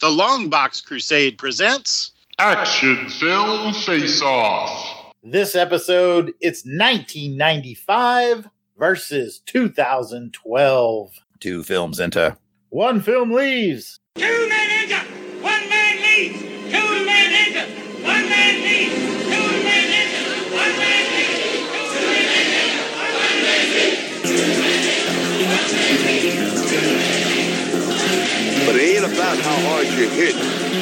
The 0.00 0.06
Longbox 0.06 0.82
Crusade 0.86 1.36
presents 1.36 2.12
Action 2.38 3.10
Film 3.10 3.74
Face 3.74 4.22
Off. 4.22 5.12
This 5.22 5.54
episode, 5.54 6.32
it's 6.40 6.64
1995 6.64 8.48
versus 8.78 9.40
2012. 9.44 11.10
Two 11.38 11.62
films 11.62 12.00
enter. 12.00 12.38
One 12.70 13.02
film 13.02 13.30
leaves. 13.32 14.00
Two 14.14 14.48
men 14.48 14.70
enter, 14.70 15.04
one 15.42 15.68
man 15.68 15.96
leaves. 16.00 16.40
Two 16.40 17.04
men 17.04 17.32
enter, 17.34 17.66
one 18.02 18.26
man 18.26 18.62
leaves. 18.62 18.94
Two 18.94 19.62
men 19.62 19.90
enter, 20.00 20.54
one 20.56 20.76
man 20.78 21.04
leaves. 21.12 21.72
Two 21.76 21.92
men 22.00 22.24
enter, 22.40 22.88
one 23.04 23.42
man 23.42 23.68
leaves. 26.06 27.09
But 28.70 28.78
it 28.78 29.02
ain't 29.02 29.12
about 29.12 29.36
how 29.38 29.58
hard 29.66 29.86
you 29.88 30.08
hit. 30.08 30.36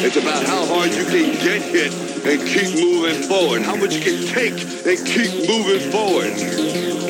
It's 0.04 0.16
about 0.18 0.44
how 0.44 0.66
hard 0.66 0.92
you 0.92 1.04
can 1.04 1.32
get 1.40 1.62
hit 1.62 1.90
and 2.20 2.46
keep 2.46 2.84
moving 2.84 3.22
forward. 3.22 3.62
How 3.62 3.76
much 3.76 3.94
you 3.94 4.02
can 4.04 4.28
take 4.28 4.60
and 4.84 5.06
keep 5.08 5.48
moving 5.48 5.90
forward. 5.90 6.36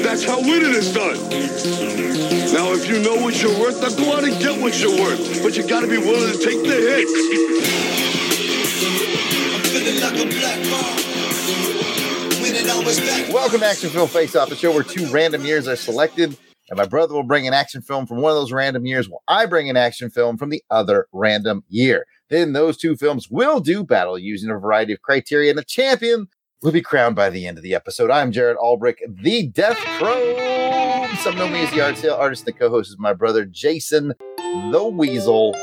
That's 0.06 0.22
how 0.22 0.38
winning 0.38 0.70
is 0.70 0.94
done. 0.94 1.18
Now, 2.54 2.70
if 2.78 2.86
you 2.88 3.02
know 3.02 3.16
what 3.16 3.42
you're 3.42 3.58
worth, 3.58 3.80
then 3.80 3.90
go 3.96 4.16
out 4.16 4.22
and 4.22 4.38
get 4.38 4.62
what 4.62 4.78
you're 4.78 4.94
worth. 4.94 5.42
But 5.42 5.56
you 5.56 5.66
gotta 5.66 5.88
be 5.88 5.98
willing 5.98 6.30
to 6.30 6.38
take 6.38 6.62
the 6.62 6.78
hits. 6.78 7.34
Welcome 13.32 13.58
back 13.58 13.78
to 13.78 13.88
Film 13.88 14.08
Face 14.08 14.36
Off, 14.36 14.48
the 14.48 14.54
show 14.54 14.70
where 14.70 14.84
two 14.84 15.10
random 15.10 15.44
years 15.44 15.66
are 15.66 15.74
selected, 15.74 16.36
and 16.68 16.76
my 16.76 16.86
brother 16.86 17.14
will 17.14 17.22
bring 17.22 17.46
an 17.46 17.54
action 17.54 17.82
film 17.82 18.06
from 18.06 18.20
one 18.20 18.30
of 18.30 18.36
those 18.36 18.52
random 18.52 18.86
years, 18.86 19.08
while 19.08 19.22
I 19.28 19.46
bring 19.46 19.70
an 19.70 19.76
action 19.76 20.10
film 20.10 20.36
from 20.36 20.50
the 20.50 20.62
other 20.70 21.08
random 21.12 21.64
year. 21.68 22.06
Then 22.28 22.52
those 22.52 22.76
two 22.76 22.96
films 22.96 23.30
will 23.30 23.60
do 23.60 23.82
battle 23.84 24.18
using 24.18 24.50
a 24.50 24.58
variety 24.58 24.92
of 24.92 25.02
criteria, 25.02 25.50
and 25.50 25.58
the 25.58 25.64
champion 25.64 26.28
will 26.62 26.72
be 26.72 26.82
crowned 26.82 27.16
by 27.16 27.30
the 27.30 27.46
end 27.46 27.56
of 27.56 27.62
the 27.62 27.74
episode. 27.74 28.10
I'm 28.10 28.32
Jared 28.32 28.56
Albrecht, 28.56 29.02
the 29.08 29.46
Death 29.46 29.78
Pro. 29.98 30.46
Some 31.22 31.36
know 31.36 31.48
me 31.48 31.62
as 31.62 31.70
the 31.70 31.80
art 31.80 31.96
sale 31.96 32.14
artist. 32.14 32.44
The 32.44 32.52
co-host 32.52 32.90
is 32.90 32.96
my 32.98 33.12
brother 33.12 33.44
Jason, 33.44 34.12
the 34.70 34.92
Weasel 34.92 35.54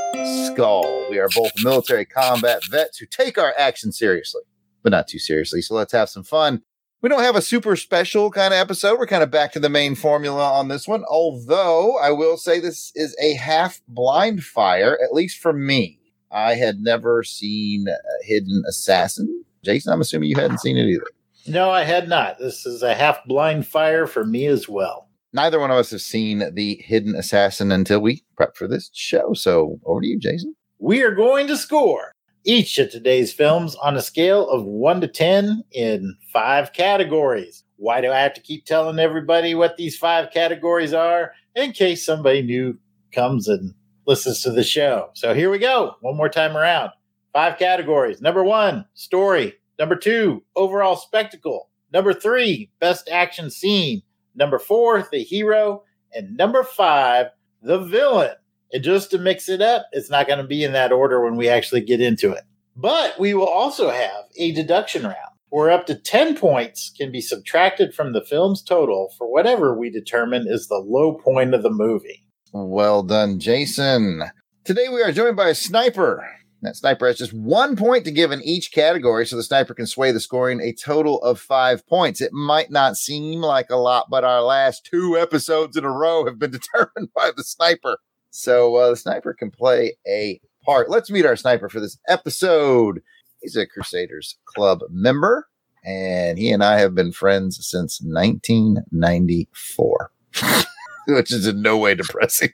Skull. 0.47 1.09
We 1.09 1.19
are 1.19 1.29
both 1.35 1.51
military 1.63 2.05
combat 2.05 2.61
vets 2.69 2.97
who 2.97 3.05
take 3.05 3.37
our 3.37 3.53
action 3.57 3.91
seriously, 3.91 4.41
but 4.83 4.91
not 4.91 5.07
too 5.07 5.19
seriously. 5.19 5.61
So 5.61 5.75
let's 5.75 5.93
have 5.93 6.09
some 6.09 6.23
fun. 6.23 6.63
We 7.05 7.09
don't 7.09 7.21
have 7.21 7.35
a 7.35 7.41
super 7.43 7.75
special 7.75 8.31
kind 8.31 8.51
of 8.51 8.59
episode. 8.59 8.97
We're 8.97 9.05
kind 9.05 9.21
of 9.21 9.29
back 9.29 9.51
to 9.51 9.59
the 9.59 9.69
main 9.69 9.93
formula 9.93 10.51
on 10.51 10.69
this 10.69 10.87
one. 10.87 11.03
Although 11.07 11.99
I 11.99 12.09
will 12.09 12.35
say 12.35 12.59
this 12.59 12.91
is 12.95 13.15
a 13.21 13.35
half 13.35 13.79
blind 13.87 14.43
fire, 14.43 14.97
at 15.03 15.13
least 15.13 15.37
for 15.37 15.53
me. 15.53 15.99
I 16.31 16.55
had 16.55 16.79
never 16.79 17.23
seen 17.23 17.85
Hidden 18.23 18.63
Assassin. 18.67 19.45
Jason, 19.63 19.93
I'm 19.93 20.01
assuming 20.01 20.31
you 20.31 20.35
hadn't 20.35 20.61
seen 20.61 20.77
it 20.77 20.87
either. 20.87 21.05
No, 21.45 21.69
I 21.69 21.83
had 21.83 22.09
not. 22.09 22.39
This 22.39 22.65
is 22.65 22.81
a 22.81 22.95
half 22.95 23.23
blind 23.27 23.67
fire 23.67 24.07
for 24.07 24.25
me 24.25 24.47
as 24.47 24.67
well. 24.67 25.07
Neither 25.31 25.59
one 25.59 25.69
of 25.69 25.77
us 25.77 25.91
have 25.91 26.01
seen 26.01 26.55
the 26.55 26.81
Hidden 26.83 27.13
Assassin 27.13 27.71
until 27.71 27.99
we 27.99 28.23
prep 28.35 28.57
for 28.57 28.67
this 28.67 28.89
show. 28.95 29.35
So 29.35 29.79
over 29.85 30.01
to 30.01 30.07
you, 30.07 30.17
Jason. 30.17 30.55
We 30.79 31.03
are 31.03 31.13
going 31.13 31.45
to 31.45 31.55
score 31.55 32.14
each 32.45 32.77
of 32.77 32.91
today's 32.91 33.33
films 33.33 33.75
on 33.75 33.97
a 33.97 34.01
scale 34.01 34.47
of 34.49 34.63
1 34.63 35.01
to 35.01 35.07
10 35.07 35.63
in 35.71 36.15
five 36.31 36.71
categories. 36.73 37.63
Why 37.77 38.01
do 38.01 38.11
I 38.11 38.19
have 38.19 38.33
to 38.35 38.41
keep 38.41 38.65
telling 38.65 38.99
everybody 38.99 39.55
what 39.55 39.75
these 39.77 39.97
five 39.97 40.31
categories 40.31 40.93
are? 40.93 41.33
In 41.55 41.71
case 41.71 42.05
somebody 42.05 42.41
new 42.41 42.77
comes 43.11 43.47
and 43.47 43.73
listens 44.05 44.41
to 44.41 44.51
the 44.51 44.63
show. 44.63 45.09
So 45.13 45.33
here 45.33 45.49
we 45.49 45.57
go. 45.57 45.95
One 46.01 46.15
more 46.15 46.29
time 46.29 46.55
around. 46.55 46.91
Five 47.33 47.57
categories. 47.57 48.21
Number 48.21 48.43
one, 48.43 48.85
story. 48.93 49.55
Number 49.79 49.95
two, 49.95 50.43
overall 50.55 50.95
spectacle. 50.95 51.69
Number 51.91 52.13
three, 52.13 52.71
best 52.79 53.09
action 53.09 53.49
scene. 53.49 54.03
Number 54.35 54.59
four, 54.59 55.07
the 55.11 55.23
hero. 55.23 55.83
And 56.13 56.37
number 56.37 56.63
five, 56.63 57.27
the 57.61 57.79
villain. 57.79 58.35
And 58.73 58.83
just 58.83 59.11
to 59.11 59.17
mix 59.17 59.49
it 59.49 59.61
up, 59.61 59.87
it's 59.91 60.09
not 60.09 60.27
going 60.27 60.39
to 60.39 60.47
be 60.47 60.63
in 60.63 60.73
that 60.73 60.91
order 60.91 61.23
when 61.23 61.35
we 61.35 61.49
actually 61.49 61.81
get 61.81 62.01
into 62.01 62.31
it. 62.31 62.43
But 62.75 63.19
we 63.19 63.33
will 63.33 63.47
also 63.47 63.89
have 63.89 64.25
a 64.37 64.51
deduction 64.51 65.03
round 65.03 65.15
where 65.49 65.71
up 65.71 65.85
to 65.85 65.95
10 65.95 66.35
points 66.35 66.91
can 66.97 67.11
be 67.11 67.21
subtracted 67.21 67.93
from 67.93 68.11
the 68.11 68.23
film's 68.23 68.61
total 68.61 69.13
for 69.17 69.31
whatever 69.31 69.73
we 69.73 69.89
determine 69.89 70.45
is 70.47 70.67
the 70.67 70.75
low 70.75 71.13
point 71.13 71.53
of 71.53 71.63
the 71.63 71.69
movie. 71.69 72.25
Well 72.51 73.03
done, 73.03 73.39
Jason. 73.39 74.23
Today 74.65 74.89
we 74.89 75.01
are 75.01 75.11
joined 75.11 75.37
by 75.37 75.49
a 75.49 75.55
sniper. 75.55 76.27
That 76.61 76.75
sniper 76.75 77.05
has 77.07 77.17
just 77.17 77.33
one 77.33 77.75
point 77.75 78.05
to 78.05 78.11
give 78.11 78.31
in 78.31 78.41
each 78.41 78.71
category, 78.71 79.25
so 79.25 79.35
the 79.35 79.43
sniper 79.43 79.73
can 79.73 79.85
sway 79.85 80.11
the 80.11 80.19
scoring 80.19 80.59
a 80.59 80.73
total 80.73 81.21
of 81.21 81.39
five 81.39 81.87
points. 81.87 82.21
It 82.21 82.33
might 82.33 82.71
not 82.71 82.97
seem 82.97 83.41
like 83.41 83.69
a 83.69 83.75
lot, 83.75 84.07
but 84.09 84.23
our 84.23 84.41
last 84.41 84.83
two 84.83 85.17
episodes 85.17 85.77
in 85.77 85.85
a 85.85 85.91
row 85.91 86.25
have 86.25 86.39
been 86.39 86.51
determined 86.59 87.09
by 87.15 87.31
the 87.35 87.43
sniper. 87.43 87.99
So 88.35 88.75
uh, 88.75 88.89
the 88.89 88.97
sniper 88.97 89.33
can 89.33 89.49
play 89.49 89.95
a 90.05 90.41
part. 90.65 90.89
Let's 90.89 91.09
meet 91.09 91.25
our 91.25 91.37
sniper 91.37 91.69
for 91.69 91.79
this 91.79 91.97
episode. 92.09 93.01
He's 93.41 93.55
a 93.55 93.65
Crusaders 93.65 94.35
Club 94.43 94.81
member, 94.89 95.47
and 95.85 96.37
he 96.37 96.51
and 96.51 96.61
I 96.61 96.79
have 96.79 96.93
been 96.93 97.13
friends 97.13 97.65
since 97.65 98.01
1994. 98.01 100.11
Which 101.07 101.31
is 101.31 101.47
in 101.47 101.61
no 101.61 101.77
way 101.77 101.95
depressing. 101.95 102.49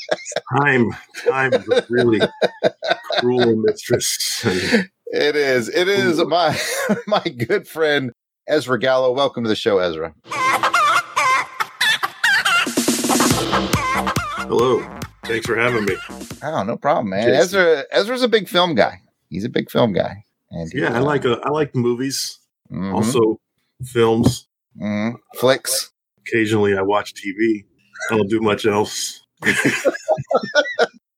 time 0.62 0.88
time 1.28 1.52
is 1.52 1.68
a 1.68 1.84
really 1.90 2.20
cruel 3.18 3.56
mistress 3.56 4.42
It 5.08 5.36
is. 5.36 5.68
It 5.68 5.88
is 5.88 6.24
my 6.24 6.58
my 7.06 7.20
good 7.20 7.68
friend 7.68 8.10
Ezra 8.48 8.78
Gallo. 8.78 9.12
Welcome 9.12 9.44
to 9.44 9.48
the 9.48 9.56
show, 9.56 9.80
Ezra. 9.80 10.14
hello 14.48 15.00
thanks 15.26 15.46
for 15.46 15.56
having 15.56 15.84
me 15.84 15.96
Oh, 16.42 16.62
no 16.62 16.76
problem, 16.76 17.10
man. 17.10 17.24
Jason. 17.28 17.40
Ezra 17.60 17.84
Ezra's 17.90 18.22
a 18.22 18.28
big 18.28 18.48
film 18.48 18.74
guy. 18.74 19.00
He's 19.28 19.44
a 19.44 19.48
big 19.48 19.70
film 19.70 19.92
guy. 19.92 20.24
And 20.50 20.72
yeah 20.72 20.92
i 20.94 20.98
uh, 20.98 21.02
like 21.04 21.24
uh, 21.26 21.38
i 21.42 21.50
like 21.50 21.74
movies 21.74 22.38
mhm, 22.72 22.94
also 22.94 23.40
films 23.84 24.46
mhm. 24.80 25.14
flicks. 25.34 25.90
occasionally 26.20 26.76
i 26.78 26.82
watch 26.82 27.14
tv 27.14 27.64
i 28.10 28.16
don't 28.16 28.30
do 28.30 28.40
much 28.40 28.64
else 28.66 29.22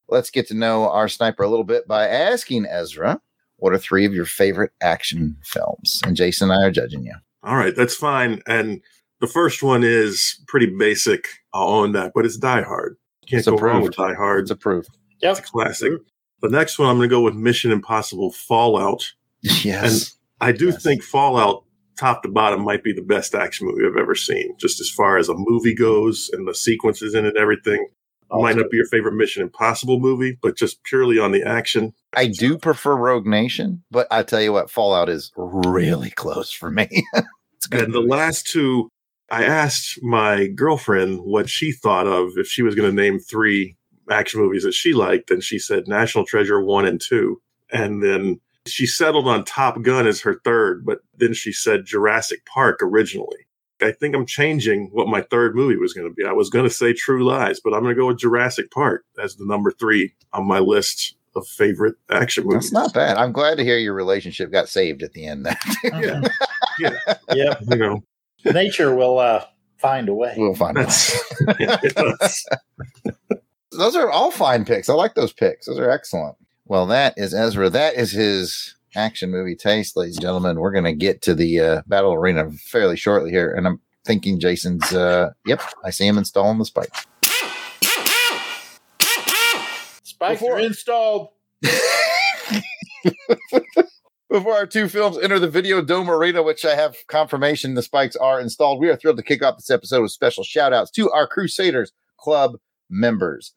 Let's 0.09 0.31
get 0.31 0.49
to 0.49 0.55
know 0.55 0.89
our 0.91 1.07
sniper 1.07 1.43
a 1.43 1.49
little 1.49 1.65
bit 1.67 1.87
by 1.87 2.09
asking 2.09 2.65
Ezra, 2.65 3.21
what 3.59 3.75
are 3.75 3.79
three 3.79 4.07
of 4.07 4.15
your 4.15 4.25
favorite 4.25 4.73
action 4.81 5.37
films? 5.45 6.01
And 6.05 6.17
Jason 6.17 6.51
and 6.51 6.59
I 6.59 6.67
are 6.67 6.71
judging 6.71 7.05
you. 7.05 7.15
all 7.43 7.57
right 7.57 7.77
that's 7.77 7.95
fine 7.95 8.43
and 8.47 8.81
the 9.21 9.27
first 9.27 9.63
one 9.63 9.85
is 9.85 10.41
pretty 10.49 10.67
basic 10.67 11.29
i'll 11.53 11.69
own 11.69 11.93
that 11.93 12.13
but 12.15 12.25
it's 12.25 12.37
die 12.37 12.63
hard 12.63 12.97
can't 13.29 13.39
It's 13.41 13.49
go 13.49 13.57
wrong 13.57 13.83
with 13.83 13.93
approved. 13.93 14.11
die 14.11 14.15
hard 14.17 14.43
It's 14.43 14.51
approved. 14.51 14.89
it's 15.21 15.39
a 15.39 15.43
classic 15.43 15.93
the 16.41 16.49
next 16.49 16.79
one 16.79 16.89
i'm 16.89 16.97
going 16.97 17.09
to 17.09 17.15
go 17.15 17.21
with 17.23 17.35
mission 17.35 17.71
impossible 17.73 18.31
fallout 18.33 19.13
Yes. 19.43 20.17
I 20.41 20.53
do 20.53 20.67
Yes. 20.67 20.83
think 20.83 21.03
Fallout, 21.03 21.65
top 21.97 22.23
to 22.25 22.29
bottom, 22.29 22.63
might 22.65 22.83
be 22.83 22.93
the 22.93 23.03
best 23.03 23.35
action 23.37 23.67
movie 23.69 23.85
I've 23.87 23.97
ever 24.01 24.15
seen, 24.17 24.55
just 24.59 24.81
as 24.81 24.89
far 24.91 25.17
as 25.19 25.29
a 25.29 25.35
movie 25.37 25.75
goes 25.75 26.29
and 26.33 26.47
the 26.47 26.55
sequences 26.55 27.15
in 27.15 27.25
it, 27.25 27.37
everything. 27.37 27.87
It 28.31 28.43
might 28.43 28.57
not 28.57 28.69
be 28.71 28.77
your 28.77 28.87
favorite 28.87 29.15
Mission 29.15 29.43
Impossible 29.43 29.99
movie, 30.01 30.37
but 30.43 30.57
just 30.57 30.83
purely 30.85 31.19
on 31.21 31.31
the 31.33 31.43
action. 31.45 31.93
I 32.17 32.27
do 32.27 32.59
prefer 32.59 32.95
Rogue 32.97 33.27
Nation, 33.27 33.83
but 33.91 34.07
I 34.11 34.23
tell 34.25 34.43
you 34.43 34.53
what, 34.53 34.71
Fallout 34.71 35.09
is 35.09 35.33
really 35.37 36.11
close 36.11 36.51
for 36.53 36.71
me. 36.71 36.89
it's 37.55 37.67
good. 37.69 37.85
And 37.85 37.95
the 37.95 38.01
last 38.01 38.47
two, 38.49 38.91
I 39.31 39.45
asked 39.45 40.03
my 40.03 40.47
girlfriend 40.47 41.21
what 41.21 41.49
she 41.49 41.73
thought 41.73 42.07
of 42.07 42.31
if 42.37 42.47
she 42.47 42.63
was 42.63 42.75
going 42.75 42.89
to 42.91 42.97
name 42.97 43.19
three 43.19 43.77
action 44.11 44.41
movies 44.41 44.63
that 44.63 44.73
she 44.73 44.95
liked, 44.95 45.31
and 45.31 45.43
she 45.43 45.59
said 45.59 45.87
National 45.87 46.25
Treasure 46.25 46.63
1 46.63 46.87
and 46.87 47.01
2. 47.01 47.41
And 47.71 48.03
then 48.03 48.41
she 48.67 48.87
settled 48.87 49.29
on 49.29 49.45
Top 49.45 49.83
Gun 49.83 50.07
as 50.07 50.21
her 50.23 50.41
third, 50.45 50.85
but 50.85 51.01
then 51.17 51.35
she 51.35 51.53
said 51.53 51.85
Jurassic 51.85 52.45
Park 52.47 52.79
originally. 52.83 53.47
I 53.81 53.93
think 53.93 54.15
I'm 54.15 54.27
changing 54.27 54.89
what 54.93 55.09
my 55.09 55.23
third 55.23 55.55
movie 55.55 55.77
was 55.77 55.93
going 55.93 56.09
to 56.09 56.15
be. 56.15 56.25
I 56.25 56.33
was 56.33 56.51
going 56.51 56.65
to 56.65 56.75
say 56.75 56.93
True 56.93 57.25
Lies, 57.25 57.61
but 57.61 57.75
I'm 57.75 57.83
going 57.83 57.95
to 57.95 58.01
go 58.01 58.09
with 58.09 58.19
Jurassic 58.19 58.71
Park 58.71 59.05
as 59.23 59.37
the 59.37 59.47
number 59.47 59.71
three 59.71 60.15
on 60.33 60.49
my 60.49 60.59
list 60.59 61.15
of 61.37 61.47
favorite 61.47 61.95
action 62.11 62.45
movies. 62.45 62.71
That's 62.71 62.73
not 62.73 62.95
bad. 62.95 63.19
I'm 63.19 63.31
glad 63.31 63.59
to 63.59 63.65
hear 63.65 63.79
your 63.79 63.95
relationship 63.95 64.51
got 64.51 64.69
saved 64.69 65.03
at 65.03 65.13
the 65.13 65.27
end. 65.27 65.47
Yeah. 65.85 66.23
Yep. 67.35 67.63
You 67.71 67.77
know, 67.77 68.05
Nature 68.53 68.95
will 68.95 69.19
uh, 69.19 69.45
find 69.79 70.09
a 70.09 70.15
way. 70.15 70.35
we'll 70.37 70.55
find 70.55 70.77
it. 70.81 72.35
Those 73.73 73.95
are 73.97 74.11
all 74.11 74.31
fine 74.31 74.65
picks. 74.65 74.89
I 74.89 74.95
like 74.95 75.15
those 75.15 75.33
picks. 75.33 75.67
Those 75.67 75.79
are 75.79 75.91
excellent. 75.91 76.37
Well, 76.67 76.87
that 76.87 77.15
is 77.17 77.33
Ezra. 77.33 77.71
That 77.71 77.95
is 77.95 78.11
his 78.11 78.75
action 78.97 79.31
movie 79.31 79.55
taste, 79.55 79.97
ladies 79.97 80.17
and 80.17 80.23
gentlemen. 80.23 80.59
We're 80.59 80.73
going 80.73 80.85
to 80.85 80.93
get 80.95 81.23
to 81.23 81.35
the 81.35 81.61
uh, 81.61 81.83
battle 81.87 82.13
arena 82.15 82.51
fairly 82.51 82.97
shortly 82.97 83.31
here, 83.31 83.53
and 83.55 83.67
I'm 83.67 83.81
thinking 84.05 84.41
Jason's. 84.41 84.93
Uh, 84.93 85.31
yep, 85.47 85.63
I 85.85 85.91
see 85.91 86.07
him 86.07 86.19
installing 86.19 86.59
the 86.59 86.65
spike. 86.65 86.93
Spikes 90.03 90.41
Before- 90.41 90.57
are 90.57 90.61
installed. 90.61 91.29
Before 94.31 94.53
our 94.53 94.67
two 94.67 94.91
films 94.91 95.17
enter 95.17 95.39
the 95.39 95.49
Video 95.49 95.81
Dome 95.81 96.11
Arena, 96.11 96.43
which 96.43 96.63
I 96.63 96.75
have 96.75 96.99
confirmation 97.07 97.73
the 97.73 97.83
spikes 97.83 98.15
are 98.15 98.39
installed, 98.39 98.79
we 98.79 98.91
are 98.91 98.97
thrilled 98.97 99.17
to 99.17 99.23
kick 99.23 99.43
off 99.43 99.57
this 99.57 99.71
episode 99.71 100.03
with 100.03 100.11
special 100.11 100.45
shout 100.45 100.75
outs 100.75 100.91
to 100.93 101.11
our 101.11 101.27
Crusaders 101.27 101.93
Club 102.19 102.59
members. 102.91 103.55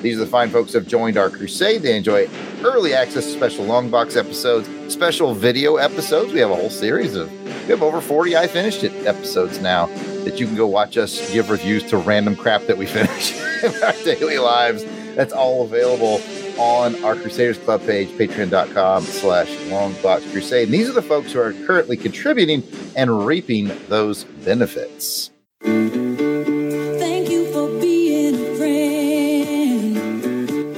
These 0.00 0.16
are 0.16 0.24
the 0.24 0.30
fine 0.30 0.48
folks 0.48 0.72
who 0.72 0.78
have 0.78 0.88
joined 0.88 1.18
our 1.18 1.28
crusade. 1.28 1.82
They 1.82 1.94
enjoy 1.94 2.26
early 2.64 2.94
access 2.94 3.26
to 3.26 3.32
special 3.32 3.66
long 3.66 3.90
box 3.90 4.16
episodes, 4.16 4.66
special 4.90 5.34
video 5.34 5.76
episodes. 5.76 6.32
We 6.32 6.40
have 6.40 6.50
a 6.50 6.56
whole 6.56 6.70
series 6.70 7.14
of, 7.16 7.30
we 7.42 7.68
have 7.68 7.82
over 7.82 8.00
40 8.00 8.34
I 8.34 8.46
finished 8.46 8.82
it 8.82 9.06
episodes 9.06 9.60
now 9.60 9.88
that 10.24 10.40
you 10.40 10.46
can 10.46 10.56
go 10.56 10.66
watch 10.66 10.96
us 10.96 11.30
give 11.30 11.50
reviews 11.50 11.82
to 11.90 11.98
random 11.98 12.34
crap 12.34 12.62
that 12.62 12.78
we 12.78 12.86
finish 12.86 13.38
in 13.62 13.74
our 13.82 13.92
daily 14.04 14.38
lives. 14.38 14.86
That's 15.14 15.34
all 15.34 15.66
available 15.66 16.22
on 16.58 16.94
our 17.04 17.14
Crusaders 17.16 17.58
Club 17.58 17.84
page, 17.86 18.08
patreon.com 18.10 19.02
slash 19.04 19.48
longbox 19.68 20.30
crusade. 20.32 20.68
And 20.68 20.74
these 20.74 20.88
are 20.88 20.92
the 20.92 21.02
folks 21.02 21.32
who 21.32 21.40
are 21.40 21.52
currently 21.66 21.96
contributing 21.96 22.62
and 22.96 23.26
reaping 23.26 23.70
those 23.88 24.24
benefits. 24.24 25.30
Thank 25.62 27.28
you 27.30 27.52
for 27.52 27.68
being 27.80 28.34
a 28.34 28.56
friend. 28.56 29.96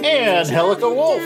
And 0.04 0.48
Helica 0.48 0.94
Wolf. 0.94 1.22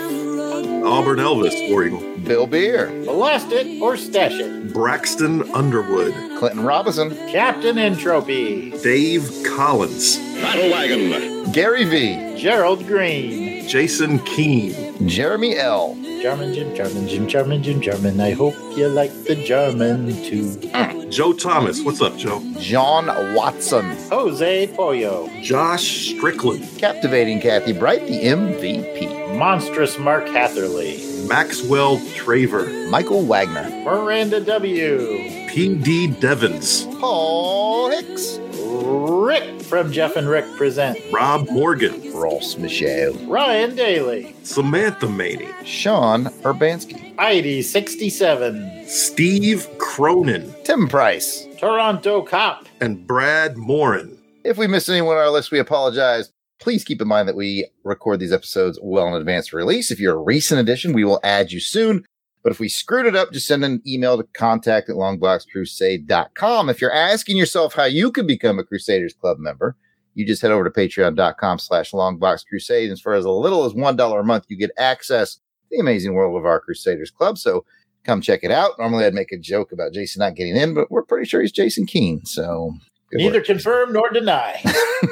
Auburn 0.85 1.19
Elvis, 1.19 1.69
War 1.69 1.85
Eagle. 1.85 2.03
Bill 2.23 2.47
Beer, 2.47 2.87
Blast 3.03 3.51
it 3.51 3.81
or 3.81 3.97
stash 3.97 4.33
it. 4.33 4.71
Braxton 4.73 5.43
Underwood. 5.53 6.13
Clinton 6.39 6.63
Robinson, 6.63 7.09
Captain 7.29 7.77
Entropy. 7.77 8.71
Dave 8.81 9.29
Collins. 9.45 10.17
Battle 10.35 10.69
wagon. 10.71 11.42
Gary 11.53 11.85
V, 11.85 12.35
Gerald 12.35 12.87
Green. 12.87 13.67
Jason 13.67 14.17
Keene. 14.25 15.07
Jeremy 15.07 15.55
L, 15.55 15.95
German 16.19 16.51
Jim, 16.51 16.75
German 16.75 17.07
Jim, 17.07 17.27
German 17.27 17.61
Jim, 17.61 17.79
German. 17.79 18.19
I 18.19 18.31
hope 18.31 18.55
you 18.75 18.87
like 18.87 19.11
the 19.25 19.35
German 19.35 20.07
too. 20.23 20.59
Ah. 20.73 20.91
Joe 21.09 21.31
Thomas. 21.31 21.83
What's 21.83 22.01
up, 22.01 22.17
Joe? 22.17 22.41
John 22.57 23.35
Watson, 23.35 23.95
Jose 24.09 24.65
Pollo. 24.75 25.29
Josh 25.43 26.15
Strickland. 26.15 26.67
Captivating 26.79 27.39
Kathy 27.39 27.73
Bright, 27.73 28.07
the 28.07 28.23
MVP, 28.23 29.37
Monstrous 29.37 29.99
Mark 29.99 30.27
Hatherley. 30.29 31.03
Maxwell 31.27 31.97
Traver. 32.17 32.89
Michael 32.89 33.25
Wagner, 33.27 33.69
Miranda 33.83 34.39
W. 34.39 35.47
P.D. 35.49 36.07
Devins, 36.19 36.85
Paul 36.99 37.91
Hicks, 37.91 38.37
Rick 38.73 39.61
from 39.61 39.91
Jeff 39.91 40.15
and 40.15 40.27
Rick 40.27 40.45
Present. 40.55 40.97
Rob 41.11 41.47
Morgan. 41.49 42.11
Ross 42.13 42.57
Michelle, 42.57 43.13
Ryan 43.27 43.75
Daly. 43.75 44.35
Samantha 44.43 45.07
Maney. 45.07 45.49
Sean 45.63 46.25
Urbanski, 46.41 47.13
ID 47.19 47.61
67. 47.61 48.87
Steve 48.87 49.67
Cronin. 49.77 50.53
Tim 50.63 50.87
Price. 50.87 51.47
Toronto 51.57 52.23
Cop. 52.23 52.65
And 52.81 53.05
Brad 53.05 53.57
Morin. 53.57 54.17
If 54.43 54.57
we 54.57 54.67
missed 54.67 54.89
anyone 54.89 55.17
on 55.17 55.23
our 55.23 55.29
list, 55.29 55.51
we 55.51 55.59
apologize. 55.59 56.31
Please 56.59 56.83
keep 56.83 57.01
in 57.01 57.07
mind 57.07 57.27
that 57.27 57.35
we 57.35 57.67
record 57.83 58.19
these 58.19 58.33
episodes 58.33 58.79
well 58.81 59.07
in 59.07 59.13
advance 59.13 59.49
of 59.49 59.53
release. 59.53 59.91
If 59.91 59.99
you're 59.99 60.15
a 60.15 60.23
recent 60.23 60.59
addition, 60.59 60.93
we 60.93 61.03
will 61.03 61.19
add 61.23 61.51
you 61.51 61.59
soon. 61.59 62.05
But 62.43 62.51
if 62.51 62.59
we 62.59 62.67
screwed 62.67 63.05
it 63.05 63.15
up, 63.15 63.31
just 63.31 63.47
send 63.47 63.63
an 63.63 63.81
email 63.87 64.17
to 64.17 64.23
contact 64.33 64.89
at 64.89 64.95
longboxcrusade.com. 64.97 66.69
If 66.69 66.81
you're 66.81 66.91
asking 66.91 67.37
yourself 67.37 67.73
how 67.73 67.85
you 67.85 68.11
can 68.11 68.27
become 68.27 68.59
a 68.59 68.63
Crusaders 68.63 69.13
Club 69.13 69.39
member, 69.39 69.75
you 70.13 70.25
just 70.25 70.41
head 70.41 70.51
over 70.51 70.63
to 70.63 70.69
patreon.com 70.69 71.59
slash 71.59 71.91
longboxcrusade. 71.91 72.89
And 72.89 72.99
for 72.99 73.13
as 73.13 73.25
little 73.25 73.63
as 73.65 73.73
$1 73.73 74.19
a 74.19 74.23
month, 74.23 74.45
you 74.49 74.57
get 74.57 74.71
access 74.77 75.35
to 75.35 75.41
the 75.71 75.79
amazing 75.79 76.13
world 76.13 76.37
of 76.37 76.45
our 76.45 76.59
Crusaders 76.59 77.11
Club. 77.11 77.37
So 77.37 77.65
come 78.03 78.21
check 78.21 78.41
it 78.43 78.51
out. 78.51 78.77
Normally 78.77 79.05
I'd 79.05 79.13
make 79.13 79.31
a 79.31 79.37
joke 79.37 79.71
about 79.71 79.93
Jason 79.93 80.19
not 80.19 80.35
getting 80.35 80.57
in, 80.57 80.73
but 80.73 80.91
we're 80.91 81.03
pretty 81.03 81.25
sure 81.27 81.41
he's 81.41 81.51
Jason 81.51 81.85
Keene. 81.85 82.25
So 82.25 82.73
Neither 83.13 83.39
work. 83.39 83.45
confirm 83.45 83.93
nor 83.93 84.09
deny. 84.09 84.61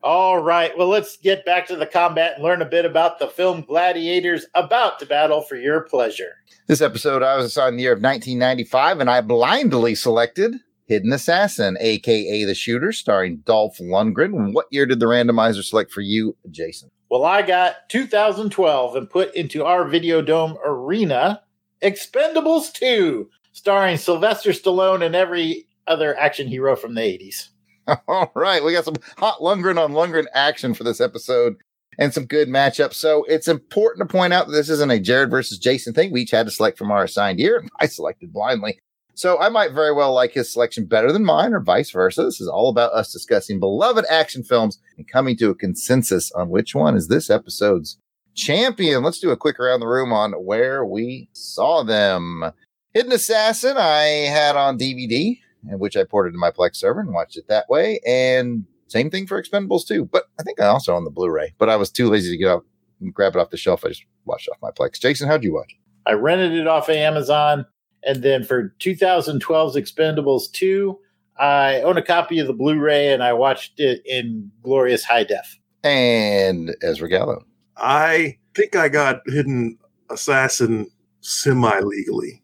All 0.06 0.38
right. 0.38 0.70
Well, 0.78 0.86
let's 0.86 1.16
get 1.16 1.44
back 1.44 1.66
to 1.66 1.74
the 1.74 1.84
combat 1.84 2.34
and 2.36 2.44
learn 2.44 2.62
a 2.62 2.64
bit 2.64 2.84
about 2.84 3.18
the 3.18 3.26
film 3.26 3.62
Gladiators 3.62 4.46
about 4.54 5.00
to 5.00 5.06
battle 5.06 5.42
for 5.42 5.56
your 5.56 5.80
pleasure. 5.80 6.34
This 6.68 6.80
episode, 6.80 7.24
I 7.24 7.34
was 7.34 7.46
assigned 7.46 7.76
the 7.76 7.82
year 7.82 7.92
of 7.92 8.00
1995, 8.00 9.00
and 9.00 9.10
I 9.10 9.20
blindly 9.20 9.96
selected 9.96 10.54
Hidden 10.84 11.12
Assassin, 11.12 11.76
aka 11.80 12.44
The 12.44 12.54
Shooter, 12.54 12.92
starring 12.92 13.38
Dolph 13.38 13.78
Lundgren. 13.78 14.52
What 14.52 14.66
year 14.70 14.86
did 14.86 15.00
the 15.00 15.06
randomizer 15.06 15.64
select 15.64 15.90
for 15.90 16.02
you, 16.02 16.36
Jason? 16.52 16.88
Well, 17.10 17.24
I 17.24 17.42
got 17.42 17.88
2012 17.88 18.94
and 18.94 19.10
put 19.10 19.34
into 19.34 19.64
our 19.64 19.88
Video 19.88 20.22
Dome 20.22 20.56
arena 20.64 21.42
Expendables 21.82 22.72
2, 22.72 23.28
starring 23.50 23.96
Sylvester 23.96 24.50
Stallone 24.50 25.04
and 25.04 25.16
every 25.16 25.66
other 25.88 26.16
action 26.16 26.46
hero 26.46 26.76
from 26.76 26.94
the 26.94 27.00
80s. 27.00 27.48
All 28.08 28.32
right, 28.34 28.64
we 28.64 28.72
got 28.72 28.84
some 28.84 28.96
hot 29.16 29.38
Lundgren 29.40 29.82
on 29.82 29.92
Lundgren 29.92 30.26
action 30.34 30.74
for 30.74 30.84
this 30.84 31.00
episode 31.00 31.56
and 31.98 32.12
some 32.12 32.26
good 32.26 32.48
matchups. 32.48 32.94
So 32.94 33.24
it's 33.24 33.48
important 33.48 34.08
to 34.08 34.12
point 34.12 34.32
out 34.32 34.46
that 34.46 34.52
this 34.52 34.68
isn't 34.68 34.90
a 34.90 35.00
Jared 35.00 35.30
versus 35.30 35.58
Jason 35.58 35.94
thing. 35.94 36.12
We 36.12 36.22
each 36.22 36.30
had 36.30 36.46
to 36.46 36.52
select 36.52 36.78
from 36.78 36.90
our 36.90 37.04
assigned 37.04 37.38
year. 37.38 37.64
I 37.80 37.86
selected 37.86 38.32
blindly. 38.32 38.78
So 39.14 39.38
I 39.38 39.48
might 39.48 39.72
very 39.72 39.94
well 39.94 40.12
like 40.12 40.32
his 40.32 40.52
selection 40.52 40.84
better 40.84 41.10
than 41.10 41.24
mine 41.24 41.54
or 41.54 41.60
vice 41.60 41.90
versa. 41.90 42.24
This 42.24 42.40
is 42.40 42.48
all 42.48 42.68
about 42.68 42.92
us 42.92 43.12
discussing 43.12 43.58
beloved 43.58 44.04
action 44.10 44.42
films 44.42 44.78
and 44.98 45.08
coming 45.08 45.38
to 45.38 45.48
a 45.48 45.54
consensus 45.54 46.30
on 46.32 46.50
which 46.50 46.74
one 46.74 46.96
is 46.96 47.08
this 47.08 47.30
episode's 47.30 47.96
champion. 48.34 49.02
Let's 49.02 49.20
do 49.20 49.30
a 49.30 49.36
quick 49.36 49.58
around 49.58 49.80
the 49.80 49.86
room 49.86 50.12
on 50.12 50.32
where 50.32 50.84
we 50.84 51.30
saw 51.32 51.82
them. 51.82 52.52
Hidden 52.92 53.12
Assassin, 53.12 53.76
I 53.78 54.02
had 54.28 54.54
on 54.54 54.78
DVD, 54.78 55.38
which 55.72 55.96
I 55.96 56.04
ported 56.04 56.32
to 56.32 56.38
my 56.38 56.50
Plex 56.50 56.76
server 56.76 57.00
and 57.00 57.12
watched 57.12 57.36
it 57.36 57.48
that 57.48 57.68
way. 57.68 58.00
And 58.06 58.64
same 58.88 59.10
thing 59.10 59.26
for 59.26 59.42
Expendables 59.42 59.86
2, 59.86 60.06
but 60.06 60.24
I 60.38 60.42
think 60.42 60.60
I 60.60 60.66
also 60.66 60.94
own 60.94 61.04
the 61.04 61.10
Blu-ray, 61.10 61.54
but 61.58 61.68
I 61.68 61.76
was 61.76 61.90
too 61.90 62.08
lazy 62.08 62.30
to 62.30 62.36
get 62.36 62.50
up 62.50 62.64
and 63.00 63.12
grab 63.12 63.34
it 63.34 63.40
off 63.40 63.50
the 63.50 63.56
shelf. 63.56 63.84
I 63.84 63.88
just 63.88 64.04
watched 64.24 64.48
it 64.48 64.52
off 64.52 64.62
my 64.62 64.70
Plex. 64.70 65.00
Jason, 65.00 65.28
how'd 65.28 65.44
you 65.44 65.54
watch? 65.54 65.72
it? 65.72 66.10
I 66.10 66.12
rented 66.12 66.52
it 66.52 66.66
off 66.66 66.88
of 66.88 66.96
Amazon. 66.96 67.66
And 68.04 68.22
then 68.22 68.44
for 68.44 68.74
2012's 68.78 69.76
Expendables 69.76 70.50
2, 70.52 70.96
I 71.38 71.80
own 71.82 71.96
a 71.98 72.02
copy 72.02 72.38
of 72.38 72.46
the 72.46 72.52
Blu 72.52 72.78
ray 72.78 73.12
and 73.12 73.22
I 73.22 73.32
watched 73.32 73.80
it 73.80 74.02
in 74.06 74.50
glorious 74.62 75.04
high 75.04 75.24
def. 75.24 75.58
And 75.82 76.74
Ezra 76.82 77.08
Gallo. 77.08 77.44
I 77.76 78.38
think 78.54 78.76
I 78.76 78.88
got 78.88 79.20
Hidden 79.26 79.78
Assassin 80.10 80.88
semi 81.20 81.80
legally. 81.80 82.42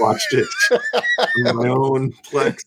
Watched 0.00 0.32
it 0.34 0.48
on 1.46 1.56
my 1.56 1.68
own 1.68 2.12
Plex 2.30 2.62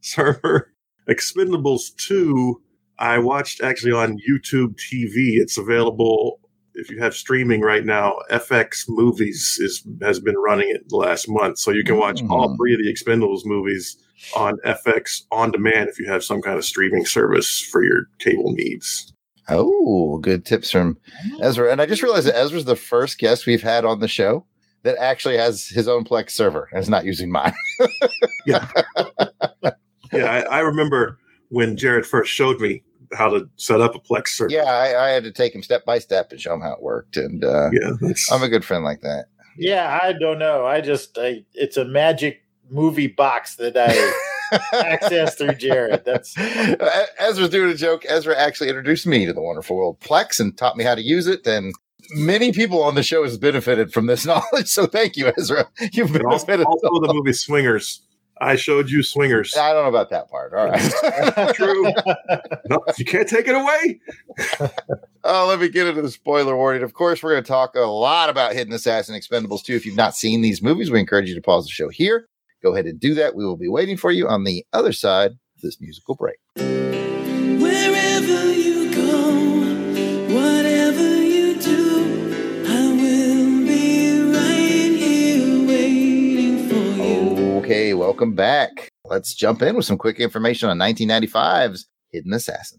server. 0.00 0.72
Expendables 1.08 1.94
2, 1.96 2.60
I 2.98 3.18
watched 3.18 3.62
actually 3.62 3.92
on 3.92 4.18
YouTube 4.28 4.74
TV. 4.76 5.38
It's 5.40 5.56
available 5.56 6.40
if 6.74 6.90
you 6.90 7.00
have 7.00 7.14
streaming 7.14 7.62
right 7.62 7.84
now. 7.84 8.16
FX 8.30 8.84
Movies 8.88 9.58
is 9.60 9.86
has 10.02 10.20
been 10.20 10.36
running 10.36 10.68
it 10.70 10.88
the 10.88 10.96
last 10.96 11.28
month. 11.28 11.58
So 11.58 11.70
you 11.70 11.82
can 11.84 11.96
watch 11.96 12.22
all 12.28 12.50
Mhm. 12.50 12.56
three 12.56 12.74
of 12.74 12.80
the 12.80 12.92
Expendables 12.92 13.44
movies 13.46 13.96
on 14.36 14.58
FX 14.64 15.22
on 15.32 15.50
demand 15.50 15.88
if 15.88 15.98
you 15.98 16.06
have 16.10 16.22
some 16.24 16.42
kind 16.42 16.58
of 16.58 16.64
streaming 16.64 17.06
service 17.06 17.60
for 17.60 17.82
your 17.84 18.06
cable 18.18 18.52
needs. 18.52 19.12
Oh, 19.48 20.18
good 20.18 20.44
tips 20.44 20.70
from 20.70 20.98
Ezra. 21.40 21.72
And 21.72 21.80
I 21.80 21.86
just 21.86 22.02
realized 22.02 22.26
that 22.26 22.36
Ezra's 22.36 22.66
the 22.66 22.76
first 22.76 23.18
guest 23.18 23.46
we've 23.46 23.62
had 23.62 23.86
on 23.86 24.00
the 24.00 24.08
show 24.08 24.44
that 24.82 24.96
actually 24.98 25.36
has 25.36 25.66
his 25.66 25.88
own 25.88 26.04
Plex 26.04 26.30
server 26.30 26.68
and 26.72 26.80
is 26.80 26.88
not 26.88 27.04
using 27.04 27.30
mine. 27.30 27.54
Yeah, 30.10 30.24
I, 30.24 30.40
I 30.40 30.58
remember 30.60 31.18
when 31.50 31.76
Jared 31.76 32.06
first 32.06 32.32
showed 32.32 32.60
me 32.60 32.82
how 33.12 33.28
to 33.28 33.48
set 33.56 33.80
up 33.80 33.94
a 33.94 33.98
Plex 33.98 34.28
server. 34.28 34.52
yeah, 34.52 34.64
I, 34.64 35.06
I 35.06 35.08
had 35.10 35.24
to 35.24 35.32
take 35.32 35.54
him 35.54 35.62
step 35.62 35.84
by 35.84 35.98
step 35.98 36.30
and 36.30 36.40
show 36.40 36.54
him 36.54 36.60
how 36.60 36.72
it 36.72 36.82
worked. 36.82 37.16
And 37.16 37.44
uh, 37.44 37.70
yeah. 37.72 37.90
I'm 38.32 38.42
a 38.42 38.48
good 38.48 38.64
friend 38.64 38.84
like 38.84 39.00
that. 39.02 39.26
Yeah, 39.58 39.98
I 40.02 40.12
don't 40.12 40.38
know. 40.38 40.66
I 40.66 40.80
just, 40.80 41.18
I, 41.18 41.44
it's 41.52 41.76
a 41.76 41.84
magic 41.84 42.42
movie 42.70 43.06
box 43.06 43.56
that 43.56 43.76
I 43.76 44.58
access 44.72 45.34
through 45.34 45.54
Jared. 45.54 46.04
That's 46.04 46.34
Ezra's 47.18 47.50
doing 47.50 47.70
a 47.70 47.74
joke. 47.76 48.04
Ezra 48.08 48.36
actually 48.36 48.68
introduced 48.68 49.06
me 49.06 49.26
to 49.26 49.32
the 49.32 49.42
wonderful 49.42 49.76
world 49.76 50.00
Plex 50.00 50.40
and 50.40 50.56
taught 50.56 50.76
me 50.76 50.84
how 50.84 50.94
to 50.94 51.02
use 51.02 51.26
it. 51.26 51.46
And 51.46 51.74
many 52.10 52.52
people 52.52 52.82
on 52.82 52.94
the 52.94 53.02
show 53.02 53.22
has 53.22 53.36
benefited 53.38 53.92
from 53.92 54.06
this 54.06 54.24
knowledge. 54.26 54.68
So 54.68 54.86
thank 54.86 55.16
you, 55.16 55.32
Ezra. 55.38 55.68
You've 55.92 56.14
and 56.14 56.24
also, 56.24 56.46
benefited. 56.46 56.66
also 56.66 57.06
the 57.06 57.12
movie 57.14 57.32
Swingers. 57.32 58.02
I 58.40 58.54
showed 58.54 58.88
you 58.88 59.02
Swingers. 59.02 59.56
I 59.56 59.72
don't 59.72 59.82
know 59.82 59.88
about 59.88 60.10
that 60.10 60.30
part. 60.30 60.52
All 60.54 60.68
right. 60.68 61.54
True. 61.56 61.82
no, 62.70 62.84
you 62.96 63.04
can't 63.04 63.28
take 63.28 63.48
it 63.48 63.54
away. 63.56 64.00
Oh, 65.24 65.46
let 65.48 65.58
me 65.58 65.68
get 65.68 65.88
into 65.88 66.02
the 66.02 66.10
spoiler 66.10 66.56
warning. 66.56 66.84
Of 66.84 66.94
course, 66.94 67.22
we're 67.22 67.32
going 67.32 67.42
to 67.42 67.48
talk 67.48 67.74
a 67.74 67.80
lot 67.80 68.30
about 68.30 68.52
Hidden 68.52 68.72
Assassin 68.72 69.18
Expendables 69.18 69.64
2. 69.64 69.74
If 69.74 69.84
you've 69.84 69.96
not 69.96 70.14
seen 70.14 70.40
these 70.40 70.62
movies, 70.62 70.90
we 70.90 71.00
encourage 71.00 71.28
you 71.28 71.34
to 71.34 71.42
pause 71.42 71.64
the 71.64 71.72
show 71.72 71.88
here. 71.88 72.28
Go 72.62 72.72
ahead 72.72 72.86
and 72.86 72.98
do 72.98 73.14
that. 73.14 73.34
We 73.34 73.44
will 73.44 73.56
be 73.56 73.68
waiting 73.68 73.96
for 73.96 74.12
you 74.12 74.28
on 74.28 74.44
the 74.44 74.64
other 74.72 74.92
side 74.92 75.32
of 75.32 75.60
this 75.62 75.80
musical 75.80 76.14
break. 76.14 76.38
Welcome 87.98 88.34
back. 88.36 88.92
Let's 89.04 89.34
jump 89.34 89.60
in 89.60 89.74
with 89.74 89.84
some 89.84 89.98
quick 89.98 90.20
information 90.20 90.68
on 90.68 90.78
1995's 90.78 91.88
Hidden 92.12 92.32
Assassin. 92.32 92.78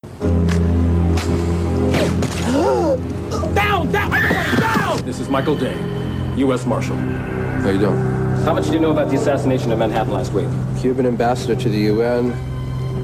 Down, 3.54 3.92
down, 3.92 4.14
everybody 4.14 4.62
down! 4.62 5.06
This 5.06 5.20
is 5.20 5.28
Michael 5.28 5.58
Dane, 5.58 6.38
U.S. 6.38 6.66
Marshal. 6.66 6.96
How 6.96 7.70
you 7.70 7.80
doing? 7.80 8.00
How 8.46 8.54
much 8.54 8.68
do 8.68 8.72
you 8.72 8.80
know 8.80 8.92
about 8.92 9.10
the 9.10 9.18
assassination 9.18 9.74
of 9.74 9.80
Manhattan 9.80 10.14
last 10.14 10.32
week? 10.32 10.48
Cuban 10.80 11.06
ambassador 11.06 11.54
to 11.54 11.68
the 11.68 11.80
UN, 11.92 12.32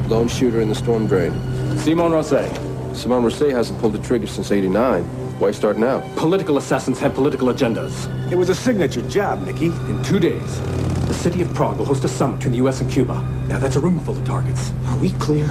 lone 0.07 0.29
shooter 0.29 0.61
in 0.61 0.69
the 0.69 0.75
storm 0.75 1.07
drain. 1.07 1.33
Simon 1.79 2.13
Rosset. 2.13 2.49
Simon 2.95 3.25
Rosset 3.25 3.51
hasn't 3.51 3.77
pulled 3.81 3.91
the 3.91 3.99
trigger 3.99 4.25
since 4.25 4.53
89. 4.53 5.03
Why 5.37 5.51
start 5.51 5.77
now? 5.77 5.99
Political 6.15 6.59
assassins 6.59 6.97
have 6.99 7.13
political 7.13 7.49
agendas. 7.49 8.07
It 8.31 8.37
was 8.37 8.47
a 8.47 8.55
signature 8.55 9.01
job, 9.09 9.45
Nicky. 9.45 9.65
In 9.65 10.01
two 10.01 10.17
days, 10.17 10.61
the 11.05 11.13
city 11.13 11.41
of 11.41 11.53
Prague 11.53 11.77
will 11.77 11.85
host 11.85 12.03
a 12.03 12.07
summit 12.07 12.37
between 12.37 12.53
the 12.53 12.57
U.S. 12.57 12.81
and 12.81 12.91
Cuba. 12.91 13.21
Now, 13.47 13.59
that's 13.59 13.75
a 13.75 13.79
room 13.79 13.99
full 13.99 14.17
of 14.17 14.25
targets. 14.25 14.71
Are 14.87 14.97
we 14.97 15.11
clear? 15.11 15.49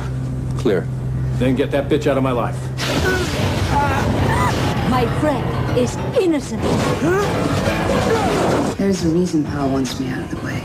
Clear. 0.59 0.87
Then 1.35 1.55
get 1.55 1.71
that 1.71 1.89
bitch 1.89 2.07
out 2.07 2.17
of 2.17 2.23
my 2.23 2.33
life. 2.33 2.61
My 4.91 5.07
friend 5.21 5.79
is 5.79 5.97
innocent. 6.21 6.63
There's 8.79 9.05
a 9.05 9.09
reason 9.09 9.45
Paul 9.45 9.71
wants 9.71 9.99
me 10.01 10.09
out 10.09 10.23
of 10.23 10.31
the 10.31 10.37
way. 10.45 10.63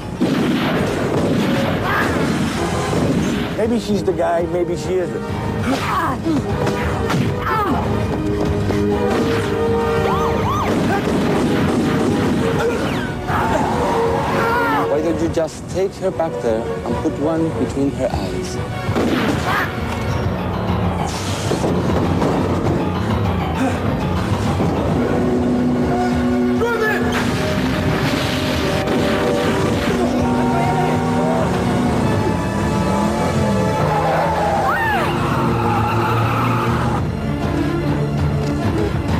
Maybe 3.58 3.80
she's 3.80 4.04
the 4.04 4.14
guy, 4.14 4.44
maybe 4.44 4.76
she 4.78 4.96
isn't. 4.96 5.24
Ah, 5.82 6.18
Why 15.10 15.16
don't 15.16 15.28
you 15.28 15.34
just 15.34 15.68
take 15.72 15.92
her 15.96 16.12
back 16.12 16.32
there 16.44 16.62
and 16.62 16.96
put 16.98 17.12
one 17.14 17.50
between 17.66 17.90
her 17.94 18.08
eyes? 18.12 18.56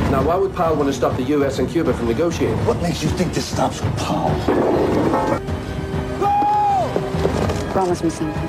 Now, 0.08 0.22
why 0.22 0.36
would 0.36 0.54
Powell 0.54 0.76
want 0.76 0.86
to 0.86 0.92
stop 0.92 1.16
the 1.16 1.24
U.S. 1.24 1.58
and 1.58 1.68
Cuba 1.68 1.92
from 1.92 2.06
negotiating? 2.06 2.64
What 2.64 2.80
makes 2.80 3.02
you 3.02 3.08
think 3.08 3.34
this 3.34 3.46
stops 3.46 3.82
with 3.82 3.96
Paul? 3.96 5.39
Promise 7.80 8.04
me 8.04 8.10
something. 8.10 8.46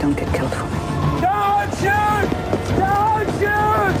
Don't 0.00 0.16
get 0.16 0.32
killed 0.34 0.50
for 0.50 0.64
me. 0.64 0.78
Don't 1.20 1.70
shoot! 1.76 2.26
Don't 2.78 3.28
shoot! 3.38 3.94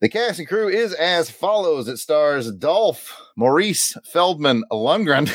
The 0.00 0.08
cast 0.08 0.40
and 0.40 0.48
crew 0.48 0.66
is 0.68 0.92
as 0.94 1.30
follows. 1.30 1.86
It 1.86 1.98
stars 1.98 2.50
Dolph 2.50 3.16
Maurice 3.36 3.96
Feldman 4.04 4.64
Lundgren, 4.72 5.32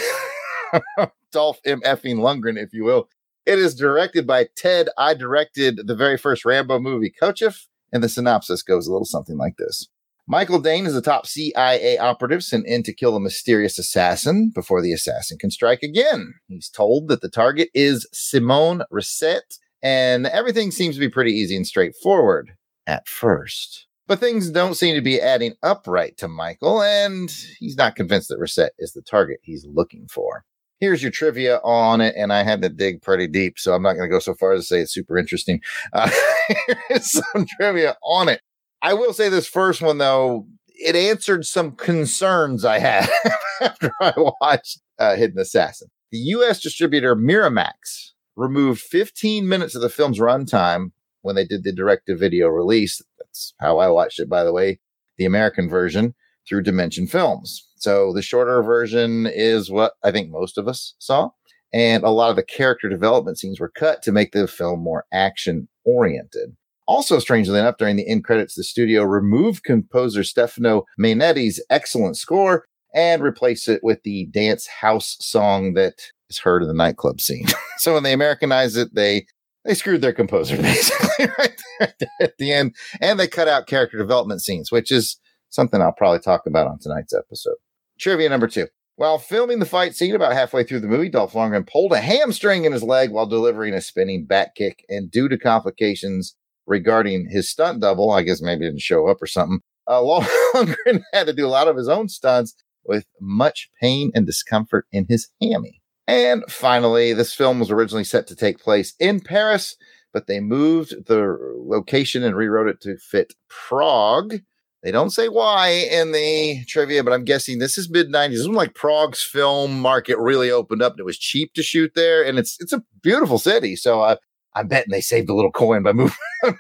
Dolph 1.32 1.62
M. 1.64 1.80
Effing 1.86 2.18
Lundgren, 2.18 2.62
if 2.62 2.74
you 2.74 2.84
will. 2.84 3.08
It 3.46 3.60
is 3.60 3.76
directed 3.76 4.28
by 4.28 4.50
Ted. 4.58 4.90
I 4.98 5.14
directed 5.14 5.88
the 5.88 5.96
very 5.96 6.18
first 6.18 6.44
Rambo 6.44 6.82
movie, 6.82 7.14
Kotcheff, 7.22 7.68
and 7.96 8.04
the 8.04 8.10
synopsis 8.10 8.62
goes 8.62 8.88
a 8.88 8.92
little 8.92 9.06
something 9.06 9.38
like 9.38 9.56
this. 9.58 9.88
Michael 10.28 10.60
Dane 10.60 10.86
is 10.86 10.96
a 10.96 11.02
top 11.02 11.26
CIA 11.26 11.98
operative 11.98 12.44
sent 12.44 12.68
in 12.68 12.84
to 12.84 12.94
kill 12.94 13.16
a 13.16 13.22
mysterious 13.22 13.80
assassin 13.80 14.52
before 14.54 14.82
the 14.82 14.92
assassin 14.92 15.38
can 15.38 15.50
strike 15.50 15.82
again. 15.82 16.34
He's 16.48 16.68
told 16.68 17.08
that 17.08 17.22
the 17.22 17.30
target 17.30 17.70
is 17.74 18.06
Simone 18.12 18.82
Rosset, 18.92 19.60
and 19.82 20.28
everything 20.28 20.72
seems 20.72 20.96
to 20.96 21.00
be 21.00 21.10
pretty 21.10 21.32
easy 21.32 21.56
and 21.56 21.66
straightforward 21.66 22.52
at 22.86 23.08
first. 23.08 23.88
But 24.08 24.20
things 24.20 24.50
don't 24.50 24.76
seem 24.76 24.96
to 24.96 25.02
be 25.02 25.22
adding 25.22 25.54
up 25.64 25.88
right 25.88 26.18
to 26.18 26.28
Michael, 26.28 26.82
and 26.82 27.32
he's 27.60 27.78
not 27.78 27.96
convinced 27.96 28.28
that 28.28 28.40
Rosset 28.40 28.74
is 28.78 28.92
the 28.92 29.02
target 29.02 29.40
he's 29.42 29.66
looking 29.66 30.08
for. 30.12 30.44
Here's 30.80 31.02
your 31.02 31.12
trivia 31.12 31.60
on 31.64 32.02
it, 32.02 32.16
and 32.18 32.34
I 32.34 32.44
had 32.44 32.62
to 32.62 32.70
dig 32.70 33.02
pretty 33.02 33.28
deep, 33.28 33.58
so 33.58 33.74
I'm 33.74 33.82
not 33.82 33.94
going 33.94 34.10
to 34.10 34.14
go 34.14 34.20
so 34.20 34.34
far 34.34 34.54
as 34.54 34.62
to 34.62 34.66
say 34.66 34.80
it's 34.82 34.94
super 34.94 35.18
interesting. 35.18 35.62
Uh, 35.94 36.10
here's 36.90 37.12
some 37.12 37.46
trivia 37.58 37.96
on 38.04 38.28
it. 38.28 38.42
I 38.82 38.94
will 38.94 39.14
say 39.14 39.30
this 39.30 39.48
first 39.48 39.82
one, 39.82 40.00
though, 40.00 40.48
it 40.68 40.96
answered 40.96 41.46
some 41.46 41.72
concerns 41.72 42.66
I 42.66 42.80
had 42.80 43.10
after 43.62 43.92
I 44.02 44.14
watched 44.42 44.82
uh, 45.00 45.16
Hidden 45.16 45.40
Assassin. 45.40 45.88
The 46.12 46.18
U.S. 46.18 46.62
distributor 46.62 47.16
Miramax 47.16 48.12
removed 48.36 48.82
15 48.82 49.48
minutes 49.48 49.76
of 49.76 49.82
the 49.82 49.90
film's 49.90 50.20
runtime 50.20 50.92
when 51.22 51.36
they 51.36 51.46
did 51.46 51.64
the 51.64 51.72
direct 51.72 52.08
to 52.08 52.18
video 52.18 52.48
release. 52.48 53.02
That's 53.18 53.54
how 53.60 53.80
I 53.80 53.88
watched 53.88 54.20
it, 54.20 54.30
by 54.30 54.44
the 54.44 54.54
way, 54.54 54.80
the 55.18 55.26
American 55.26 55.70
version 55.70 56.14
through 56.48 56.64
Dimension 56.64 57.08
Films. 57.08 57.68
So 57.78 58.14
the 58.14 58.22
shorter 58.22 58.62
version 58.64 59.28
is 59.28 59.70
what 59.70 59.94
I 60.04 60.12
think 60.12 60.30
most 60.30 60.58
of 60.58 60.68
us 60.68 60.96
saw. 61.00 61.30
And 61.74 62.04
a 62.04 62.10
lot 62.10 62.30
of 62.30 62.36
the 62.36 62.44
character 62.44 62.88
development 62.88 63.38
scenes 63.38 63.60
were 63.60 63.72
cut 63.76 64.02
to 64.04 64.12
make 64.12 64.32
the 64.32 64.48
film 64.48 64.80
more 64.80 65.06
action 65.12 65.68
oriented. 65.84 66.56
Also, 66.88 67.20
strangely 67.20 67.60
enough, 67.60 67.78
during 67.78 67.96
the 67.96 68.08
end 68.08 68.24
credits, 68.24 68.56
the 68.56 68.64
studio 68.64 69.04
removed 69.04 69.64
composer 69.64 70.24
Stefano 70.24 70.86
Mainetti's 71.00 71.64
excellent 71.70 72.16
score 72.16 72.66
and 72.94 73.24
replaced 73.24 73.68
it 73.68 73.84
with 73.84 74.02
the 74.04 74.28
dance 74.28 74.68
house 74.68 75.18
song 75.20 75.74
that 75.74 75.96
is 76.30 76.38
heard 76.40 76.62
in 76.62 76.68
the 76.68 76.74
nightclub 76.74 77.20
scene. 77.20 77.48
so 77.78 77.94
when 77.94 78.04
they 78.04 78.14
Americanized 78.14 78.78
it, 78.78 78.94
they 78.94 79.26
they 79.66 79.74
screwed 79.74 80.02
their 80.02 80.14
composer 80.14 80.58
basically 80.62 81.28
right 81.40 81.62
there 81.80 81.94
at 82.22 82.38
the 82.38 82.54
end, 82.54 82.76
and 83.02 83.20
they 83.20 83.28
cut 83.28 83.48
out 83.48 83.68
character 83.68 83.98
development 83.98 84.42
scenes, 84.42 84.72
which 84.72 84.92
is 84.92 85.18
something 85.50 85.82
I'll 85.82 85.92
probably 85.92 86.20
talk 86.20 86.46
about 86.46 86.68
on 86.68 86.80
tonight's 86.80 87.14
episode. 87.14 87.56
Trivia 88.00 88.30
number 88.30 88.48
two. 88.48 88.68
While 88.98 89.18
filming 89.18 89.60
the 89.60 89.66
fight 89.66 89.94
scene 89.94 90.16
about 90.16 90.34
halfway 90.34 90.64
through 90.64 90.80
the 90.80 90.88
movie, 90.88 91.10
Dolph 91.10 91.34
Lundgren 91.34 91.68
pulled 91.68 91.92
a 91.92 92.00
hamstring 92.00 92.64
in 92.64 92.72
his 92.72 92.84
leg 92.84 93.12
while 93.12 93.26
delivering 93.26 93.74
a 93.74 93.82
spinning 93.82 94.26
back 94.26 94.56
kick, 94.56 94.86
and 94.88 95.12
due 95.12 95.28
to 95.28 95.38
complications 95.38 96.36
regarding 96.66 97.30
his 97.30 97.50
stunt 97.50 97.82
double, 97.82 98.12
I 98.12 98.24
guess 98.24 98.42
maybe 98.42 98.66
didn't 98.66 98.82
show 98.82 99.08
up 99.08 99.22
or 99.22 99.28
something, 99.28 99.60
uh, 99.88 100.02
Lundgren 100.56 101.02
had 101.14 101.28
to 101.28 101.34
do 101.34 101.46
a 101.46 101.50
lot 101.50 101.68
of 101.68 101.76
his 101.76 101.90
own 101.90 102.08
stunts 102.08 102.56
with 102.86 103.06
much 103.20 103.70
pain 103.82 104.12
and 104.16 104.26
discomfort 104.26 104.88
in 104.92 105.06
his 105.10 105.30
hammy. 105.42 105.82
And 106.08 106.44
finally, 106.50 107.14
this 107.14 107.34
film 107.34 107.60
was 107.60 107.72
originally 107.72 108.04
set 108.04 108.28
to 108.28 108.36
take 108.36 108.60
place 108.60 108.94
in 109.00 109.20
Paris, 109.20 109.76
but 110.14 110.28
they 110.28 110.40
moved 110.40 111.08
the 111.08 111.38
location 111.58 112.24
and 112.24 112.36
rewrote 112.36 112.68
it 112.68 112.82
to 112.82 112.98
fit 112.98 113.34
Prague. 113.50 114.42
They 114.86 114.92
don't 114.92 115.10
say 115.10 115.30
why 115.30 115.70
in 115.70 116.12
the 116.12 116.64
trivia, 116.68 117.04
but 117.04 117.12
I'm 117.12 117.24
guessing 117.24 117.58
this 117.58 117.76
is 117.76 117.90
mid 117.90 118.12
90s. 118.12 118.30
This 118.30 118.40
is 118.42 118.48
when 118.48 118.56
like 118.56 118.76
Prague's 118.76 119.24
film 119.24 119.80
market 119.82 120.16
really 120.20 120.52
opened 120.52 120.84
up 120.84 120.94
and 120.94 121.00
it 121.00 121.06
was 121.06 121.18
cheap 121.18 121.56
to 121.56 121.64
shoot 121.64 121.94
there. 121.96 122.24
And 122.24 122.38
it's 122.38 122.56
it's 122.60 122.72
a 122.72 122.84
beautiful 123.02 123.40
city. 123.40 123.76
So 123.76 124.02
uh, 124.02 124.18
I'm 124.54 124.68
betting 124.68 124.92
they 124.92 125.02
saved 125.02 125.28
a 125.28 125.34
little 125.34 125.52
coin 125.52 125.82
by 125.82 125.92
moving, 125.94 126.16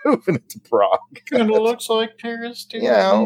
moving 0.05 0.35
it 0.35 0.49
to 0.49 0.59
Prague. 0.59 1.21
Kind 1.29 1.51
of 1.51 1.61
looks 1.61 1.87
like 1.87 2.17
Paris, 2.17 2.65
too. 2.65 2.79
Yeah, 2.79 3.21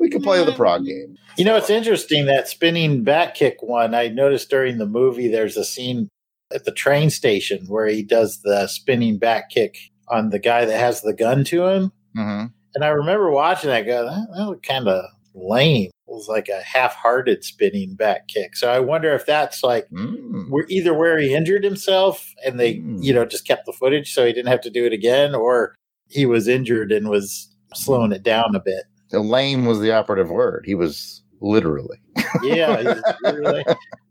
we 0.00 0.10
could 0.10 0.24
play 0.24 0.44
the 0.44 0.52
Prague 0.52 0.84
game. 0.84 1.16
You 1.36 1.44
know, 1.44 1.54
it's 1.54 1.70
interesting 1.70 2.26
that 2.26 2.48
spinning 2.48 3.04
back 3.04 3.36
kick 3.36 3.58
one. 3.60 3.94
I 3.94 4.08
noticed 4.08 4.50
during 4.50 4.78
the 4.78 4.86
movie, 4.86 5.28
there's 5.28 5.56
a 5.56 5.64
scene 5.64 6.08
at 6.52 6.64
the 6.64 6.72
train 6.72 7.10
station 7.10 7.66
where 7.68 7.86
he 7.86 8.02
does 8.02 8.40
the 8.42 8.66
spinning 8.66 9.18
back 9.18 9.48
kick 9.50 9.76
on 10.08 10.30
the 10.30 10.40
guy 10.40 10.64
that 10.64 10.76
has 10.76 11.02
the 11.02 11.14
gun 11.14 11.44
to 11.44 11.66
him. 11.66 11.92
Mm-hmm. 12.16 12.46
And 12.74 12.84
I 12.84 12.88
remember 12.88 13.30
watching 13.30 13.70
that 13.70 13.86
go, 13.86 14.04
that, 14.04 14.26
that 14.36 14.44
looked 14.46 14.66
kind 14.66 14.86
of 14.88 15.04
lame. 15.34 15.86
It 15.88 16.12
was 16.12 16.28
like 16.28 16.48
a 16.48 16.60
half-hearted 16.62 17.44
spinning 17.44 17.94
back 17.94 18.26
kick. 18.28 18.56
So 18.56 18.70
I 18.70 18.80
wonder 18.80 19.12
if 19.14 19.26
that's 19.26 19.62
like 19.62 19.88
Mm. 19.90 20.48
we're 20.50 20.66
either 20.68 20.92
where 20.94 21.18
he 21.18 21.34
injured 21.34 21.62
himself 21.64 22.32
and 22.44 22.58
they, 22.58 22.74
Mm. 22.76 23.02
you 23.02 23.12
know, 23.14 23.24
just 23.24 23.46
kept 23.46 23.66
the 23.66 23.72
footage 23.72 24.12
so 24.12 24.26
he 24.26 24.32
didn't 24.32 24.48
have 24.50 24.60
to 24.62 24.70
do 24.70 24.84
it 24.86 24.92
again, 24.92 25.34
or 25.34 25.74
he 26.08 26.26
was 26.26 26.48
injured 26.48 26.90
and 26.92 27.08
was 27.08 27.54
slowing 27.74 28.10
it 28.12 28.22
down 28.24 28.54
a 28.56 28.60
bit. 28.60 28.82
So 29.08 29.20
lame 29.20 29.66
was 29.66 29.78
the 29.80 29.92
operative 29.92 30.30
word. 30.30 30.64
He 30.66 30.74
was 30.74 31.22
literally. 31.40 31.98
Yeah. 32.42 33.00
really- 33.24 33.64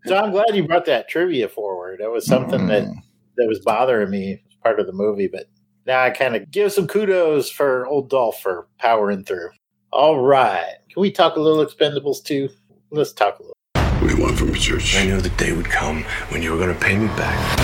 so 0.05 0.15
I'm 0.17 0.31
glad 0.31 0.53
you 0.53 0.65
brought 0.67 0.85
that 0.85 1.07
trivia 1.09 1.47
forward. 1.47 1.99
That 2.01 2.11
was 2.11 2.25
something 2.25 2.67
that 2.67 2.83
Mm. 2.83 2.95
that 3.37 3.47
was 3.47 3.59
bothering 3.59 4.09
me 4.09 4.33
as 4.33 4.55
part 4.63 4.79
of 4.79 4.87
the 4.87 4.93
movie, 4.93 5.27
but 5.27 5.45
now 5.89 6.03
I 6.03 6.11
kind 6.11 6.35
of 6.35 6.51
give 6.51 6.71
some 6.71 6.87
kudos 6.87 7.49
for 7.49 7.87
old 7.87 8.11
Dolph 8.11 8.39
for 8.39 8.67
powering 8.77 9.23
through. 9.23 9.49
All 9.91 10.19
right. 10.19 10.75
Can 10.93 11.01
we 11.01 11.11
talk 11.11 11.35
a 11.35 11.39
little 11.39 11.65
expendables 11.65 12.23
too? 12.23 12.49
Let's 12.91 13.11
talk 13.11 13.39
a 13.39 13.41
little. 13.41 13.55
What 13.99 14.07
do 14.07 14.15
you 14.15 14.21
want 14.21 14.37
from 14.37 14.51
me, 14.51 14.59
Church? 14.59 14.95
I 14.95 15.05
knew 15.05 15.19
the 15.19 15.29
day 15.29 15.51
would 15.51 15.65
come 15.65 16.03
when 16.29 16.43
you 16.43 16.51
were 16.51 16.59
going 16.59 16.73
to 16.73 16.79
pay 16.79 16.95
me 16.95 17.07
back. 17.07 17.59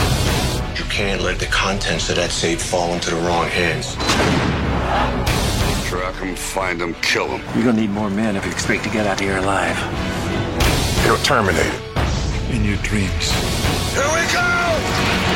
You 0.76 0.86
can't 0.86 1.22
let 1.22 1.38
the 1.38 1.46
contents 1.46 2.10
of 2.10 2.16
that 2.16 2.32
safe 2.32 2.62
fall 2.62 2.94
into 2.94 3.12
the 3.12 3.18
wrong 3.18 3.48
hands. 3.48 3.94
Track 5.88 6.16
him, 6.16 6.36
find 6.36 6.82
him, 6.82 6.96
kill 6.96 7.28
him. 7.28 7.42
You're 7.56 7.66
gonna 7.66 7.82
need 7.82 7.92
more 7.92 8.10
men 8.10 8.36
if 8.36 8.44
you 8.44 8.52
expect 8.52 8.84
to 8.86 8.90
get 8.90 9.06
out 9.06 9.22
of 9.22 9.26
here 9.26 9.38
alive. 9.38 9.78
You're 11.06 11.18
terminated. 11.20 11.80
In 12.50 12.66
your 12.66 12.78
dreams. 12.78 13.32
Here 13.94 14.04
we 14.04 14.34
go! 14.34 15.35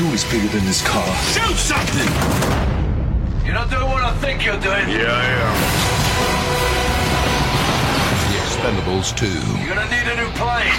The 0.00 0.06
is 0.14 0.24
bigger 0.24 0.48
than 0.48 0.64
this 0.64 0.80
car. 0.80 1.14
Shoot 1.26 1.58
something! 1.58 2.08
You're 3.44 3.52
not 3.52 3.68
doing 3.68 3.82
what 3.82 4.02
I 4.02 4.16
think 4.16 4.46
you're 4.46 4.58
doing. 4.58 4.88
Yeah, 4.88 5.12
I 5.12 5.26
The 8.30 8.38
Expendables 8.40 9.14
2. 9.14 9.26
You're 9.58 9.74
gonna 9.74 9.90
need 9.90 10.10
a 10.10 10.16
new 10.16 10.30
plane. 10.38 10.72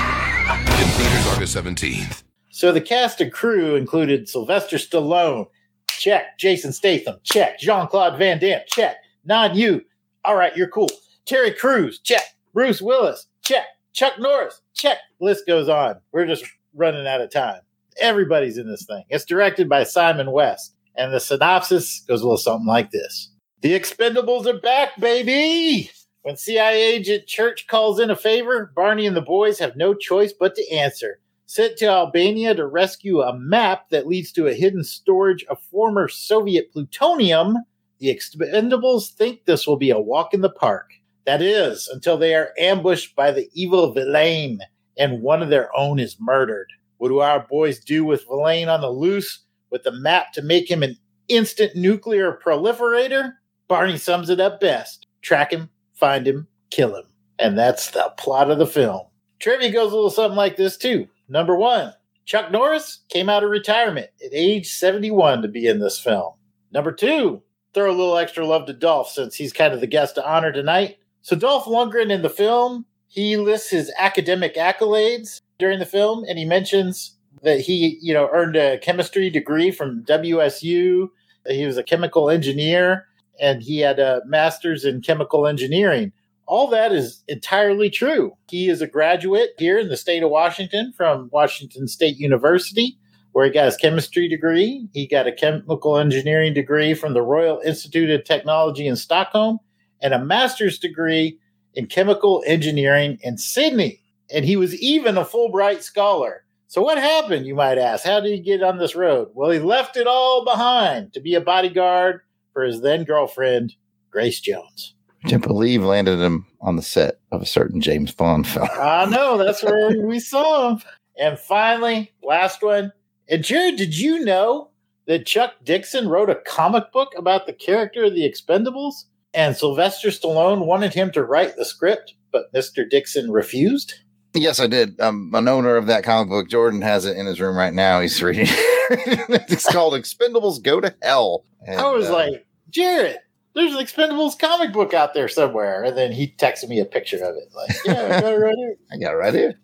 In 0.81 0.87
theaters 0.97 1.27
August 1.35 1.55
17th. 1.55 2.23
So 2.49 2.71
the 2.71 2.81
cast 2.81 3.21
and 3.21 3.31
crew 3.31 3.75
included 3.75 4.27
Sylvester 4.27 4.77
Stallone, 4.77 5.45
check. 5.87 6.39
Jason 6.39 6.73
Statham, 6.73 7.19
check. 7.21 7.59
Jean 7.59 7.85
Claude 7.85 8.17
Van 8.17 8.39
Damme, 8.39 8.61
check. 8.65 8.95
Nan 9.23 9.55
Yu, 9.55 9.85
all 10.25 10.35
right, 10.35 10.57
you're 10.57 10.67
cool. 10.67 10.89
Terry 11.27 11.53
Crews, 11.53 11.99
check. 11.99 12.23
Bruce 12.55 12.81
Willis, 12.81 13.27
check. 13.43 13.65
Chuck 13.93 14.13
Norris, 14.17 14.61
check. 14.73 14.97
List 15.19 15.45
goes 15.45 15.69
on. 15.69 15.97
We're 16.11 16.25
just 16.25 16.43
running 16.73 17.05
out 17.05 17.21
of 17.21 17.29
time. 17.29 17.61
Everybody's 17.99 18.57
in 18.57 18.67
this 18.67 18.85
thing. 18.85 19.03
It's 19.09 19.25
directed 19.25 19.67
by 19.67 19.83
Simon 19.83 20.31
West, 20.31 20.75
and 20.95 21.13
the 21.13 21.19
synopsis 21.19 22.01
goes 22.07 22.21
a 22.21 22.25
little 22.25 22.37
something 22.37 22.67
like 22.67 22.91
this 22.91 23.31
The 23.61 23.77
Expendables 23.77 24.45
are 24.45 24.59
back, 24.59 24.99
baby! 24.99 25.91
When 26.23 26.37
CIA 26.37 26.93
agent 26.93 27.25
Church 27.25 27.65
calls 27.67 27.99
in 27.99 28.11
a 28.11 28.15
favor, 28.15 28.71
Barney 28.75 29.07
and 29.07 29.17
the 29.17 29.21
boys 29.21 29.57
have 29.59 29.75
no 29.75 29.93
choice 29.93 30.33
but 30.33 30.55
to 30.55 30.71
answer. 30.71 31.19
Sent 31.47 31.77
to 31.77 31.87
Albania 31.87 32.53
to 32.55 32.65
rescue 32.65 33.21
a 33.21 33.37
map 33.37 33.89
that 33.89 34.07
leads 34.07 34.31
to 34.33 34.47
a 34.47 34.53
hidden 34.53 34.83
storage 34.83 35.43
of 35.45 35.59
former 35.71 36.07
Soviet 36.07 36.71
plutonium, 36.71 37.57
the 37.99 38.15
Expendables 38.15 39.11
think 39.13 39.45
this 39.45 39.67
will 39.67 39.77
be 39.77 39.89
a 39.89 39.99
walk 39.99 40.33
in 40.33 40.41
the 40.41 40.49
park. 40.49 40.91
That 41.25 41.41
is, 41.41 41.87
until 41.87 42.17
they 42.17 42.35
are 42.35 42.53
ambushed 42.57 43.15
by 43.15 43.31
the 43.31 43.49
evil 43.53 43.93
Vilain 43.93 44.59
and 44.97 45.21
one 45.21 45.41
of 45.41 45.49
their 45.49 45.75
own 45.75 45.99
is 45.99 46.17
murdered. 46.19 46.71
What 47.01 47.09
do 47.09 47.17
our 47.17 47.39
boys 47.39 47.79
do 47.79 48.05
with 48.05 48.27
Vilain 48.27 48.67
on 48.67 48.81
the 48.81 48.91
loose 48.91 49.39
with 49.71 49.81
the 49.81 49.91
map 49.91 50.33
to 50.33 50.43
make 50.43 50.69
him 50.69 50.83
an 50.83 50.97
instant 51.29 51.75
nuclear 51.75 52.39
proliferator? 52.45 53.33
Barney 53.67 53.97
sums 53.97 54.29
it 54.29 54.39
up 54.39 54.59
best 54.59 55.07
track 55.23 55.51
him, 55.51 55.71
find 55.95 56.27
him, 56.27 56.47
kill 56.69 56.95
him. 56.95 57.05
And 57.39 57.57
that's 57.57 57.89
the 57.89 58.13
plot 58.19 58.51
of 58.51 58.59
the 58.59 58.67
film. 58.67 59.07
Trivia 59.39 59.71
goes 59.71 59.91
a 59.91 59.95
little 59.95 60.11
something 60.11 60.37
like 60.37 60.57
this, 60.57 60.77
too. 60.77 61.07
Number 61.27 61.55
one, 61.55 61.91
Chuck 62.25 62.51
Norris 62.51 62.99
came 63.09 63.29
out 63.29 63.43
of 63.43 63.49
retirement 63.49 64.11
at 64.23 64.29
age 64.31 64.71
71 64.71 65.41
to 65.41 65.47
be 65.47 65.65
in 65.65 65.79
this 65.79 65.97
film. 65.97 66.33
Number 66.71 66.91
two, 66.91 67.41
throw 67.73 67.89
a 67.89 67.97
little 67.97 68.17
extra 68.17 68.45
love 68.45 68.67
to 68.67 68.73
Dolph 68.73 69.09
since 69.09 69.33
he's 69.33 69.53
kind 69.53 69.73
of 69.73 69.81
the 69.81 69.87
guest 69.87 70.19
of 70.19 70.25
honor 70.25 70.51
tonight. 70.51 70.97
So, 71.23 71.35
Dolph 71.35 71.65
Lundgren 71.65 72.11
in 72.11 72.21
the 72.21 72.29
film, 72.29 72.85
he 73.07 73.37
lists 73.37 73.71
his 73.71 73.91
academic 73.97 74.55
accolades 74.55 75.41
during 75.61 75.79
the 75.79 75.85
film, 75.85 76.25
and 76.27 76.37
he 76.37 76.43
mentions 76.43 77.15
that 77.43 77.61
he, 77.61 77.97
you 78.01 78.13
know, 78.13 78.29
earned 78.33 78.55
a 78.55 78.77
chemistry 78.79 79.29
degree 79.29 79.71
from 79.71 80.03
WSU. 80.03 81.09
He 81.47 81.65
was 81.65 81.77
a 81.77 81.83
chemical 81.83 82.29
engineer, 82.29 83.05
and 83.39 83.63
he 83.63 83.79
had 83.79 83.99
a 83.99 84.21
master's 84.25 84.83
in 84.83 85.01
chemical 85.01 85.47
engineering. 85.47 86.11
All 86.47 86.67
that 86.71 86.91
is 86.91 87.23
entirely 87.27 87.89
true. 87.89 88.33
He 88.49 88.67
is 88.67 88.81
a 88.81 88.87
graduate 88.87 89.51
here 89.57 89.79
in 89.79 89.87
the 89.87 89.95
state 89.95 90.23
of 90.23 90.29
Washington 90.29 90.93
from 90.97 91.29
Washington 91.31 91.87
State 91.87 92.17
University, 92.17 92.97
where 93.31 93.45
he 93.45 93.51
got 93.51 93.65
his 93.65 93.77
chemistry 93.77 94.27
degree. 94.27 94.89
He 94.93 95.07
got 95.07 95.27
a 95.27 95.31
chemical 95.31 95.97
engineering 95.97 96.53
degree 96.53 96.93
from 96.93 97.13
the 97.13 97.21
Royal 97.21 97.59
Institute 97.59 98.09
of 98.09 98.25
Technology 98.25 98.87
in 98.87 98.97
Stockholm 98.97 99.59
and 100.01 100.13
a 100.13 100.25
master's 100.25 100.79
degree 100.79 101.39
in 101.73 101.85
chemical 101.85 102.43
engineering 102.45 103.19
in 103.21 103.37
Sydney. 103.37 104.00
And 104.33 104.45
he 104.45 104.55
was 104.55 104.75
even 104.81 105.17
a 105.17 105.25
Fulbright 105.25 105.81
scholar. 105.81 106.45
So, 106.67 106.81
what 106.81 106.97
happened, 106.97 107.45
you 107.45 107.55
might 107.55 107.77
ask? 107.77 108.05
How 108.05 108.21
did 108.21 108.31
he 108.31 108.39
get 108.39 108.63
on 108.63 108.77
this 108.77 108.95
road? 108.95 109.29
Well, 109.33 109.51
he 109.51 109.59
left 109.59 109.97
it 109.97 110.07
all 110.07 110.45
behind 110.45 111.13
to 111.13 111.19
be 111.19 111.35
a 111.35 111.41
bodyguard 111.41 112.21
for 112.53 112.63
his 112.63 112.81
then 112.81 113.03
girlfriend, 113.03 113.75
Grace 114.09 114.39
Jones. 114.39 114.93
Which 115.23 115.33
I 115.33 115.37
believe 115.37 115.83
landed 115.83 116.19
him 116.19 116.47
on 116.61 116.77
the 116.77 116.81
set 116.81 117.19
of 117.31 117.41
a 117.41 117.45
certain 117.45 117.81
James 117.81 118.13
Bond 118.13 118.47
film. 118.47 118.69
I 118.79 119.05
know, 119.05 119.37
that's 119.37 119.63
where 119.63 120.05
we 120.05 120.19
saw 120.19 120.69
him. 120.69 120.81
And 121.19 121.37
finally, 121.37 122.11
last 122.23 122.61
one. 122.61 122.91
And 123.29 123.43
Jared, 123.43 123.75
did 123.75 123.97
you 123.97 124.23
know 124.23 124.69
that 125.07 125.25
Chuck 125.25 125.53
Dixon 125.63 126.07
wrote 126.07 126.29
a 126.29 126.35
comic 126.35 126.91
book 126.91 127.13
about 127.17 127.45
the 127.45 127.53
character 127.53 128.05
of 128.05 128.15
the 128.15 128.29
Expendables? 128.29 128.93
And 129.33 129.55
Sylvester 129.55 130.09
Stallone 130.09 130.65
wanted 130.65 130.93
him 130.93 131.11
to 131.11 131.23
write 131.23 131.55
the 131.55 131.65
script, 131.65 132.15
but 132.31 132.51
Mr. 132.53 132.89
Dixon 132.89 133.31
refused? 133.31 133.93
Yes, 134.33 134.59
I 134.59 134.67
did. 134.67 134.99
I'm 134.99 135.33
an 135.35 135.47
owner 135.47 135.75
of 135.75 135.87
that 135.87 136.03
comic 136.03 136.29
book. 136.29 136.49
Jordan 136.49 136.81
has 136.81 137.05
it 137.05 137.17
in 137.17 137.25
his 137.25 137.41
room 137.41 137.57
right 137.57 137.73
now. 137.73 137.99
He's 137.99 138.21
reading. 138.23 138.47
it's 138.49 139.69
called 139.69 139.93
Expendables 139.93 140.61
Go 140.61 140.79
to 140.79 140.95
Hell. 141.01 141.43
And, 141.67 141.79
I 141.79 141.91
was 141.91 142.09
uh, 142.09 142.13
like, 142.13 142.45
Jared, 142.69 143.17
there's 143.53 143.73
an 143.73 143.83
Expendables 143.83 144.37
comic 144.39 144.71
book 144.71 144.93
out 144.93 145.13
there 145.13 145.27
somewhere. 145.27 145.83
And 145.83 145.97
then 145.97 146.11
he 146.11 146.33
texted 146.37 146.69
me 146.69 146.79
a 146.79 146.85
picture 146.85 147.23
of 147.23 147.35
it. 147.35 147.49
Like, 147.55 147.75
yeah, 147.85 148.17
I 148.17 148.21
got 148.21 148.33
it 148.33 148.37
right 148.37 148.55
here. 148.55 148.75
I 148.91 148.97
got 148.97 149.13
it 149.13 149.17
right 149.17 149.33
here. 149.33 149.59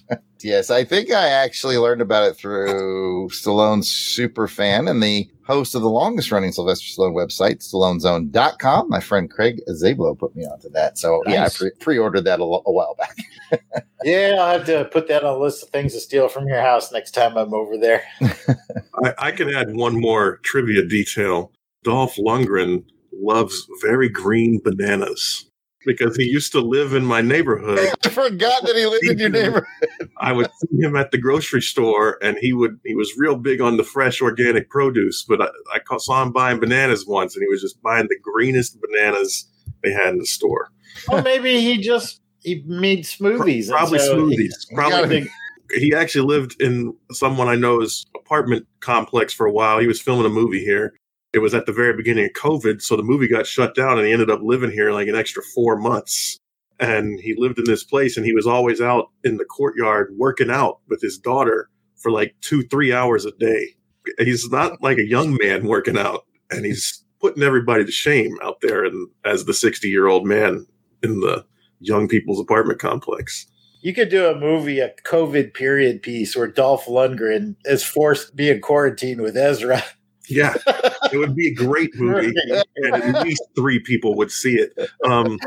yes, 0.42 0.70
I 0.70 0.84
think 0.84 1.10
I 1.10 1.28
actually 1.28 1.78
learned 1.78 2.00
about 2.00 2.24
it 2.24 2.34
through 2.34 3.28
Stallone's 3.28 3.88
super 3.88 4.48
fan 4.48 4.88
and 4.88 5.02
the 5.02 5.30
host 5.46 5.74
of 5.74 5.82
the 5.82 5.90
longest 5.90 6.32
running 6.32 6.52
Sylvester 6.52 6.86
Stallone 6.86 7.14
website, 7.14 7.58
StalloneZone.com. 7.58 8.88
My 8.88 9.00
friend 9.00 9.30
Craig 9.30 9.60
Zablo 9.68 10.18
put 10.18 10.34
me 10.34 10.44
onto 10.44 10.70
that. 10.70 10.98
So 10.98 11.22
yeah, 11.26 11.44
I 11.44 11.48
pre- 11.48 11.72
pre-ordered 11.80 12.22
that 12.22 12.40
a, 12.40 12.44
while 12.44 12.96
back. 12.98 13.16
Yeah, 14.02 14.36
I'll 14.40 14.58
have 14.58 14.66
to 14.66 14.86
put 14.86 15.08
that 15.08 15.24
on 15.24 15.34
a 15.34 15.38
list 15.38 15.62
of 15.62 15.68
things 15.68 15.92
to 15.92 16.00
steal 16.00 16.28
from 16.28 16.48
your 16.48 16.62
house 16.62 16.90
next 16.90 17.10
time 17.10 17.36
I'm 17.36 17.52
over 17.52 17.76
there. 17.76 18.02
I, 18.22 19.12
I 19.18 19.30
can 19.32 19.54
add 19.54 19.74
one 19.74 20.00
more 20.00 20.38
trivia 20.38 20.86
detail. 20.86 21.52
Dolph 21.82 22.16
Lundgren 22.16 22.84
loves 23.12 23.66
very 23.82 24.08
green 24.08 24.60
bananas 24.62 25.50
because 25.86 26.16
he 26.16 26.24
used 26.24 26.52
to 26.52 26.60
live 26.60 26.92
in 26.92 27.04
my 27.04 27.20
neighborhood. 27.20 27.78
I 28.04 28.08
forgot 28.08 28.64
that 28.66 28.76
he 28.76 28.86
lived 28.86 29.04
in 29.04 29.18
your 29.18 29.28
neighborhood. 29.30 29.64
I 30.18 30.32
would 30.32 30.50
see 30.58 30.82
him 30.82 30.96
at 30.96 31.10
the 31.10 31.18
grocery 31.18 31.62
store, 31.62 32.18
and 32.22 32.36
he 32.38 32.52
would 32.52 32.78
he 32.84 32.94
was 32.94 33.12
real 33.16 33.36
big 33.36 33.60
on 33.60 33.76
the 33.76 33.84
fresh 33.84 34.20
organic 34.20 34.68
produce. 34.68 35.24
But 35.26 35.42
I, 35.42 35.48
I 35.74 35.96
saw 35.98 36.22
him 36.22 36.32
buying 36.32 36.60
bananas 36.60 37.06
once, 37.06 37.34
and 37.34 37.42
he 37.42 37.48
was 37.48 37.62
just 37.62 37.80
buying 37.82 38.06
the 38.08 38.18
greenest 38.22 38.78
bananas 38.80 39.48
they 39.82 39.92
had 39.92 40.10
in 40.10 40.18
the 40.18 40.26
store. 40.26 40.68
Or 41.08 41.22
maybe 41.22 41.60
he 41.60 41.78
just 41.78 42.20
he 42.40 42.62
made 42.66 43.04
smoothies. 43.04 43.70
Probably 43.70 43.98
so 43.98 44.26
he- 44.26 44.36
smoothies. 44.36 44.74
Probably. 44.74 45.30
He 45.72 45.94
actually 45.94 46.26
lived 46.26 46.60
in 46.60 46.96
someone 47.12 47.46
I 47.46 47.54
know's 47.54 48.04
apartment 48.16 48.66
complex 48.80 49.32
for 49.32 49.46
a 49.46 49.52
while. 49.52 49.78
He 49.78 49.86
was 49.86 50.00
filming 50.00 50.26
a 50.26 50.28
movie 50.28 50.64
here. 50.64 50.94
It 51.32 51.38
was 51.38 51.54
at 51.54 51.66
the 51.66 51.72
very 51.72 51.96
beginning 51.96 52.24
of 52.24 52.32
COVID, 52.32 52.82
so 52.82 52.96
the 52.96 53.02
movie 53.02 53.28
got 53.28 53.46
shut 53.46 53.74
down, 53.74 53.98
and 53.98 54.06
he 54.06 54.12
ended 54.12 54.30
up 54.30 54.40
living 54.42 54.70
here 54.70 54.90
like 54.92 55.08
an 55.08 55.14
extra 55.14 55.42
four 55.54 55.76
months. 55.76 56.38
And 56.80 57.20
he 57.20 57.34
lived 57.36 57.58
in 57.58 57.64
this 57.66 57.84
place, 57.84 58.16
and 58.16 58.26
he 58.26 58.32
was 58.32 58.46
always 58.46 58.80
out 58.80 59.10
in 59.22 59.36
the 59.36 59.44
courtyard 59.44 60.14
working 60.16 60.50
out 60.50 60.78
with 60.88 61.00
his 61.00 61.18
daughter 61.18 61.68
for 61.96 62.10
like 62.10 62.34
two, 62.40 62.62
three 62.64 62.92
hours 62.92 63.24
a 63.24 63.32
day. 63.32 63.74
He's 64.18 64.50
not 64.50 64.82
like 64.82 64.98
a 64.98 65.06
young 65.06 65.36
man 65.40 65.66
working 65.66 65.98
out, 65.98 66.24
and 66.50 66.64
he's 66.64 67.04
putting 67.20 67.42
everybody 67.42 67.84
to 67.84 67.92
shame 67.92 68.36
out 68.42 68.60
there, 68.62 68.84
and 68.84 69.08
as 69.24 69.44
the 69.44 69.54
sixty-year-old 69.54 70.26
man 70.26 70.66
in 71.02 71.20
the 71.20 71.44
young 71.80 72.08
people's 72.08 72.40
apartment 72.40 72.78
complex. 72.78 73.46
You 73.82 73.94
could 73.94 74.10
do 74.10 74.26
a 74.26 74.38
movie, 74.38 74.80
a 74.80 74.92
COVID 75.04 75.54
period 75.54 76.02
piece 76.02 76.36
where 76.36 76.46
Dolph 76.46 76.86
Lundgren 76.86 77.56
is 77.64 77.82
forced 77.82 78.28
to 78.28 78.34
be 78.34 78.50
in 78.50 78.60
quarantine 78.60 79.22
with 79.22 79.36
Ezra. 79.36 79.82
Yeah, 80.30 80.54
it 81.12 81.16
would 81.16 81.34
be 81.34 81.48
a 81.48 81.54
great 81.54 81.90
movie, 81.96 82.32
and 82.76 82.94
at 82.94 83.24
least 83.24 83.42
three 83.56 83.80
people 83.80 84.14
would 84.16 84.30
see 84.30 84.54
it. 84.54 84.72
Um, 85.04 85.38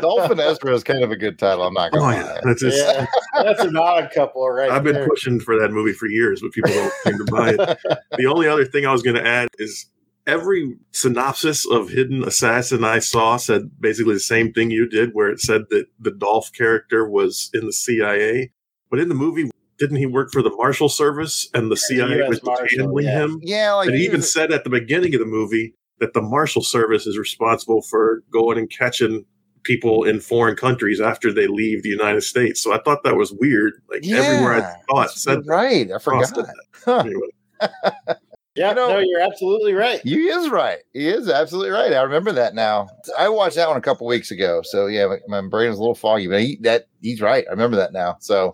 Dolphin 0.00 0.40
Ezra 0.40 0.74
is 0.74 0.82
kind 0.82 1.04
of 1.04 1.10
a 1.10 1.16
good 1.16 1.38
title. 1.38 1.64
I'm 1.64 1.74
not 1.74 1.92
going 1.92 2.04
oh 2.04 2.10
to 2.10 2.16
yeah, 2.16 2.32
lie. 2.32 2.40
that's 2.44 2.60
just, 2.60 2.76
Yeah, 2.76 3.06
that's 3.42 3.60
an 3.62 3.76
odd 3.76 4.10
couple, 4.14 4.48
right? 4.48 4.70
I've 4.70 4.84
been 4.84 4.94
there. 4.94 5.08
pushing 5.08 5.40
for 5.40 5.58
that 5.60 5.70
movie 5.70 5.92
for 5.92 6.06
years, 6.06 6.40
but 6.40 6.52
people 6.52 6.70
don't 6.70 6.92
seem 7.04 7.18
to 7.18 7.24
buy 7.24 7.50
it. 7.50 7.78
The 8.16 8.26
only 8.26 8.48
other 8.48 8.64
thing 8.64 8.86
I 8.86 8.92
was 8.92 9.02
going 9.02 9.16
to 9.16 9.26
add 9.26 9.48
is 9.58 9.86
every 10.26 10.76
synopsis 10.92 11.66
of 11.66 11.88
Hidden 11.88 12.24
Assassin 12.24 12.84
I 12.84 12.98
saw 12.98 13.36
said 13.36 13.70
basically 13.80 14.14
the 14.14 14.20
same 14.20 14.52
thing 14.52 14.70
you 14.70 14.88
did, 14.88 15.10
where 15.12 15.30
it 15.30 15.40
said 15.40 15.62
that 15.70 15.86
the 15.98 16.10
Dolph 16.10 16.52
character 16.52 17.08
was 17.08 17.50
in 17.54 17.66
the 17.66 17.72
CIA. 17.72 18.52
But 18.90 19.00
in 19.00 19.08
the 19.08 19.14
movie, 19.14 19.50
didn't 19.80 19.96
he 19.96 20.06
work 20.06 20.30
for 20.30 20.42
the 20.42 20.50
Marshal 20.50 20.88
Service 20.88 21.48
and 21.54 21.72
the 21.72 21.76
CIA 21.76 22.28
was 22.28 22.40
Marshal, 22.44 22.66
handling 22.78 23.06
yeah. 23.06 23.18
him? 23.24 23.40
Yeah, 23.42 23.72
like 23.72 23.86
and 23.88 23.96
he 23.96 24.02
he 24.02 24.06
even 24.06 24.18
was- 24.20 24.32
said 24.32 24.52
at 24.52 24.62
the 24.62 24.70
beginning 24.70 25.12
of 25.14 25.20
the 25.20 25.26
movie 25.26 25.74
that 25.98 26.12
the 26.14 26.22
Marshal 26.22 26.62
Service 26.62 27.06
is 27.06 27.18
responsible 27.18 27.82
for 27.82 28.22
going 28.32 28.56
and 28.58 28.70
catching 28.70 29.24
people 29.64 30.04
in 30.04 30.20
foreign 30.20 30.56
countries 30.56 31.00
after 31.00 31.32
they 31.32 31.46
leave 31.46 31.82
the 31.82 31.88
United 31.90 32.22
States. 32.22 32.62
So 32.62 32.72
I 32.72 32.80
thought 32.82 33.02
that 33.04 33.16
was 33.16 33.32
weird. 33.32 33.74
Like 33.90 34.06
everywhere 34.06 34.54
I 34.64 34.74
thought 34.90 35.10
said 35.10 35.40
You're 35.44 35.54
right. 35.56 35.90
I 35.92 35.98
forgot. 35.98 36.32
did 36.34 36.44
Huh. 36.84 36.96
anyway. 37.06 37.28
Yeah, 38.56 38.70
You 38.70 38.74
know- 38.74 38.88
no, 38.88 38.98
you're 38.98 39.20
absolutely 39.20 39.74
right. 39.74 40.00
He 40.02 40.26
is 40.26 40.48
right. 40.50 40.78
He 40.92 41.08
is 41.08 41.28
absolutely 41.30 41.70
right. 41.70 41.92
I 41.92 42.02
remember 42.02 42.32
that 42.32 42.52
now. 42.54 42.88
I 43.16 43.28
watched 43.28 43.54
that 43.56 43.68
one 43.68 43.76
a 43.76 43.80
couple 43.80 44.06
weeks 44.08 44.30
ago. 44.32 44.60
So 44.64 44.86
yeah, 44.86 45.06
my, 45.28 45.40
my 45.40 45.48
brain 45.48 45.70
is 45.70 45.76
a 45.78 45.80
little 45.80 45.94
foggy, 45.94 46.26
but 46.26 46.40
he, 46.42 46.56
that 46.62 46.86
he's 47.00 47.20
right. 47.20 47.44
I 47.46 47.50
remember 47.52 47.76
that 47.76 47.92
now. 47.92 48.16
So 48.20 48.52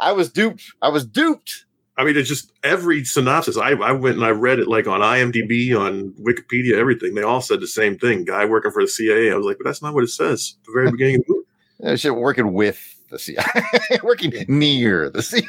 I 0.00 0.12
was 0.12 0.30
duped. 0.30 0.64
I 0.82 0.88
was 0.88 1.04
duped. 1.06 1.64
I 1.96 2.04
mean, 2.04 2.16
it's 2.16 2.28
just 2.28 2.52
every 2.62 3.04
synopsis. 3.04 3.56
I, 3.56 3.70
I 3.70 3.90
went 3.90 4.14
and 4.16 4.24
I 4.24 4.30
read 4.30 4.60
it 4.60 4.68
like 4.68 4.86
on 4.86 5.00
IMDb, 5.00 5.76
on 5.78 6.12
Wikipedia, 6.12 6.74
everything. 6.76 7.14
They 7.16 7.22
all 7.22 7.40
said 7.40 7.60
the 7.60 7.66
same 7.66 7.98
thing. 7.98 8.24
Guy 8.24 8.44
working 8.44 8.70
for 8.70 8.82
the 8.82 8.88
CIA. 8.88 9.32
I 9.32 9.34
was 9.34 9.44
like, 9.44 9.58
but 9.58 9.64
that's 9.64 9.82
not 9.82 9.94
what 9.94 10.04
it 10.04 10.10
says 10.10 10.54
at 10.60 10.66
the 10.66 10.72
very 10.72 10.90
beginning 10.92 11.16
of 11.16 11.22
the 11.26 11.34
movie. 11.34 11.44
I 11.92 11.96
should 11.96 12.14
working 12.14 12.52
with 12.52 12.80
the 13.10 13.18
CIA, 13.18 13.44
working 14.04 14.32
near 14.46 15.10
the 15.10 15.22
CIA. 15.22 15.48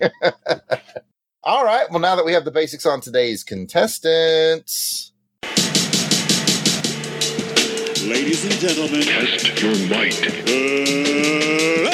All 1.44 1.64
right. 1.64 1.90
Well, 1.90 2.00
now 2.00 2.16
that 2.16 2.24
we 2.24 2.32
have 2.32 2.44
the 2.46 2.50
basics 2.50 2.86
on 2.86 3.00
today's 3.02 3.44
contestants, 3.44 5.12
Ladies 8.06 8.44
and 8.44 8.54
gentlemen, 8.54 9.02
Test 9.02 9.60
your 9.60 9.74
might. 9.90 10.16
uh, 11.86 11.87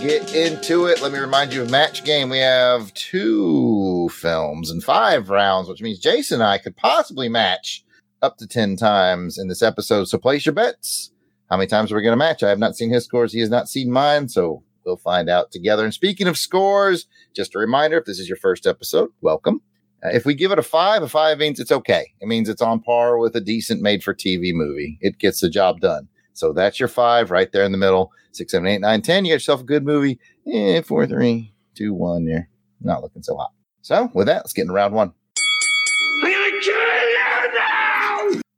get 0.00 0.34
into 0.34 0.86
it, 0.86 1.02
let 1.02 1.12
me 1.12 1.18
remind 1.18 1.52
you 1.52 1.60
of 1.60 1.70
match 1.70 2.04
game. 2.04 2.30
We 2.30 2.38
have 2.38 2.92
two 2.94 4.08
films 4.08 4.70
and 4.70 4.82
five 4.82 5.28
rounds, 5.28 5.68
which 5.68 5.82
means 5.82 5.98
Jason 5.98 6.40
and 6.40 6.48
I 6.48 6.56
could 6.56 6.74
possibly 6.74 7.28
match 7.28 7.84
up 8.22 8.38
to 8.38 8.46
10 8.46 8.76
times 8.76 9.36
in 9.36 9.48
this 9.48 9.62
episode. 9.62 10.06
So 10.06 10.16
place 10.16 10.46
your 10.46 10.54
bets. 10.54 11.12
How 11.50 11.58
many 11.58 11.66
times 11.66 11.92
are 11.92 11.96
we 11.96 12.02
going 12.02 12.14
to 12.14 12.16
match? 12.16 12.42
I 12.42 12.48
have 12.48 12.58
not 12.58 12.76
seen 12.76 12.90
his 12.90 13.04
scores. 13.04 13.34
He 13.34 13.40
has 13.40 13.50
not 13.50 13.68
seen 13.68 13.90
mine. 13.90 14.30
So 14.30 14.62
we'll 14.86 14.96
find 14.96 15.28
out 15.28 15.50
together. 15.50 15.84
And 15.84 15.92
speaking 15.92 16.28
of 16.28 16.38
scores, 16.38 17.06
just 17.36 17.54
a 17.54 17.58
reminder 17.58 17.98
if 17.98 18.06
this 18.06 18.18
is 18.18 18.28
your 18.28 18.38
first 18.38 18.66
episode, 18.66 19.10
welcome. 19.20 19.60
Uh, 20.02 20.08
if 20.14 20.24
we 20.24 20.32
give 20.32 20.50
it 20.50 20.58
a 20.58 20.62
five, 20.62 21.02
a 21.02 21.08
five 21.08 21.36
means 21.36 21.60
it's 21.60 21.72
okay. 21.72 22.10
It 22.20 22.26
means 22.26 22.48
it's 22.48 22.62
on 22.62 22.80
par 22.80 23.18
with 23.18 23.36
a 23.36 23.40
decent 23.40 23.82
made 23.82 24.02
for 24.02 24.14
TV 24.14 24.54
movie. 24.54 24.96
It 25.02 25.18
gets 25.18 25.40
the 25.40 25.50
job 25.50 25.80
done. 25.80 26.08
So 26.40 26.54
that's 26.54 26.80
your 26.80 26.88
five 26.88 27.30
right 27.30 27.52
there 27.52 27.64
in 27.64 27.72
the 27.72 27.76
middle. 27.76 28.12
Six, 28.32 28.52
seven, 28.52 28.66
eight, 28.66 28.80
nine, 28.80 29.02
ten. 29.02 29.26
You 29.26 29.32
got 29.32 29.34
yourself 29.34 29.60
a 29.60 29.64
good 29.64 29.84
movie. 29.84 30.18
Eh, 30.50 30.80
four, 30.80 31.06
three, 31.06 31.52
two, 31.74 31.92
one. 31.92 32.24
You're 32.24 32.48
not 32.80 33.02
looking 33.02 33.22
so 33.22 33.36
hot. 33.36 33.50
So 33.82 34.10
with 34.14 34.26
that, 34.26 34.38
let's 34.38 34.54
get 34.54 34.62
into 34.62 34.72
round 34.72 34.94
one. 34.94 35.12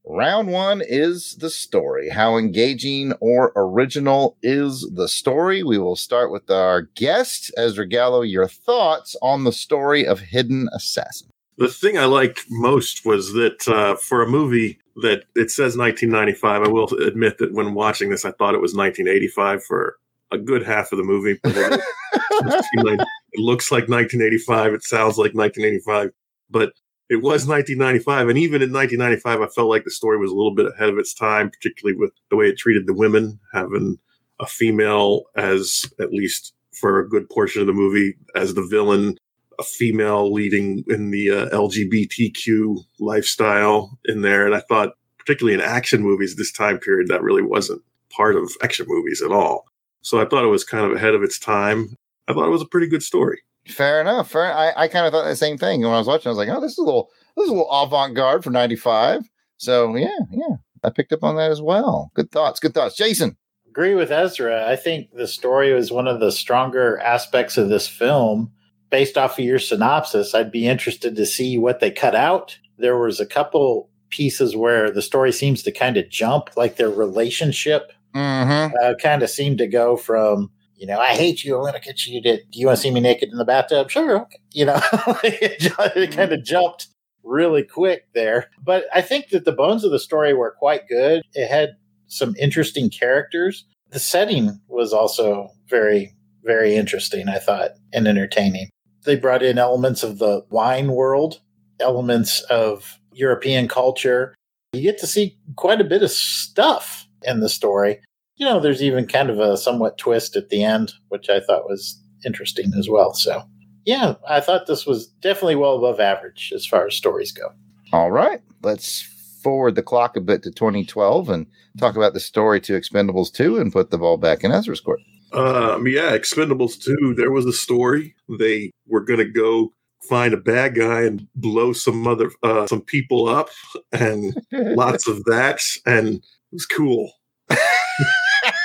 Round 0.05 0.49
one 0.49 0.83
is 0.87 1.37
the 1.41 1.51
story. 1.51 2.11
How 2.11 2.37
engaging 2.37 3.15
or 3.21 3.53
original 3.57 4.37
is 4.43 4.89
the 4.95 5.09
story? 5.09 5.65
We 5.65 5.79
will 5.79 5.97
start 5.97 6.31
with 6.31 6.51
our 6.51 6.83
guest, 6.83 7.51
Ezra 7.57 7.89
Gallo. 7.89 8.21
Your 8.21 8.47
thoughts 8.47 9.17
on 9.23 9.43
the 9.43 9.53
story 9.53 10.07
of 10.07 10.21
Hidden 10.21 10.69
Assassin? 10.73 11.31
The 11.59 11.69
thing 11.69 11.99
I 11.99 12.05
liked 12.05 12.45
most 12.49 13.05
was 13.05 13.33
that 13.33 13.67
uh, 13.67 13.97
for 13.97 14.23
a 14.23 14.29
movie 14.29 14.79
that 14.97 15.25
it 15.35 15.51
says 15.51 15.77
1995, 15.77 16.63
I 16.63 16.69
will 16.69 16.87
admit 17.03 17.39
that 17.39 17.53
when 17.53 17.75
watching 17.75 18.11
this, 18.11 18.25
I 18.25 18.33
thought 18.33 18.55
it 18.55 18.61
was 18.61 18.75
1985 18.75 19.65
for 19.65 19.97
a 20.31 20.39
good 20.39 20.63
half 20.63 20.93
of 20.93 20.99
the 20.99 21.05
movie. 21.05 21.39
But 21.43 21.57
it, 21.57 21.81
it 22.13 22.65
seemed 22.75 22.87
like- 22.99 23.07
it 23.33 23.41
looks 23.41 23.71
like 23.73 23.89
1985. 23.89 24.75
It 24.75 24.83
sounds 24.85 25.17
like 25.17 25.35
1985, 25.35 26.11
but 26.51 26.73
it 27.09 27.17
was 27.17 27.47
1995. 27.47 28.29
And 28.29 28.39
even 28.39 28.61
in 28.63 28.73
1995, 28.73 29.41
I 29.41 29.53
felt 29.53 29.69
like 29.69 29.85
the 29.85 29.91
story 29.91 30.19
was 30.19 30.31
a 30.31 30.35
little 30.35 30.55
bit 30.55 30.67
ahead 30.67 30.91
of 30.91 30.99
its 30.99 31.15
time, 31.15 31.51
particularly 31.51 31.99
with 31.99 32.13
the 32.31 32.37
way 32.37 32.47
it 32.49 32.59
treated 32.59 32.87
the 32.87 32.95
women, 32.95 33.39
having 33.53 33.99
a 34.41 34.47
female 34.47 35.25
as 35.37 35.91
at 36.01 36.13
least 36.13 36.53
for 36.79 36.99
a 36.99 37.09
good 37.09 37.29
portion 37.31 37.61
of 37.61 37.67
the 37.67 37.73
movie 37.73 38.15
as 38.35 38.55
the 38.55 38.67
villain, 38.67 39.17
a 39.63 39.67
female 39.67 40.33
leading 40.33 40.85
in 40.89 41.11
the 41.11 41.31
uh, 41.31 41.49
LGBTQ 41.51 42.77
lifestyle 43.01 43.99
in 44.05 44.23
there. 44.23 44.47
And 44.47 44.55
I 44.55 44.61
thought, 44.61 44.95
particularly 45.19 45.55
in 45.55 45.61
action 45.61 46.03
movies 46.03 46.37
this 46.37 46.53
time 46.53 46.79
period, 46.79 47.09
that 47.09 47.23
really 47.23 47.43
wasn't 47.43 47.83
part 48.11 48.37
of 48.37 48.51
action 48.63 48.87
movies 48.89 49.23
at 49.23 49.33
all. 49.33 49.65
So 50.03 50.21
I 50.21 50.25
thought 50.25 50.45
it 50.45 50.49
was 50.49 50.65
kind 50.65 50.85
of 50.85 50.93
ahead 50.97 51.15
of 51.15 51.23
its 51.23 51.39
time. 51.39 51.97
I 52.29 52.33
thought 52.33 52.47
it 52.47 52.51
was 52.51 52.63
a 52.63 52.67
pretty 52.67 52.89
good 52.89 53.03
story. 53.03 53.41
Fair 53.69 54.01
enough. 54.01 54.31
Fair. 54.31 54.53
I, 54.53 54.73
I 54.77 54.89
kind 54.89 55.07
of 55.07 55.13
thought 55.13 55.25
the 55.25 55.37
same 55.37 55.57
thing 55.57 55.83
when 55.83 55.93
I 55.93 55.99
was 55.99 56.09
watching. 56.09 56.29
I 56.29 56.31
was 56.31 56.39
like, 56.39 56.49
oh, 56.49 56.61
this 56.61 56.73
is 56.73 56.79
a 56.79 56.83
little, 56.83 57.11
this 57.37 57.45
is 57.45 57.51
a 57.51 57.55
little 57.55 57.71
avant 57.71 58.17
garde 58.17 58.43
for 58.43 58.51
'95. 58.51 59.23
So 59.57 59.95
yeah, 59.95 60.09
yeah, 60.33 60.57
I 60.83 60.91
picked 60.91 61.13
up 61.13 61.23
on 61.23 61.37
that 61.37 61.53
as 61.53 61.63
well. 61.63 62.11
Good 62.15 62.33
thoughts. 62.33 62.59
Good 62.59 62.75
thoughts, 62.75 62.97
Jason. 62.97 63.37
agree 63.69 63.95
with 63.95 64.11
Ezra. 64.11 64.69
I 64.69 64.75
think 64.75 65.13
the 65.13 65.29
story 65.29 65.73
was 65.73 65.93
one 65.93 66.09
of 66.09 66.19
the 66.19 66.33
stronger 66.33 66.99
aspects 66.99 67.57
of 67.57 67.69
this 67.69 67.87
film. 67.87 68.51
Based 68.93 69.19
off 69.19 69.39
of 69.41 69.45
your 69.45 69.59
synopsis, 69.59 70.37
I'd 70.37 70.53
be 70.53 70.69
interested 70.69 71.17
to 71.17 71.27
see 71.27 71.59
what 71.59 71.81
they 71.81 71.91
cut 71.91 72.15
out. 72.15 72.57
There 72.79 72.97
was 72.97 73.19
a 73.19 73.27
couple 73.27 73.91
pieces 74.11 74.55
where 74.55 74.91
the 74.93 75.03
story 75.03 75.33
seems 75.33 75.65
to 75.65 75.73
kind 75.73 75.97
of 75.97 76.09
jump, 76.09 76.51
like 76.57 76.77
their 76.77 76.91
relationship 76.91 77.91
Mm-hmm. 78.15 78.75
uh, 78.83 78.95
kind 79.01 79.23
of 79.23 79.31
seemed 79.31 79.59
to 79.59 79.67
go 79.67 79.97
from, 79.97 80.51
you 80.77 80.87
know, 80.87 80.99
I 80.99 81.15
hate 81.15 81.45
you, 81.45 81.57
I'm 81.57 81.63
going 81.63 81.73
to 81.75 81.81
get 81.81 82.05
you 82.07 82.21
to, 82.23 82.37
do 82.37 82.59
you 82.59 82.67
want 82.67 82.77
to 82.77 82.83
see 82.83 82.91
me 82.91 83.01
naked 83.01 83.31
in 83.31 83.39
the 83.39 83.45
bathtub? 83.45 83.91
Sure. 83.91 84.23
Okay. 84.23 84.39
You 84.53 84.67
know, 84.67 84.81
it, 85.25 85.73
it 85.97 86.13
kind 86.13 86.33
of 86.33 86.45
jumped 86.45 86.89
really 87.25 87.63
quick 87.63 88.09
there. 88.15 88.51
But 88.63 88.85
I 88.95 89.01
think 89.01 89.29
that 89.29 89.45
the 89.45 89.53
bones 89.53 89.85
of 89.85 89.93
the 89.93 89.99
story 89.99 90.35
were 90.35 90.55
quite 90.59 90.89
good. 90.89 91.23
It 91.35 91.49
had 91.49 91.71
some 92.09 92.35
interesting 92.39 92.91
characters. 92.91 93.65
The 93.91 93.99
setting 93.99 94.61
was 94.69 94.93
also 94.93 95.49
very, 95.69 96.15
very 96.45 96.75
interesting, 96.75 97.29
I 97.29 97.39
thought, 97.39 97.71
and 97.93 98.07
entertaining. 98.07 98.69
They 99.05 99.17
brought 99.17 99.43
in 99.43 99.59
elements 99.59 100.03
of 100.03 100.19
the 100.19 100.45
wine 100.51 100.93
world, 100.93 101.41
elements 101.81 102.41
of 102.43 102.99
European 103.13 103.69
culture. 103.69 104.35
You 104.73 104.83
get 104.83 104.99
to 104.99 105.07
see 105.07 105.37
quite 105.57 105.81
a 105.81 105.85
bit 105.85 106.03
of 106.03 106.11
stuff 106.11 107.07
in 107.23 107.41
the 107.41 107.49
story. 107.49 108.01
You 108.37 108.47
know, 108.47 108.61
there's 108.61 108.83
even 108.83 109.07
kind 109.07 109.31
of 109.31 109.39
a 109.39 109.57
somewhat 109.57 109.99
twist 109.99 110.37
at 110.37 110.49
the 110.49 110.65
end, 110.65 110.93
which 111.09 111.29
I 111.29 111.41
thought 111.41 111.69
was 111.69 112.01
interesting 112.25 112.73
as 112.79 112.89
well. 112.89 113.13
So, 113.15 113.43
yeah, 113.85 114.15
I 114.29 114.41
thought 114.41 114.67
this 114.67 114.87
was 114.87 115.07
definitely 115.07 115.57
well 115.57 115.77
above 115.77 116.01
average 116.01 116.53
as 116.55 116.67
far 116.67 116.87
as 116.87 116.95
stories 116.95 117.33
go. 117.33 117.53
All 117.93 118.11
right, 118.11 118.41
let's 118.63 119.03
forward 119.43 119.75
the 119.75 119.83
clock 119.83 120.17
a 120.17 120.21
bit 120.21 120.43
to 120.45 120.51
2012 120.51 121.29
and 121.29 121.47
talk 121.79 121.97
about 121.97 122.15
the 122.15 122.21
story 122.21 122.61
to 122.61 122.73
Expendables 122.73 123.33
2 123.33 123.59
and 123.59 123.73
put 123.73 123.91
the 123.91 123.99
ball 123.99 124.17
back 124.17 124.45
in 124.45 124.53
Ezra's 124.53 124.81
court. 124.81 125.01
Um, 125.33 125.87
yeah, 125.87 126.13
Expendables 126.17 126.83
2, 126.83 127.15
there 127.17 127.31
was 127.31 127.47
a 127.47 127.53
story. 127.53 128.15
They 128.39 128.71
were 128.87 129.01
going 129.01 129.19
to 129.19 129.29
go 129.29 129.73
find 130.09 130.35
a 130.35 130.39
bad 130.39 130.75
guy 130.75 131.03
and 131.03 131.27
blow 131.35 131.73
some 131.73 132.07
other, 132.07 132.31
uh, 132.43 132.67
some 132.67 132.83
people 132.83 133.29
up 133.29 133.49
and 133.93 134.37
lots 134.53 135.09
of 135.09 135.25
that. 135.25 135.61
And 135.87 136.17
it 136.17 136.23
was 136.53 136.67
cool. 136.67 137.13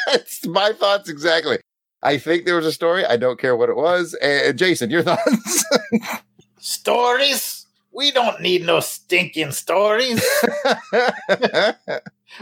That's 0.07 0.45
my 0.45 0.71
thoughts 0.73 1.09
exactly. 1.09 1.59
I 2.03 2.17
think 2.17 2.45
there 2.45 2.55
was 2.55 2.65
a 2.65 2.71
story. 2.71 3.05
I 3.05 3.17
don't 3.17 3.39
care 3.39 3.55
what 3.55 3.69
it 3.69 3.75
was. 3.75 4.13
And 4.15 4.57
Jason, 4.57 4.89
your 4.89 5.03
thoughts? 5.03 5.65
Stories? 6.59 7.65
We 7.91 8.11
don't 8.11 8.41
need 8.41 8.65
no 8.65 8.79
stinking 8.79 9.51
stories. 9.51 10.23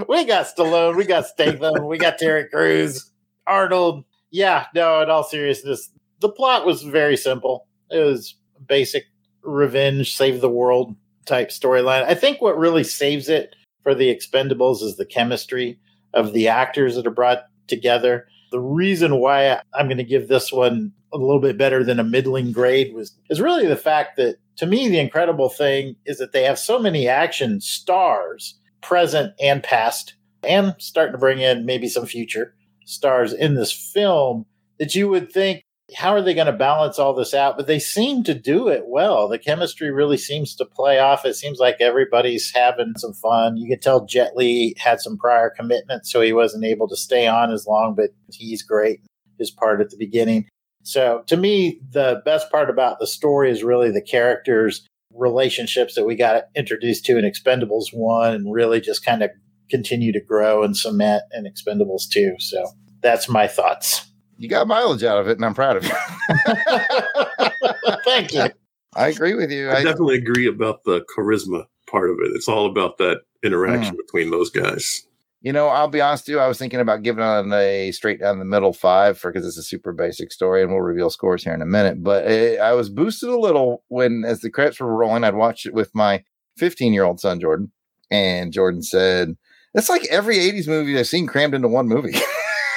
we 0.09 0.25
got 0.25 0.47
Stallone, 0.47 0.97
we 0.97 1.05
got 1.05 1.27
Statham, 1.27 1.87
we 1.87 1.97
got 1.97 2.17
Terry 2.17 2.49
Crews, 2.49 3.09
Arnold. 3.47 4.03
Yeah, 4.31 4.65
no, 4.73 5.01
in 5.01 5.09
all 5.09 5.23
seriousness, 5.23 5.89
the 6.19 6.29
plot 6.29 6.65
was 6.65 6.83
very 6.83 7.17
simple. 7.17 7.67
It 7.89 7.99
was 7.99 8.35
basic 8.67 9.05
revenge, 9.43 10.15
save 10.15 10.41
the 10.41 10.49
world 10.49 10.95
type 11.25 11.49
storyline. 11.49 12.03
I 12.03 12.15
think 12.15 12.41
what 12.41 12.57
really 12.57 12.83
saves 12.83 13.29
it 13.29 13.55
for 13.83 13.95
the 13.95 14.13
Expendables 14.13 14.81
is 14.81 14.97
the 14.97 15.05
chemistry 15.05 15.79
of 16.13 16.33
the 16.33 16.47
actors 16.47 16.95
that 16.95 17.07
are 17.07 17.11
brought 17.11 17.45
together. 17.67 18.27
The 18.51 18.59
reason 18.59 19.19
why 19.19 19.61
I'm 19.73 19.87
going 19.87 19.97
to 19.97 20.03
give 20.03 20.27
this 20.27 20.51
one 20.51 20.91
a 21.13 21.17
little 21.17 21.39
bit 21.39 21.57
better 21.57 21.83
than 21.83 21.99
a 21.99 22.03
middling 22.03 22.51
grade 22.51 22.93
was 22.93 23.15
is 23.29 23.41
really 23.41 23.67
the 23.67 23.75
fact 23.75 24.17
that 24.17 24.37
to 24.57 24.65
me 24.65 24.87
the 24.89 24.99
incredible 24.99 25.49
thing 25.49 25.95
is 26.05 26.17
that 26.17 26.31
they 26.31 26.43
have 26.43 26.59
so 26.59 26.79
many 26.79 27.07
action 27.07 27.61
stars 27.61 28.57
present 28.81 29.33
and 29.39 29.63
past, 29.63 30.15
and 30.43 30.75
starting 30.77 31.13
to 31.13 31.17
bring 31.17 31.39
in 31.39 31.65
maybe 31.65 31.87
some 31.87 32.05
future 32.05 32.55
stars 32.85 33.33
in 33.33 33.55
this 33.55 33.71
film 33.71 34.45
that 34.79 34.95
you 34.95 35.09
would 35.09 35.31
think, 35.31 35.61
how 35.95 36.13
are 36.13 36.21
they 36.21 36.33
going 36.33 36.47
to 36.47 36.53
balance 36.53 36.97
all 36.97 37.13
this 37.13 37.33
out? 37.33 37.57
But 37.57 37.67
they 37.67 37.77
seem 37.77 38.23
to 38.23 38.33
do 38.33 38.67
it 38.67 38.83
well. 38.87 39.27
The 39.27 39.37
chemistry 39.37 39.91
really 39.91 40.17
seems 40.17 40.55
to 40.55 40.65
play 40.65 40.97
off. 40.97 41.25
It 41.25 41.35
seems 41.35 41.59
like 41.59 41.77
everybody's 41.79 42.51
having 42.51 42.93
some 42.97 43.13
fun. 43.13 43.57
You 43.57 43.69
can 43.69 43.79
tell 43.79 44.05
Jet 44.05 44.35
Li 44.35 44.73
had 44.77 44.99
some 44.99 45.17
prior 45.17 45.51
commitments, 45.55 46.11
so 46.11 46.21
he 46.21 46.33
wasn't 46.33 46.65
able 46.65 46.87
to 46.87 46.95
stay 46.95 47.27
on 47.27 47.51
as 47.51 47.67
long, 47.67 47.93
but 47.95 48.09
he's 48.31 48.63
great. 48.63 49.01
His 49.37 49.51
part 49.51 49.81
at 49.81 49.89
the 49.89 49.97
beginning. 49.97 50.47
So 50.83 51.23
to 51.27 51.35
me, 51.35 51.81
the 51.91 52.21
best 52.25 52.49
part 52.49 52.69
about 52.69 52.99
the 52.99 53.07
story 53.07 53.51
is 53.51 53.63
really 53.63 53.91
the 53.91 54.01
characters' 54.01 54.87
relationships 55.13 55.95
that 55.95 56.05
we 56.05 56.15
got 56.15 56.45
introduced 56.55 57.05
to 57.05 57.17
in 57.17 57.25
Expendables 57.25 57.87
1 57.91 58.33
and 58.33 58.53
really 58.53 58.79
just 58.79 59.05
kind 59.05 59.21
of 59.23 59.31
continue 59.69 60.11
to 60.11 60.21
grow 60.21 60.63
and 60.63 60.75
cement 60.75 61.23
and 61.31 61.47
Expendables 61.47 62.09
too. 62.09 62.35
So 62.39 62.65
that's 63.01 63.29
my 63.29 63.47
thoughts. 63.47 64.05
You 64.37 64.49
got 64.49 64.67
mileage 64.67 65.03
out 65.03 65.19
of 65.19 65.27
it, 65.27 65.37
and 65.37 65.45
I'm 65.45 65.53
proud 65.53 65.77
of 65.77 65.85
you. 65.85 65.91
Thank 68.03 68.33
you. 68.33 68.49
I 68.95 69.07
agree 69.07 69.33
with 69.33 69.51
you. 69.51 69.69
I 69.69 69.77
I, 69.77 69.83
definitely 69.83 70.15
agree 70.15 70.47
about 70.47 70.83
the 70.83 71.05
charisma 71.15 71.65
part 71.87 72.09
of 72.09 72.17
it. 72.21 72.31
It's 72.35 72.47
all 72.47 72.65
about 72.65 72.97
that 72.97 73.21
interaction 73.43 73.95
between 73.95 74.31
those 74.31 74.49
guys. 74.49 75.05
you 75.41 75.53
know, 75.53 75.67
I'll 75.67 75.87
be 75.87 76.01
honest 76.01 76.25
with 76.25 76.33
you. 76.33 76.39
I 76.39 76.47
was 76.47 76.57
thinking 76.57 76.79
about 76.79 77.03
giving 77.03 77.23
it 77.23 77.53
a 77.53 77.91
straight 77.91 78.19
down 78.19 78.39
the 78.39 78.45
middle 78.45 78.73
five 78.73 79.17
for 79.17 79.31
because 79.31 79.45
it's 79.45 79.57
a 79.57 79.63
super 79.63 79.91
basic 79.93 80.31
story, 80.31 80.61
and 80.61 80.71
we'll 80.71 80.81
reveal 80.81 81.09
scores 81.09 81.43
here 81.43 81.53
in 81.53 81.61
a 81.61 81.67
minute. 81.67 82.03
But 82.03 82.25
eh, 82.25 82.57
I 82.57 82.73
was 82.73 82.89
boosted 82.89 83.29
a 83.29 83.39
little 83.39 83.83
when, 83.89 84.23
as 84.25 84.41
the 84.41 84.49
credits 84.49 84.79
were 84.79 84.95
rolling, 84.95 85.23
I'd 85.23 85.35
watch 85.35 85.65
it 85.65 85.73
with 85.73 85.93
my 85.93 86.23
15 86.57 86.93
year 86.93 87.03
old 87.03 87.19
son 87.19 87.39
Jordan, 87.39 87.71
and 88.09 88.51
Jordan 88.51 88.81
said, 88.81 89.35
"It's 89.75 89.89
like 89.89 90.05
every 90.05 90.37
80s 90.37 90.67
movie 90.67 90.97
I've 90.97 91.07
seen 91.07 91.27
crammed 91.27 91.53
into 91.53 91.67
one 91.67 91.87
movie." 91.87 92.15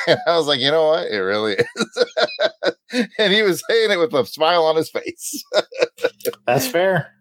And 0.09 0.19
I 0.27 0.39
was 0.39 0.47
like, 0.47 0.59
you 0.59 0.71
know 0.71 0.89
what? 0.89 1.11
It 1.11 1.19
really 1.19 1.55
is. 1.55 2.07
and 3.19 3.31
he 3.31 3.43
was 3.43 3.63
saying 3.69 3.91
it 3.91 3.99
with 3.99 4.15
a 4.15 4.25
smile 4.25 4.65
on 4.65 4.75
his 4.75 4.89
face. 4.89 5.45
That's 6.47 6.67
fair. 6.67 7.13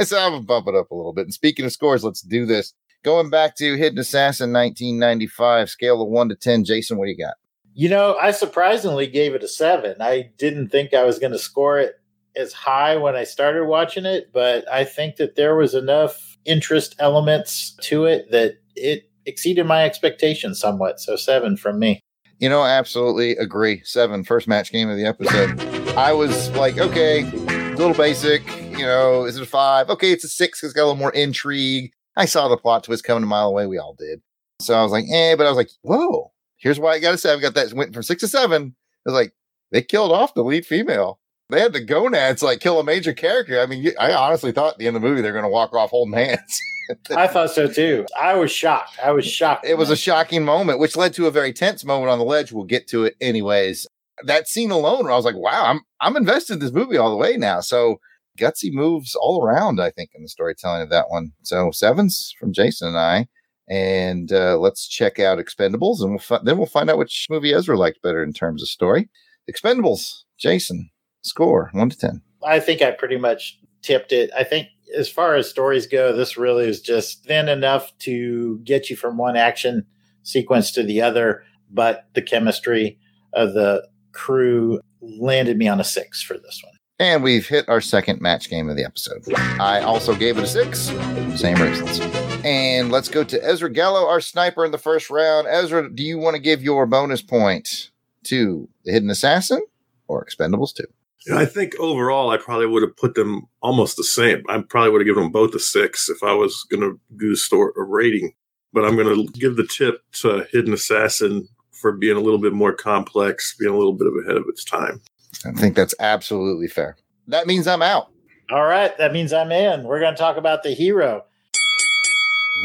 so 0.00 0.18
I'm 0.18 0.32
gonna 0.32 0.40
bump 0.40 0.66
it 0.66 0.74
up 0.74 0.90
a 0.90 0.96
little 0.96 1.12
bit. 1.12 1.26
And 1.26 1.34
speaking 1.34 1.64
of 1.64 1.70
scores, 1.70 2.02
let's 2.02 2.20
do 2.20 2.44
this. 2.44 2.74
Going 3.04 3.30
back 3.30 3.54
to 3.56 3.76
Hidden 3.76 4.00
Assassin 4.00 4.52
1995, 4.52 5.70
scale 5.70 6.02
of 6.02 6.08
one 6.08 6.28
to 6.28 6.34
10. 6.34 6.64
Jason, 6.64 6.98
what 6.98 7.04
do 7.06 7.12
you 7.12 7.18
got? 7.18 7.34
You 7.72 7.88
know, 7.88 8.16
I 8.16 8.32
surprisingly 8.32 9.06
gave 9.06 9.34
it 9.34 9.44
a 9.44 9.48
seven. 9.48 9.96
I 10.00 10.30
didn't 10.38 10.70
think 10.70 10.94
I 10.94 11.04
was 11.04 11.20
going 11.20 11.32
to 11.32 11.38
score 11.38 11.78
it 11.78 12.00
as 12.34 12.52
high 12.52 12.96
when 12.96 13.14
I 13.14 13.24
started 13.24 13.66
watching 13.66 14.06
it, 14.06 14.30
but 14.32 14.68
I 14.70 14.84
think 14.84 15.16
that 15.16 15.36
there 15.36 15.54
was 15.54 15.74
enough 15.74 16.31
interest 16.44 16.94
elements 16.98 17.76
to 17.82 18.04
it 18.04 18.30
that 18.30 18.54
it 18.74 19.10
exceeded 19.26 19.66
my 19.66 19.84
expectations 19.84 20.60
somewhat. 20.60 21.00
So 21.00 21.16
seven 21.16 21.56
from 21.56 21.78
me. 21.78 22.00
You 22.38 22.48
know, 22.48 22.64
absolutely 22.64 23.32
agree. 23.36 23.82
Seven, 23.84 24.24
first 24.24 24.48
match 24.48 24.72
game 24.72 24.88
of 24.88 24.96
the 24.96 25.04
episode. 25.04 25.60
I 25.96 26.12
was 26.12 26.50
like, 26.50 26.78
okay, 26.78 27.22
a 27.22 27.76
little 27.76 27.94
basic. 27.94 28.42
You 28.72 28.86
know, 28.86 29.24
is 29.24 29.36
it 29.36 29.42
a 29.42 29.46
five? 29.46 29.90
Okay, 29.90 30.10
it's 30.10 30.24
a 30.24 30.28
six 30.28 30.62
it's 30.62 30.72
got 30.72 30.82
a 30.82 30.86
little 30.86 30.96
more 30.96 31.12
intrigue. 31.12 31.92
I 32.16 32.24
saw 32.24 32.48
the 32.48 32.56
plot 32.56 32.84
twist 32.84 33.04
coming 33.04 33.22
a 33.22 33.26
mile 33.26 33.48
away. 33.48 33.66
We 33.66 33.78
all 33.78 33.94
did. 33.94 34.20
So 34.60 34.74
I 34.74 34.82
was 34.82 34.92
like, 34.92 35.04
eh, 35.12 35.36
but 35.36 35.46
I 35.46 35.50
was 35.50 35.56
like, 35.56 35.70
whoa, 35.82 36.32
here's 36.56 36.80
why 36.80 36.94
I 36.94 36.98
got 36.98 37.18
say 37.18 37.32
I've 37.32 37.40
got 37.40 37.54
that 37.54 37.72
went 37.72 37.94
from 37.94 38.02
six 38.02 38.20
to 38.20 38.28
seven. 38.28 38.74
I 39.06 39.10
was 39.10 39.14
like, 39.14 39.32
they 39.70 39.82
killed 39.82 40.12
off 40.12 40.34
the 40.34 40.42
lead 40.42 40.66
female. 40.66 41.20
They 41.52 41.60
had 41.60 41.72
the 41.72 41.80
gonads 41.80 42.42
like 42.42 42.60
kill 42.60 42.80
a 42.80 42.84
major 42.84 43.12
character. 43.12 43.60
I 43.60 43.66
mean, 43.66 43.92
I 44.00 44.12
honestly 44.12 44.52
thought 44.52 44.74
at 44.74 44.78
the 44.78 44.86
end 44.86 44.96
of 44.96 45.02
the 45.02 45.08
movie 45.08 45.20
they're 45.20 45.32
going 45.32 45.44
to 45.44 45.48
walk 45.50 45.74
off 45.74 45.90
holding 45.90 46.14
hands. 46.14 46.60
I 47.16 47.26
thought 47.26 47.50
so 47.50 47.68
too. 47.68 48.06
I 48.20 48.34
was 48.34 48.50
shocked. 48.50 48.98
I 49.02 49.12
was 49.12 49.26
shocked. 49.26 49.66
it 49.66 49.78
was 49.78 49.90
a 49.90 49.96
shocking 49.96 50.44
moment, 50.44 50.78
which 50.78 50.96
led 50.96 51.12
to 51.14 51.26
a 51.26 51.30
very 51.30 51.52
tense 51.52 51.84
moment 51.84 52.10
on 52.10 52.18
the 52.18 52.24
ledge. 52.24 52.52
We'll 52.52 52.64
get 52.64 52.88
to 52.88 53.04
it 53.04 53.16
anyways. 53.20 53.86
That 54.24 54.48
scene 54.48 54.70
alone, 54.70 55.06
I 55.06 55.16
was 55.16 55.24
like, 55.24 55.36
wow, 55.36 55.66
I'm 55.66 55.80
I'm 56.00 56.16
invested 56.16 56.54
in 56.54 56.58
this 56.60 56.72
movie 56.72 56.96
all 56.96 57.10
the 57.10 57.16
way 57.16 57.36
now. 57.36 57.60
So 57.60 57.98
gutsy 58.38 58.72
moves 58.72 59.14
all 59.14 59.44
around, 59.44 59.80
I 59.80 59.90
think, 59.90 60.10
in 60.14 60.22
the 60.22 60.28
storytelling 60.28 60.82
of 60.82 60.90
that 60.90 61.08
one. 61.08 61.32
So 61.42 61.70
sevens 61.70 62.34
from 62.38 62.52
Jason 62.52 62.88
and 62.88 62.98
I. 62.98 63.26
And 63.68 64.32
uh, 64.32 64.58
let's 64.58 64.88
check 64.88 65.18
out 65.18 65.38
Expendables, 65.38 66.00
and 66.00 66.10
we'll 66.10 66.18
fi- 66.18 66.40
then 66.42 66.58
we'll 66.58 66.66
find 66.66 66.90
out 66.90 66.98
which 66.98 67.26
movie 67.30 67.54
Ezra 67.54 67.78
liked 67.78 68.02
better 68.02 68.22
in 68.22 68.32
terms 68.32 68.60
of 68.60 68.68
story. 68.68 69.08
Expendables, 69.50 70.24
Jason, 70.38 70.90
score 71.22 71.70
one 71.72 71.90
to 71.90 71.98
ten. 71.98 72.22
I 72.44 72.60
think 72.60 72.82
I 72.82 72.90
pretty 72.90 73.16
much 73.16 73.58
tipped 73.82 74.12
it. 74.12 74.30
I 74.36 74.44
think 74.44 74.68
as 74.96 75.08
far 75.08 75.34
as 75.34 75.48
stories 75.48 75.86
go, 75.86 76.14
this 76.14 76.36
really 76.36 76.68
is 76.68 76.80
just 76.80 77.24
thin 77.24 77.48
enough 77.48 77.96
to 78.00 78.58
get 78.64 78.90
you 78.90 78.96
from 78.96 79.16
one 79.16 79.36
action 79.36 79.86
sequence 80.22 80.70
to 80.72 80.82
the 80.82 81.00
other, 81.00 81.44
but 81.70 82.06
the 82.14 82.22
chemistry 82.22 82.98
of 83.32 83.54
the 83.54 83.86
crew 84.12 84.80
landed 85.00 85.56
me 85.56 85.68
on 85.68 85.80
a 85.80 85.84
six 85.84 86.22
for 86.22 86.34
this 86.34 86.60
one. 86.64 86.74
And 86.98 87.24
we've 87.24 87.48
hit 87.48 87.68
our 87.68 87.80
second 87.80 88.20
match 88.20 88.48
game 88.48 88.68
of 88.68 88.76
the 88.76 88.84
episode. 88.84 89.24
I 89.34 89.80
also 89.80 90.14
gave 90.14 90.38
it 90.38 90.44
a 90.44 90.46
six, 90.46 90.92
same 91.40 91.56
reasons. 91.56 91.98
And 92.44 92.92
let's 92.92 93.08
go 93.08 93.24
to 93.24 93.44
Ezra 93.44 93.70
Gallo, 93.70 94.06
our 94.06 94.20
sniper 94.20 94.64
in 94.64 94.70
the 94.70 94.78
first 94.78 95.10
round. 95.10 95.48
Ezra, 95.48 95.92
do 95.92 96.04
you 96.04 96.18
want 96.18 96.36
to 96.36 96.42
give 96.42 96.62
your 96.62 96.86
bonus 96.86 97.22
point 97.22 97.90
to 98.24 98.68
the 98.84 98.92
Hidden 98.92 99.10
Assassin 99.10 99.62
or 100.06 100.24
Expendables 100.24 100.74
2? 100.74 100.84
And 101.26 101.38
I 101.38 101.46
think 101.46 101.74
overall, 101.78 102.30
I 102.30 102.36
probably 102.36 102.66
would 102.66 102.82
have 102.82 102.96
put 102.96 103.14
them 103.14 103.46
almost 103.60 103.96
the 103.96 104.04
same. 104.04 104.42
I 104.48 104.60
probably 104.68 104.90
would 104.90 105.00
have 105.00 105.06
given 105.06 105.22
them 105.22 105.32
both 105.32 105.54
a 105.54 105.60
six 105.60 106.08
if 106.08 106.22
I 106.22 106.34
was 106.34 106.66
going 106.70 106.80
to 106.80 106.98
do 107.16 107.36
store 107.36 107.72
a 107.76 107.82
rating. 107.82 108.32
But 108.72 108.84
I'm 108.84 108.96
going 108.96 109.14
to 109.14 109.32
give 109.38 109.56
the 109.56 109.66
tip 109.66 110.02
to 110.14 110.46
Hidden 110.50 110.72
Assassin 110.72 111.46
for 111.70 111.92
being 111.92 112.16
a 112.16 112.20
little 112.20 112.38
bit 112.38 112.52
more 112.52 112.72
complex, 112.72 113.54
being 113.58 113.72
a 113.72 113.76
little 113.76 113.92
bit 113.92 114.06
of 114.06 114.14
ahead 114.24 114.36
of 114.36 114.44
its 114.48 114.64
time. 114.64 115.00
I 115.44 115.52
think 115.52 115.76
that's 115.76 115.94
absolutely 116.00 116.68
fair. 116.68 116.96
That 117.28 117.46
means 117.46 117.66
I'm 117.66 117.82
out. 117.82 118.08
All 118.50 118.64
right, 118.64 118.96
that 118.98 119.12
means 119.12 119.32
I'm 119.32 119.52
in. 119.52 119.84
We're 119.84 120.00
going 120.00 120.14
to 120.14 120.18
talk 120.18 120.36
about 120.36 120.62
the 120.62 120.72
hero. 120.72 121.24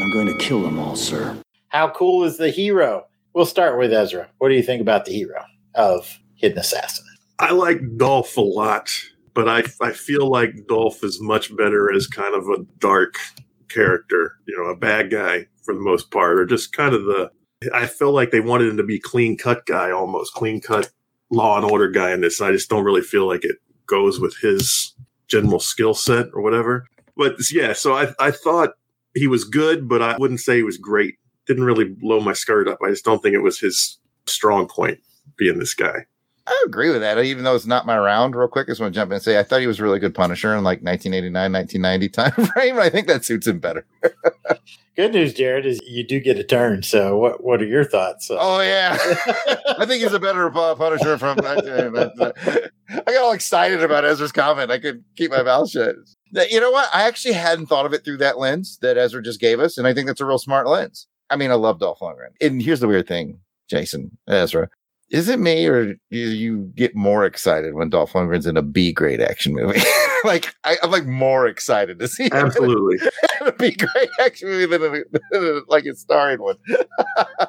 I'm 0.02 0.12
going 0.12 0.26
to 0.26 0.36
kill 0.36 0.62
them 0.62 0.78
all, 0.78 0.96
sir. 0.96 1.36
How 1.68 1.90
cool 1.90 2.24
is 2.24 2.36
the 2.36 2.50
hero? 2.50 3.06
We'll 3.34 3.46
start 3.46 3.78
with 3.78 3.92
Ezra. 3.92 4.28
What 4.38 4.48
do 4.48 4.54
you 4.54 4.62
think 4.62 4.80
about 4.80 5.04
the 5.04 5.12
hero 5.12 5.44
of 5.74 6.18
Hidden 6.36 6.58
Assassin? 6.58 7.04
I 7.40 7.52
like 7.52 7.80
Dolph 7.96 8.36
a 8.36 8.42
lot, 8.42 8.90
but 9.34 9.48
I 9.48 9.62
I 9.80 9.92
feel 9.92 10.28
like 10.28 10.66
Dolph 10.66 11.04
is 11.04 11.20
much 11.20 11.54
better 11.56 11.92
as 11.92 12.06
kind 12.06 12.34
of 12.34 12.48
a 12.48 12.64
dark 12.78 13.14
character, 13.68 14.36
you 14.46 14.56
know, 14.56 14.70
a 14.70 14.76
bad 14.76 15.10
guy 15.10 15.46
for 15.62 15.74
the 15.74 15.80
most 15.80 16.10
part, 16.10 16.38
or 16.38 16.46
just 16.46 16.72
kind 16.72 16.94
of 16.94 17.04
the. 17.04 17.30
I 17.72 17.86
feel 17.86 18.12
like 18.12 18.30
they 18.30 18.40
wanted 18.40 18.68
him 18.68 18.76
to 18.76 18.84
be 18.84 19.00
clean 19.00 19.36
cut 19.36 19.66
guy, 19.66 19.90
almost 19.90 20.34
clean 20.34 20.60
cut 20.60 20.90
law 21.30 21.56
and 21.56 21.70
order 21.70 21.90
guy 21.90 22.12
in 22.12 22.20
this. 22.20 22.40
I 22.40 22.52
just 22.52 22.70
don't 22.70 22.84
really 22.84 23.02
feel 23.02 23.26
like 23.26 23.44
it 23.44 23.56
goes 23.86 24.20
with 24.20 24.36
his 24.40 24.94
general 25.28 25.60
skill 25.60 25.94
set 25.94 26.26
or 26.32 26.42
whatever. 26.42 26.86
But 27.16 27.36
yeah, 27.52 27.72
so 27.72 27.94
I 27.94 28.12
I 28.18 28.30
thought 28.30 28.70
he 29.14 29.26
was 29.26 29.44
good, 29.44 29.88
but 29.88 30.02
I 30.02 30.16
wouldn't 30.18 30.40
say 30.40 30.56
he 30.56 30.62
was 30.62 30.78
great. 30.78 31.16
Didn't 31.46 31.64
really 31.64 31.84
blow 31.84 32.20
my 32.20 32.32
skirt 32.32 32.68
up. 32.68 32.78
I 32.84 32.90
just 32.90 33.04
don't 33.04 33.22
think 33.22 33.34
it 33.34 33.42
was 33.42 33.58
his 33.58 33.98
strong 34.26 34.66
point 34.66 34.98
being 35.36 35.58
this 35.58 35.74
guy. 35.74 36.06
I 36.48 36.64
agree 36.66 36.90
with 36.90 37.00
that. 37.02 37.22
Even 37.22 37.44
though 37.44 37.54
it's 37.54 37.66
not 37.66 37.84
my 37.84 37.98
round, 37.98 38.34
real 38.34 38.48
quick, 38.48 38.68
I 38.68 38.70
just 38.70 38.80
want 38.80 38.94
to 38.94 38.98
jump 38.98 39.10
in 39.10 39.16
and 39.16 39.22
say 39.22 39.38
I 39.38 39.42
thought 39.42 39.60
he 39.60 39.66
was 39.66 39.80
a 39.80 39.82
really 39.82 39.98
good 39.98 40.14
Punisher 40.14 40.54
in 40.54 40.64
like 40.64 40.82
1989, 40.82 41.52
1990 41.52 42.08
time 42.08 42.46
frame. 42.52 42.78
I 42.78 42.88
think 42.88 43.06
that 43.06 43.24
suits 43.24 43.46
him 43.46 43.58
better. 43.58 43.86
Good 44.96 45.12
news, 45.12 45.32
Jared, 45.32 45.64
is 45.64 45.80
you 45.86 46.04
do 46.04 46.18
get 46.18 46.38
a 46.38 46.42
turn. 46.42 46.82
So, 46.82 47.16
what 47.16 47.44
what 47.44 47.62
are 47.62 47.66
your 47.66 47.84
thoughts? 47.84 48.28
Oh 48.32 48.60
yeah, 48.60 48.98
I 49.78 49.86
think 49.86 50.02
he's 50.02 50.12
a 50.12 50.18
better 50.18 50.48
uh, 50.52 50.74
Punisher 50.74 51.16
from. 51.18 51.38
I 51.44 51.54
got 53.06 53.22
all 53.22 53.30
excited 53.30 53.80
about 53.80 54.04
Ezra's 54.04 54.32
comment. 54.32 54.72
I 54.72 54.80
could 54.80 55.04
keep 55.14 55.30
my 55.30 55.44
mouth 55.44 55.70
shut. 55.70 55.94
You 56.50 56.58
know 56.58 56.72
what? 56.72 56.88
I 56.92 57.02
actually 57.06 57.34
hadn't 57.34 57.66
thought 57.66 57.86
of 57.86 57.92
it 57.92 58.04
through 58.04 58.16
that 58.16 58.38
lens 58.38 58.76
that 58.82 58.98
Ezra 58.98 59.22
just 59.22 59.38
gave 59.38 59.60
us, 59.60 59.78
and 59.78 59.86
I 59.86 59.94
think 59.94 60.08
that's 60.08 60.20
a 60.20 60.26
real 60.26 60.36
smart 60.36 60.66
lens. 60.66 61.06
I 61.30 61.36
mean, 61.36 61.52
I 61.52 61.54
love 61.54 61.78
Dolph 61.78 62.00
Lundgren. 62.00 62.34
And 62.40 62.60
here's 62.60 62.80
the 62.80 62.88
weird 62.88 63.06
thing, 63.06 63.38
Jason, 63.70 64.18
Ezra. 64.26 64.68
Is 65.10 65.28
it 65.30 65.38
me 65.38 65.64
or 65.66 65.94
do 65.94 65.98
you 66.10 66.70
get 66.74 66.94
more 66.94 67.24
excited 67.24 67.72
when 67.74 67.88
Dolph 67.88 68.12
Lundgren's 68.12 68.46
in 68.46 68.58
a 68.58 68.62
B 68.62 68.92
grade 68.92 69.22
action 69.22 69.54
movie? 69.54 69.80
like 70.24 70.54
I, 70.64 70.76
I'm 70.82 70.90
like 70.90 71.06
more 71.06 71.46
excited 71.46 71.98
to 72.00 72.08
see 72.08 72.28
Absolutely. 72.30 72.98
a 73.40 73.52
B 73.52 73.70
grade 73.70 74.08
action 74.20 74.48
movie 74.48 74.66
than, 74.66 74.82
a- 74.82 75.18
than 75.30 75.44
a- 75.44 75.60
like 75.68 75.86
a 75.86 75.94
starring 75.94 76.40
one. 76.42 76.56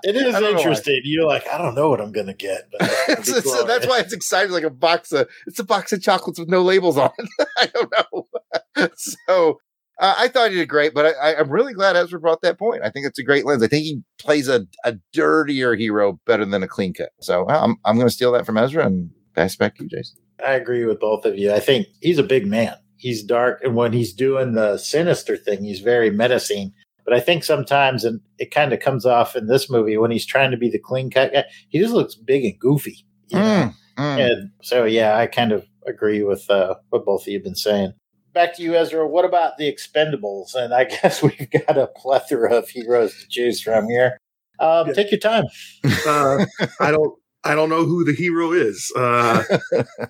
It 0.04 0.16
is 0.16 0.34
I 0.36 0.40
don't 0.40 0.42
know 0.42 0.52
why. 0.54 0.58
interesting. 0.60 1.02
You're 1.04 1.28
like, 1.28 1.48
I 1.52 1.58
don't 1.58 1.76
know 1.76 1.90
what 1.90 2.00
I'm 2.00 2.12
going 2.14 2.28
to 2.28 2.34
get. 2.34 2.70
But 2.72 2.80
that's, 2.80 3.06
gonna 3.08 3.20
It's- 3.20 3.30
it's- 3.46 3.64
that's 3.66 3.86
why 3.88 4.00
it's 4.00 4.14
exciting, 4.14 4.52
like 4.54 4.64
a 4.64 4.70
box 4.70 5.12
of 5.12 5.28
it's 5.46 5.60
a 5.60 5.64
box 5.66 5.92
of 5.92 6.02
chocolates 6.02 6.40
with 6.40 6.48
no 6.50 6.62
labels 6.62 6.98
on. 6.98 7.12
I 7.58 7.66
don't 7.74 7.92
know. 7.92 8.88
so 8.96 9.60
uh, 10.00 10.16
I 10.18 10.28
thought 10.30 10.52
he 10.52 10.58
did 10.58 10.70
great, 10.70 10.94
but 10.94 11.16
I, 11.22 11.36
I'm 11.36 11.50
really 11.50 11.74
glad 11.74 11.96
Ezra 11.96 12.20
brought 12.20 12.42
that 12.42 12.58
point. 12.58 12.82
I 12.84 12.90
think 12.90 13.06
it's 13.06 13.20
a 13.20 13.24
great 13.24 13.46
lens. 13.46 13.62
I 13.62 13.68
think 13.68 13.84
he 13.84 14.02
plays 14.18 14.48
a, 14.48 14.66
a 14.86 14.96
dirtier 15.14 15.76
hero 15.76 16.20
better 16.26 16.46
than 16.46 16.64
a 16.64 16.68
clean 16.68 16.94
cut. 16.94 17.10
So 17.20 17.48
I'm 17.50 17.76
I'm 17.86 17.96
going 17.96 18.08
to 18.08 18.14
steal 18.14 18.32
that 18.32 18.46
from 18.46 18.58
Ezra 18.58 18.86
and 18.86 19.12
pass 19.36 19.56
back 19.56 19.76
to 19.76 19.84
you, 19.84 19.90
Jason. 19.90 20.18
I 20.46 20.54
agree 20.54 20.86
with 20.86 21.00
both 21.00 21.26
of 21.26 21.38
you. 21.38 21.52
I 21.52 21.60
think 21.60 21.88
he's 22.02 22.18
a 22.18 22.24
big 22.24 22.48
man. 22.48 22.76
He's 22.96 23.24
dark, 23.24 23.62
and 23.64 23.76
when 23.76 23.94
he's 23.94 24.14
doing 24.14 24.54
the 24.54 24.78
sinister 24.78 25.38
thing, 25.38 25.64
he's 25.64 25.80
very 25.80 26.10
menacing. 26.10 26.74
But 27.06 27.14
I 27.14 27.20
think 27.22 27.44
sometimes, 27.44 28.04
and 28.06 28.22
it 28.38 28.52
kind 28.52 28.72
of 28.72 28.80
comes 28.80 29.06
off 29.06 29.36
in 29.36 29.48
this 29.48 29.70
movie 29.70 29.98
when 29.98 30.12
he's 30.12 30.26
trying 30.26 30.52
to 30.52 30.58
be 30.58 30.70
the 30.70 30.80
clean 30.80 31.10
cut 31.10 31.34
guy, 31.34 31.46
he 31.70 31.80
just 31.80 31.94
looks 31.94 32.16
big 32.16 32.46
and 32.46 32.60
goofy. 32.60 33.06
you 33.30 33.40
know? 33.40 33.74
Mm, 33.98 33.98
mm. 33.98 34.32
And 34.32 34.52
so, 34.62 34.86
yeah, 34.86 35.18
I 35.18 35.26
kind 35.26 35.52
of 35.52 35.66
agree 35.88 36.22
with 36.22 36.48
uh, 36.50 36.76
what 36.90 37.06
both 37.06 37.24
of 37.24 37.28
you 37.28 37.38
have 37.38 37.44
been 37.44 37.56
saying. 37.56 37.94
Back 38.40 38.56
to 38.56 38.64
you, 38.64 38.74
Ezra. 38.74 39.06
What 39.06 39.26
about 39.26 39.58
the 39.58 39.70
Expendables? 39.70 40.56
And 40.56 40.74
I 40.74 40.86
guess 41.02 41.22
we've 41.22 41.50
got 41.52 41.78
a 41.78 41.88
plethora 41.88 42.56
of 42.56 42.70
heroes 42.70 43.14
to 43.20 43.28
choose 43.28 43.62
from 43.62 43.90
here. 43.90 44.18
Um, 44.62 44.94
Take 44.94 45.12
your 45.12 45.20
time. 45.20 45.44
Uh, 46.08 46.46
I 46.80 46.90
don't. 46.90 47.20
I 47.44 47.54
don't 47.54 47.68
know 47.68 47.84
who 47.84 48.06
the 48.06 48.14
hero 48.14 48.54
is. 48.54 48.94
Uh, 48.96 49.44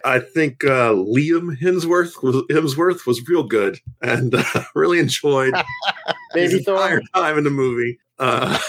I 0.06 0.20
think 0.20 0.64
uh, 0.64 0.94
Liam 0.94 1.60
Hemsworth 1.60 2.22
was 2.22 2.36
Hemsworth 2.52 3.08
was 3.08 3.28
real 3.28 3.42
good 3.42 3.80
and 4.00 4.36
uh, 4.36 4.64
really 4.76 5.00
enjoyed 5.00 5.56
Baby 6.36 6.52
his 6.52 6.68
entire 6.68 7.02
time 7.16 7.40
in 7.40 7.46
the 7.46 7.50
movie. 7.50 7.98
Uh, 8.20 8.60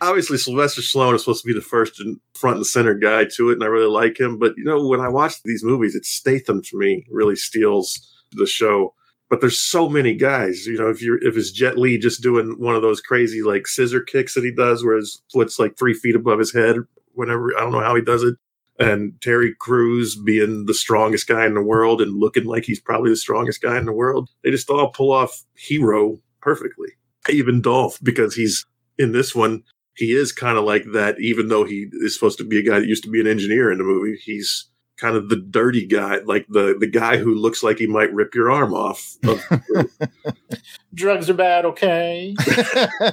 obviously, 0.00 0.38
Sylvester 0.38 0.82
Stallone 0.82 1.16
is 1.16 1.22
supposed 1.22 1.42
to 1.42 1.48
be 1.48 1.54
the 1.54 1.60
first 1.60 1.98
and 1.98 2.20
front 2.34 2.58
and 2.58 2.66
center 2.66 2.94
guy 2.94 3.24
to 3.36 3.50
it, 3.50 3.54
and 3.54 3.64
I 3.64 3.66
really 3.66 3.90
like 3.90 4.20
him. 4.20 4.38
But 4.38 4.54
you 4.56 4.62
know, 4.62 4.86
when 4.86 5.00
I 5.00 5.08
watch 5.08 5.42
these 5.44 5.64
movies, 5.64 5.96
it's 5.96 6.08
Statham 6.08 6.62
to 6.62 6.78
me 6.78 7.04
really 7.10 7.34
steals 7.34 8.12
the 8.32 8.46
show. 8.46 8.94
But 9.28 9.40
there's 9.40 9.58
so 9.58 9.88
many 9.88 10.14
guys. 10.14 10.66
You 10.66 10.78
know, 10.78 10.88
if 10.88 11.02
you're 11.02 11.22
if 11.26 11.36
it's 11.36 11.50
Jet 11.50 11.78
Li 11.78 11.98
just 11.98 12.22
doing 12.22 12.54
one 12.58 12.76
of 12.76 12.82
those 12.82 13.00
crazy 13.00 13.42
like 13.42 13.66
scissor 13.66 14.00
kicks 14.00 14.34
that 14.34 14.44
he 14.44 14.52
does, 14.52 14.84
where 14.84 14.96
his 14.96 15.20
foot's 15.32 15.58
like 15.58 15.76
three 15.76 15.94
feet 15.94 16.14
above 16.14 16.38
his 16.38 16.54
head, 16.54 16.76
whenever 17.12 17.50
I 17.56 17.60
don't 17.60 17.72
know 17.72 17.80
how 17.80 17.96
he 17.96 18.02
does 18.02 18.22
it. 18.22 18.36
And 18.78 19.18
Terry 19.22 19.54
Crews 19.58 20.16
being 20.16 20.66
the 20.66 20.74
strongest 20.74 21.26
guy 21.26 21.46
in 21.46 21.54
the 21.54 21.62
world 21.62 22.02
and 22.02 22.20
looking 22.20 22.44
like 22.44 22.64
he's 22.64 22.80
probably 22.80 23.10
the 23.10 23.16
strongest 23.16 23.62
guy 23.62 23.78
in 23.78 23.86
the 23.86 23.92
world. 23.92 24.28
They 24.44 24.50
just 24.50 24.68
all 24.68 24.90
pull 24.90 25.12
off 25.12 25.44
hero 25.56 26.20
perfectly. 26.42 26.88
Even 27.30 27.62
Dolph, 27.62 27.98
because 28.02 28.34
he's 28.34 28.66
in 28.98 29.12
this 29.12 29.34
one, 29.34 29.62
he 29.96 30.14
is 30.14 30.30
kind 30.30 30.58
of 30.58 30.64
like 30.64 30.84
that, 30.92 31.18
even 31.18 31.48
though 31.48 31.64
he 31.64 31.88
is 31.92 32.14
supposed 32.14 32.38
to 32.38 32.44
be 32.44 32.58
a 32.58 32.62
guy 32.62 32.78
that 32.78 32.86
used 32.86 33.02
to 33.04 33.10
be 33.10 33.20
an 33.20 33.26
engineer 33.26 33.72
in 33.72 33.78
the 33.78 33.84
movie. 33.84 34.18
He's 34.22 34.68
kind 34.96 35.16
of 35.16 35.28
the 35.28 35.36
dirty 35.36 35.86
guy, 35.86 36.18
like 36.24 36.46
the 36.48 36.76
the 36.78 36.86
guy 36.86 37.16
who 37.16 37.34
looks 37.34 37.62
like 37.62 37.78
he 37.78 37.86
might 37.86 38.12
rip 38.12 38.34
your 38.34 38.50
arm 38.50 38.74
off. 38.74 39.16
Drugs 40.94 41.28
are 41.28 41.34
bad, 41.34 41.64
okay? 41.64 42.34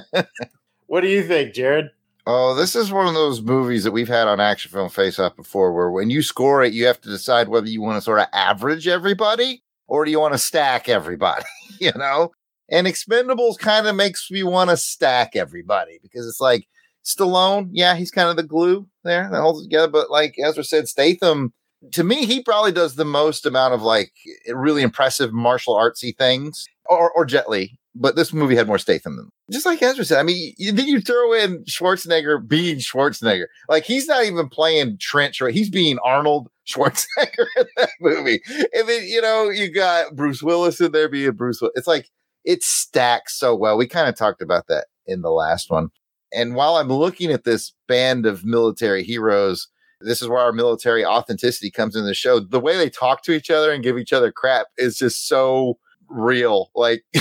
what 0.86 1.02
do 1.02 1.08
you 1.08 1.22
think, 1.22 1.54
Jared? 1.54 1.90
Oh, 2.26 2.54
this 2.54 2.74
is 2.74 2.90
one 2.90 3.06
of 3.06 3.12
those 3.12 3.42
movies 3.42 3.84
that 3.84 3.92
we've 3.92 4.08
had 4.08 4.28
on 4.28 4.40
Action 4.40 4.70
Film 4.70 4.88
Face 4.88 5.18
Off 5.18 5.36
before, 5.36 5.74
where 5.74 5.90
when 5.90 6.08
you 6.08 6.22
score 6.22 6.62
it, 6.64 6.72
you 6.72 6.86
have 6.86 7.00
to 7.02 7.10
decide 7.10 7.48
whether 7.48 7.68
you 7.68 7.82
want 7.82 7.98
to 7.98 8.00
sort 8.00 8.20
of 8.20 8.28
average 8.32 8.88
everybody 8.88 9.62
or 9.86 10.04
do 10.04 10.10
you 10.10 10.20
want 10.20 10.32
to 10.32 10.38
stack 10.38 10.88
everybody, 10.88 11.44
you 11.80 11.92
know? 11.96 12.32
And 12.70 12.86
Expendables 12.86 13.58
kind 13.58 13.86
of 13.86 13.94
makes 13.94 14.30
me 14.30 14.42
want 14.42 14.70
to 14.70 14.76
stack 14.78 15.36
everybody 15.36 15.98
because 16.02 16.26
it's 16.26 16.40
like 16.40 16.66
Stallone, 17.04 17.68
yeah, 17.72 17.94
he's 17.94 18.10
kind 18.10 18.30
of 18.30 18.36
the 18.36 18.42
glue 18.42 18.86
there 19.02 19.28
that 19.30 19.40
holds 19.40 19.60
it 19.60 19.64
together. 19.64 19.88
But 19.88 20.10
like 20.10 20.34
Ezra 20.42 20.64
said, 20.64 20.88
Statham, 20.88 21.52
to 21.92 22.04
me, 22.04 22.26
he 22.26 22.42
probably 22.42 22.72
does 22.72 22.96
the 22.96 23.04
most 23.04 23.46
amount 23.46 23.74
of 23.74 23.82
like 23.82 24.12
really 24.48 24.82
impressive 24.82 25.32
martial 25.32 25.74
artsy 25.74 26.16
things, 26.16 26.66
or, 26.86 27.10
or 27.12 27.24
Jet 27.24 27.48
Li. 27.48 27.78
But 27.96 28.16
this 28.16 28.32
movie 28.32 28.56
had 28.56 28.66
more 28.66 28.78
Statham 28.78 29.16
than 29.16 29.30
just 29.50 29.66
like 29.66 29.80
Ezra 29.80 30.04
said. 30.04 30.18
I 30.18 30.24
mean, 30.24 30.52
you, 30.58 30.72
then 30.72 30.88
you 30.88 31.00
throw 31.00 31.32
in 31.32 31.64
Schwarzenegger 31.64 32.46
being 32.46 32.78
Schwarzenegger. 32.78 33.46
Like 33.68 33.84
he's 33.84 34.08
not 34.08 34.24
even 34.24 34.48
playing 34.48 34.98
Trench, 35.00 35.40
right? 35.40 35.54
He's 35.54 35.70
being 35.70 35.98
Arnold 36.04 36.48
Schwarzenegger 36.68 37.46
in 37.56 37.66
that 37.76 37.90
movie. 38.00 38.40
And 38.48 38.88
then 38.88 39.04
you 39.04 39.20
know 39.20 39.48
you 39.48 39.72
got 39.72 40.16
Bruce 40.16 40.42
Willis 40.42 40.80
in 40.80 40.92
there 40.92 41.08
being 41.08 41.32
Bruce. 41.32 41.60
It's 41.74 41.86
like 41.86 42.10
it 42.44 42.62
stacks 42.62 43.38
so 43.38 43.54
well. 43.54 43.76
We 43.76 43.86
kind 43.86 44.08
of 44.08 44.16
talked 44.16 44.42
about 44.42 44.66
that 44.68 44.86
in 45.06 45.22
the 45.22 45.30
last 45.30 45.70
one. 45.70 45.90
And 46.32 46.56
while 46.56 46.76
I'm 46.76 46.88
looking 46.88 47.30
at 47.30 47.44
this 47.44 47.72
band 47.86 48.26
of 48.26 48.44
military 48.44 49.04
heroes, 49.04 49.68
this 50.00 50.22
is 50.22 50.28
where 50.28 50.40
our 50.40 50.52
military 50.52 51.04
authenticity 51.04 51.70
comes 51.70 51.96
in 51.96 52.04
the 52.04 52.14
show. 52.14 52.40
The 52.40 52.60
way 52.60 52.76
they 52.76 52.90
talk 52.90 53.22
to 53.24 53.32
each 53.32 53.50
other 53.50 53.72
and 53.72 53.82
give 53.82 53.98
each 53.98 54.12
other 54.12 54.32
crap 54.32 54.66
is 54.76 54.96
just 54.96 55.28
so 55.28 55.78
real. 56.08 56.70
Like, 56.74 57.04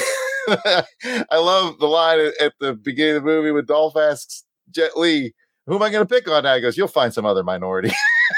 I 0.48 0.86
love 1.32 1.80
the 1.80 1.88
line 1.88 2.32
at, 2.40 2.54
the 2.60 2.74
beginning 2.74 3.18
of 3.18 3.24
the 3.24 3.30
movie 3.30 3.52
when 3.52 3.66
Dolph 3.66 3.96
asks 3.96 4.44
Jet 4.72 4.98
Li, 4.98 5.34
Who 5.68 5.76
am 5.76 5.84
I 5.84 5.90
going 5.90 6.06
to 6.06 6.14
pick 6.14 6.30
on 6.30 6.44
now? 6.44 6.56
He 6.56 6.62
goes, 6.62 6.78
You'll 6.78 6.88
find 6.88 7.14
some 7.14 7.26
other 7.26 7.44
minority. 7.44 7.92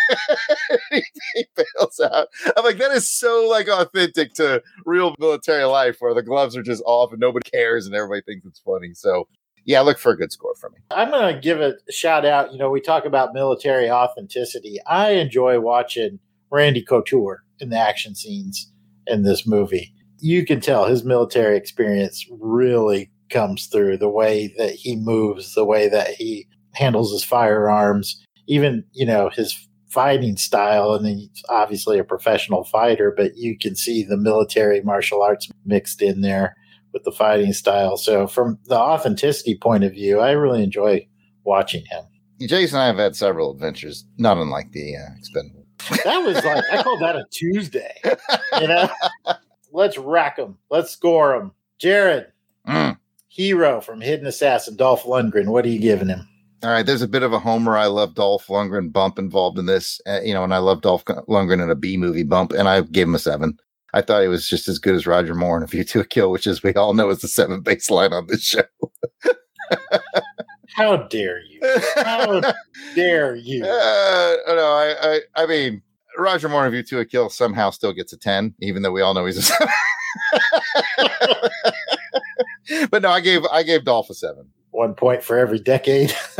he 0.91 1.45
bails 1.55 1.99
out. 1.99 2.27
I'm 2.55 2.63
like, 2.63 2.77
that 2.77 2.91
is 2.91 3.09
so 3.09 3.47
like 3.49 3.67
authentic 3.67 4.33
to 4.35 4.61
real 4.85 5.15
military 5.19 5.63
life 5.63 5.97
where 5.99 6.13
the 6.13 6.23
gloves 6.23 6.55
are 6.55 6.63
just 6.63 6.83
off 6.85 7.11
and 7.11 7.19
nobody 7.19 7.49
cares 7.49 7.85
and 7.85 7.95
everybody 7.95 8.21
thinks 8.21 8.45
it's 8.45 8.59
funny. 8.59 8.93
So 8.93 9.27
yeah, 9.65 9.81
look 9.81 9.97
for 9.97 10.11
a 10.11 10.17
good 10.17 10.31
score 10.31 10.55
for 10.55 10.69
me. 10.69 10.77
I'm 10.91 11.09
going 11.09 11.33
to 11.33 11.41
give 11.41 11.59
a 11.59 11.73
shout 11.89 12.25
out. 12.25 12.53
You 12.53 12.59
know, 12.59 12.69
we 12.69 12.79
talk 12.79 13.05
about 13.05 13.33
military 13.33 13.89
authenticity. 13.89 14.77
I 14.87 15.11
enjoy 15.11 15.59
watching 15.59 16.19
Randy 16.51 16.83
Couture 16.83 17.43
in 17.59 17.69
the 17.69 17.79
action 17.79 18.15
scenes 18.15 18.71
in 19.07 19.23
this 19.23 19.47
movie. 19.47 19.93
You 20.19 20.45
can 20.45 20.61
tell 20.61 20.85
his 20.85 21.03
military 21.03 21.57
experience 21.57 22.25
really 22.39 23.11
comes 23.29 23.65
through 23.65 23.97
the 23.97 24.09
way 24.09 24.53
that 24.57 24.75
he 24.75 24.95
moves, 24.95 25.55
the 25.55 25.65
way 25.65 25.89
that 25.89 26.09
he 26.11 26.47
handles 26.73 27.11
his 27.11 27.23
firearms, 27.23 28.23
even, 28.47 28.83
you 28.93 29.05
know, 29.05 29.29
his 29.29 29.67
fighting 29.89 30.37
style. 30.37 30.93
And 30.93 31.07
he's 31.07 31.43
obviously 31.49 31.97
a 31.97 32.03
professional 32.03 32.65
fighter, 32.65 33.13
but 33.15 33.35
you 33.35 33.57
can 33.57 33.75
see 33.75 34.03
the 34.03 34.17
military 34.17 34.81
martial 34.81 35.23
arts 35.23 35.49
mixed 35.65 36.01
in 36.03 36.21
there 36.21 36.55
with 36.95 37.03
the 37.03 37.11
fighting 37.11 37.51
style. 37.53 37.97
So, 37.97 38.25
from 38.25 38.57
the 38.65 38.79
authenticity 38.79 39.55
point 39.61 39.83
of 39.83 39.91
view, 39.91 40.21
I 40.21 40.31
really 40.31 40.63
enjoy 40.63 41.05
watching 41.43 41.83
him. 41.91 42.05
Jason 42.47 42.77
and 42.77 42.83
I 42.83 42.87
have 42.87 42.97
had 42.97 43.15
several 43.15 43.51
adventures, 43.51 44.05
not 44.17 44.37
unlike 44.37 44.71
the 44.71 44.95
uh, 44.95 45.13
Expendable. 45.19 45.65
That 46.03 46.17
was 46.25 46.35
like 46.43 46.63
I 46.71 46.81
call 46.81 46.97
that 46.99 47.15
a 47.17 47.25
Tuesday. 47.31 47.93
You 48.61 48.67
know, 48.69 48.89
let's 49.73 49.97
rack 49.97 50.37
them. 50.37 50.57
Let's 50.71 50.89
score 50.91 51.37
them. 51.37 51.51
Jared, 51.77 52.31
Mm. 52.67 52.97
hero 53.27 53.81
from 53.81 54.01
Hidden 54.01 54.25
Assassin, 54.25 54.75
Dolph 54.77 55.03
Lundgren. 55.03 55.47
What 55.47 55.65
are 55.65 55.69
you 55.69 55.79
giving 55.79 56.07
him? 56.07 56.27
All 56.63 56.69
right, 56.71 56.85
there's 56.85 57.01
a 57.03 57.07
bit 57.07 57.21
of 57.21 57.33
a 57.33 57.37
homer. 57.39 57.77
I 57.77 57.85
love 57.87 58.15
Dolph 58.15 58.47
Lundgren 58.47 58.91
bump 58.91 59.19
involved 59.19 59.59
in 59.59 59.65
this, 59.67 60.01
uh, 60.07 60.21
you 60.23 60.33
know, 60.33 60.43
and 60.43 60.53
I 60.53 60.57
love 60.59 60.81
Dolph 60.81 61.03
Lundgren 61.05 61.61
in 61.61 61.69
a 61.69 61.75
B 61.75 61.97
movie 61.97 62.23
bump, 62.23 62.53
and 62.53 62.67
I 62.69 62.81
gave 62.81 63.05
him 63.07 63.13
a 63.15 63.19
seven. 63.19 63.59
I 63.95 64.01
thought 64.01 64.21
he 64.21 64.27
was 64.27 64.49
just 64.49 64.67
as 64.67 64.77
good 64.77 64.93
as 64.93 65.07
Roger 65.07 65.33
Moore 65.33 65.55
in 65.55 65.63
A 65.63 65.67
View 65.67 65.85
to 65.85 66.01
a 66.01 66.05
Kill, 66.05 66.29
which, 66.29 66.47
as 66.47 66.61
we 66.61 66.73
all 66.73 66.93
know, 66.93 67.09
is 67.09 67.21
the 67.21 67.29
seven 67.29 67.63
baseline 67.63 68.11
on 68.11 68.27
this 68.27 68.43
show. 68.43 68.61
How 70.75 70.97
dare 70.97 71.39
you? 71.39 71.61
How 71.95 72.41
dare 72.93 73.35
you? 73.35 73.63
Uh, 73.75 74.35
no, 74.47 74.67
I, 74.73 74.95
I, 75.01 75.21
I 75.43 75.45
mean, 75.45 75.81
Roger 76.17 76.49
Moore 76.49 76.63
in 76.63 76.67
A 76.67 76.71
View 76.71 76.83
to 76.83 76.99
a 76.99 77.05
Kill 77.05 77.29
somehow 77.29 77.69
still 77.69 77.93
gets 77.93 78.11
a 78.11 78.17
ten, 78.17 78.53
even 78.59 78.81
though 78.81 78.91
we 78.91 79.01
all 79.01 79.13
know 79.13 79.25
he's 79.25 79.37
a 79.37 79.41
seven. 79.41 79.67
but 82.91 83.01
no, 83.01 83.09
I 83.09 83.21
gave 83.21 83.45
I 83.45 83.63
gave 83.63 83.85
Dolph 83.85 84.09
a 84.09 84.13
seven. 84.13 84.49
One 84.71 84.93
point 84.93 85.23
for 85.23 85.37
every 85.37 85.59
decade. 85.59 86.13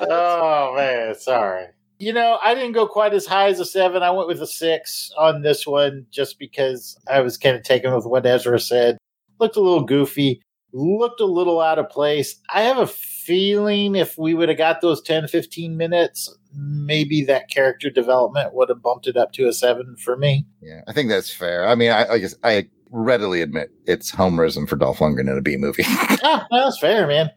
oh 0.00 0.74
man, 0.76 1.14
sorry. 1.14 1.68
You 1.98 2.12
know, 2.12 2.38
I 2.42 2.54
didn't 2.54 2.72
go 2.72 2.86
quite 2.86 3.12
as 3.12 3.26
high 3.26 3.48
as 3.48 3.58
a 3.58 3.64
seven. 3.64 4.02
I 4.02 4.10
went 4.10 4.28
with 4.28 4.40
a 4.40 4.46
six 4.46 5.10
on 5.18 5.42
this 5.42 5.66
one 5.66 6.06
just 6.10 6.38
because 6.38 6.96
I 7.10 7.20
was 7.20 7.36
kind 7.36 7.56
of 7.56 7.64
taken 7.64 7.94
with 7.94 8.06
what 8.06 8.24
Ezra 8.24 8.60
said. 8.60 8.98
Looked 9.40 9.56
a 9.56 9.60
little 9.60 9.84
goofy, 9.84 10.40
looked 10.72 11.20
a 11.20 11.26
little 11.26 11.60
out 11.60 11.78
of 11.78 11.88
place. 11.88 12.36
I 12.52 12.62
have 12.62 12.78
a 12.78 12.86
feeling 12.86 13.96
if 13.96 14.16
we 14.16 14.34
would 14.34 14.48
have 14.48 14.58
got 14.58 14.80
those 14.80 15.02
10, 15.02 15.28
15 15.28 15.76
minutes, 15.76 16.34
maybe 16.54 17.24
that 17.24 17.50
character 17.50 17.90
development 17.90 18.54
would 18.54 18.68
have 18.68 18.82
bumped 18.82 19.06
it 19.06 19.16
up 19.16 19.32
to 19.32 19.48
a 19.48 19.52
seven 19.52 19.96
for 19.96 20.16
me. 20.16 20.46
Yeah, 20.62 20.82
I 20.86 20.92
think 20.92 21.08
that's 21.08 21.32
fair. 21.32 21.66
I 21.66 21.74
mean, 21.74 21.90
I, 21.90 22.06
I 22.12 22.18
guess 22.18 22.34
I 22.44 22.68
readily 22.90 23.42
admit 23.42 23.70
it's 23.86 24.12
homerism 24.12 24.68
for 24.68 24.76
Dolph 24.76 24.98
Lundgren 24.98 25.30
in 25.30 25.38
a 25.38 25.42
B 25.42 25.56
movie. 25.56 25.84
ah, 25.86 26.46
that's 26.50 26.78
fair, 26.78 27.06
man. 27.06 27.30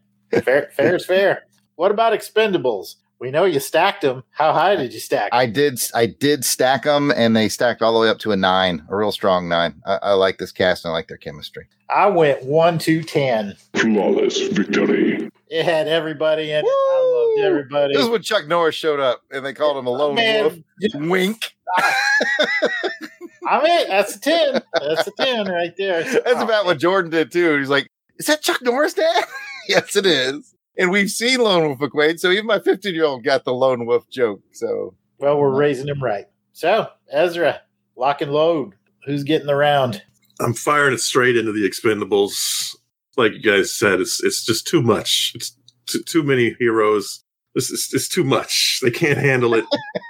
Fair, 0.43 0.69
fair 0.73 0.95
is 0.95 1.05
fair. 1.05 1.43
What 1.75 1.89
about 1.89 2.13
Expendables? 2.13 2.95
We 3.21 3.29
know 3.29 3.45
you 3.45 3.59
stacked 3.59 4.01
them. 4.01 4.23
How 4.31 4.51
high 4.51 4.75
did 4.75 4.93
you 4.93 4.99
stack? 4.99 5.31
'em? 5.31 5.39
I 5.39 5.45
did, 5.45 5.79
I 5.93 6.07
did 6.07 6.43
stack 6.43 6.85
them, 6.85 7.11
and 7.15 7.35
they 7.35 7.49
stacked 7.49 7.83
all 7.83 7.93
the 7.93 7.99
way 7.99 8.09
up 8.09 8.17
to 8.19 8.31
a 8.31 8.35
nine, 8.35 8.83
a 8.89 8.95
real 8.95 9.11
strong 9.11 9.47
nine. 9.47 9.79
I, 9.85 9.99
I 10.01 10.13
like 10.13 10.39
this 10.39 10.51
cast, 10.51 10.83
and 10.83 10.89
I 10.91 10.93
like 10.95 11.07
their 11.07 11.17
chemistry. 11.17 11.67
I 11.87 12.07
went 12.07 12.43
one 12.43 12.79
to 12.79 13.03
ten. 13.03 13.55
Flawless 13.75 14.47
victory. 14.47 15.29
It 15.49 15.65
had 15.65 15.87
everybody 15.87 16.51
in 16.51 16.65
it. 16.65 16.65
I 16.65 17.35
loved 17.37 17.45
everybody. 17.47 17.93
This 17.93 18.01
is 18.03 18.09
when 18.09 18.23
Chuck 18.23 18.47
Norris 18.47 18.73
showed 18.73 18.99
up, 18.99 19.21
and 19.29 19.45
they 19.45 19.53
called 19.53 19.77
him 19.77 19.85
a 19.85 19.91
lone 19.91 20.15
Man, 20.15 20.63
wolf. 20.79 20.95
Wink. 20.95 21.53
I 21.77 23.61
mean, 23.61 23.87
that's 23.87 24.15
a 24.15 24.19
ten. 24.19 24.61
That's 24.73 25.07
a 25.07 25.11
ten 25.11 25.47
right 25.47 25.75
there. 25.77 26.03
That's 26.25 26.41
about 26.41 26.65
what 26.65 26.79
Jordan 26.79 27.11
did 27.11 27.31
too. 27.31 27.59
He's 27.59 27.69
like, 27.69 27.87
"Is 28.17 28.25
that 28.25 28.41
Chuck 28.41 28.63
Norris, 28.63 28.95
Dad?" 28.95 29.25
yes, 29.67 29.95
it 29.95 30.07
is. 30.07 30.55
And 30.81 30.89
we've 30.89 31.11
seen 31.11 31.39
Lone 31.39 31.67
Wolf 31.67 31.77
McQuaid, 31.77 32.19
so 32.19 32.31
even 32.31 32.47
my 32.47 32.57
15 32.57 32.95
year 32.95 33.05
old 33.05 33.23
got 33.23 33.45
the 33.45 33.53
Lone 33.53 33.85
Wolf 33.85 34.09
joke. 34.09 34.41
So, 34.51 34.95
Well, 35.19 35.37
we're 35.37 35.55
raising 35.55 35.87
him 35.87 36.01
right. 36.01 36.25
So, 36.53 36.87
Ezra, 37.11 37.61
lock 37.95 38.21
and 38.21 38.31
load. 38.31 38.73
Who's 39.05 39.23
getting 39.23 39.45
the 39.45 39.55
round? 39.55 40.01
I'm 40.39 40.55
firing 40.55 40.95
it 40.95 40.99
straight 40.99 41.37
into 41.37 41.51
the 41.51 41.69
Expendables. 41.69 42.75
Like 43.15 43.33
you 43.33 43.43
guys 43.43 43.71
said, 43.71 43.99
it's 43.99 44.23
it's 44.23 44.43
just 44.43 44.65
too 44.65 44.81
much. 44.81 45.33
It's 45.35 45.55
too, 45.85 46.01
too 46.01 46.23
many 46.23 46.55
heroes. 46.57 47.23
This 47.53 47.69
is 47.69 47.91
it's 47.93 48.07
too 48.07 48.23
much. 48.23 48.79
They 48.81 48.89
can't 48.89 49.19
handle 49.19 49.53
it. 49.53 49.65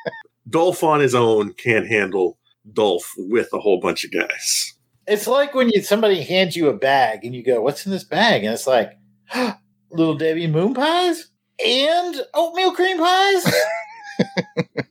Dolph 0.50 0.86
on 0.86 1.02
his 1.02 1.14
own 1.14 1.52
can't 1.54 1.88
handle 1.88 2.38
Dolph 2.72 3.12
with 3.18 3.50
a 3.54 3.60
whole 3.60 3.82
bunch 3.82 4.06
of 4.06 4.14
guys. 4.14 4.74
It's 5.06 5.28
like 5.28 5.54
when 5.54 5.70
you 5.70 5.82
somebody 5.82 6.22
hands 6.22 6.56
you 6.56 6.70
a 6.70 6.74
bag 6.74 7.26
and 7.26 7.36
you 7.36 7.44
go, 7.44 7.62
"What's 7.62 7.86
in 7.86 7.92
this 7.92 8.06
bag?" 8.06 8.46
and 8.46 8.54
it's 8.54 8.68
like 8.68 8.94
little 9.92 10.16
Debbie 10.16 10.48
moon 10.48 10.74
pies 10.74 11.30
and 11.66 12.16
oatmeal 12.34 12.74
cream 12.74 12.98
pies. 12.98 13.44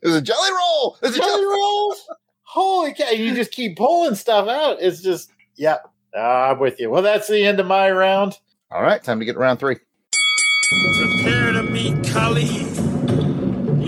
There's 0.03 0.17
a 0.17 0.23
jelly 0.23 0.51
roll. 0.53 0.97
There's 1.01 1.17
a 1.17 1.19
jelly 1.19 1.31
jelly 1.31 1.45
rolls. 1.47 2.09
Holy 2.43 2.95
cow! 2.95 3.11
You 3.11 3.35
just 3.35 3.53
keep 3.53 3.77
pulling 3.77 4.15
stuff 4.15 4.49
out. 4.49 4.79
It's 4.81 5.03
just, 5.03 5.31
yeah. 5.57 5.77
I'm 6.19 6.59
with 6.59 6.81
you. 6.81 6.91
Well, 6.91 7.03
that's 7.03 7.29
the 7.29 7.45
end 7.45 7.61
of 7.61 7.67
my 7.67 7.91
round. 7.91 8.39
All 8.73 8.83
right, 8.83 9.03
time 9.03 9.21
to 9.21 9.25
get 9.25 9.35
to 9.35 9.39
round 9.39 9.61
three. 9.61 9.77
Prepare 10.99 11.53
to 11.53 11.63
meet 11.63 12.09
Kali 12.09 12.49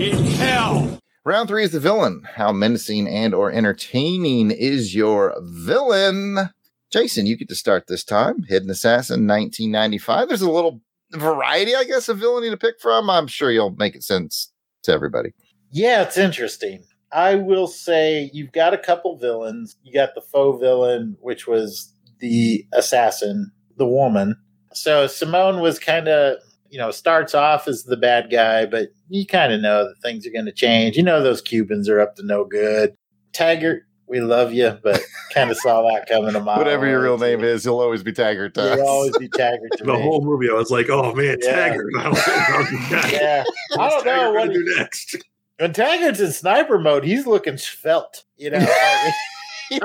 in 0.01 0.23
hell. 0.23 0.99
Round 1.25 1.47
three 1.47 1.63
is 1.63 1.71
the 1.71 1.79
villain. 1.79 2.23
How 2.35 2.51
menacing 2.51 3.07
and 3.07 3.33
or 3.33 3.51
entertaining 3.51 4.51
is 4.51 4.95
your 4.95 5.35
villain? 5.41 6.49
Jason, 6.91 7.25
you 7.25 7.37
get 7.37 7.49
to 7.49 7.55
start 7.55 7.87
this 7.87 8.03
time. 8.03 8.43
Hidden 8.43 8.69
Assassin, 8.69 9.27
1995. 9.27 10.27
There's 10.27 10.41
a 10.41 10.51
little 10.51 10.81
variety, 11.13 11.75
I 11.75 11.83
guess, 11.83 12.09
of 12.09 12.17
villainy 12.17 12.49
to 12.49 12.57
pick 12.57 12.79
from. 12.79 13.09
I'm 13.09 13.27
sure 13.27 13.51
you'll 13.51 13.75
make 13.77 13.95
it 13.95 14.03
sense 14.03 14.51
to 14.83 14.91
everybody. 14.91 15.33
Yeah, 15.71 16.03
it's 16.03 16.17
interesting. 16.17 16.83
I 17.11 17.35
will 17.35 17.67
say 17.67 18.31
you've 18.33 18.51
got 18.51 18.73
a 18.73 18.77
couple 18.77 19.17
villains. 19.17 19.75
You 19.83 19.93
got 19.93 20.15
the 20.15 20.21
faux 20.21 20.59
villain, 20.59 21.15
which 21.21 21.47
was 21.47 21.93
the 22.19 22.65
assassin, 22.73 23.51
the 23.77 23.87
woman. 23.87 24.35
So 24.73 25.07
Simone 25.07 25.61
was 25.61 25.77
kind 25.77 26.07
of, 26.07 26.37
you 26.69 26.79
know, 26.79 26.89
starts 26.89 27.35
off 27.35 27.67
as 27.67 27.83
the 27.83 27.97
bad 27.97 28.31
guy, 28.31 28.65
but 28.65 28.89
you 29.09 29.27
kind 29.27 29.53
of 29.53 29.61
know 29.61 29.83
that 29.83 30.01
things 30.01 30.25
are 30.25 30.31
going 30.31 30.45
to 30.45 30.51
change. 30.51 30.97
You 30.97 31.03
know, 31.03 31.21
those 31.21 31.41
Cubans 31.41 31.87
are 31.87 31.99
up 31.99 32.15
to 32.15 32.25
no 32.25 32.45
good. 32.45 32.95
Taggart, 33.31 33.83
we 34.13 34.21
love 34.21 34.53
you, 34.53 34.77
but 34.83 35.01
kind 35.33 35.49
of 35.51 35.57
saw 35.57 35.81
that 35.89 36.07
coming 36.07 36.35
a 36.35 36.39
mile. 36.39 36.57
Whatever 36.59 36.87
your 36.87 37.01
real 37.01 37.17
name 37.17 37.43
is, 37.43 37.65
you'll 37.65 37.79
always 37.79 38.03
be 38.03 38.11
Taggart 38.13 38.53
to 38.53 38.61
us. 38.73 38.77
You'll 38.77 38.87
always 38.87 39.17
be 39.17 39.27
Taggart 39.35 39.71
to 39.77 39.83
The 39.83 39.93
me. 39.93 40.01
whole 40.01 40.23
movie, 40.23 40.49
I 40.49 40.53
was 40.53 40.69
like, 40.69 40.89
"Oh 40.89 41.13
man, 41.13 41.37
Yeah. 41.41 41.51
Taggart!" 41.51 41.87
I 41.97 42.03
don't 42.03 42.13
know 42.13 42.19
how 42.21 42.57
to 42.63 42.69
do 42.69 42.77
that. 42.89 43.11
yeah, 43.11 43.43
I 43.77 43.89
don't 43.89 44.05
know 44.05 44.11
Taggart 44.11 44.33
what 44.33 44.39
gonna 44.39 44.51
he, 44.51 44.57
do 44.59 44.75
next. 44.77 45.15
when 45.57 45.73
Taggart's 45.73 46.19
in 46.19 46.31
sniper 46.31 46.77
mode, 46.79 47.03
he's 47.03 47.25
looking 47.27 47.57
svelte. 47.57 48.23
You 48.37 48.51
know, 48.51 48.59
like, 49.71 49.83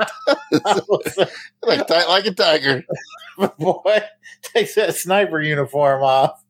like, 1.63 1.89
like 1.89 2.25
a 2.25 2.31
tiger. 2.31 2.83
boy 3.57 4.01
takes 4.43 4.75
that 4.75 4.95
sniper 4.95 5.41
uniform 5.41 6.03
off. 6.03 6.43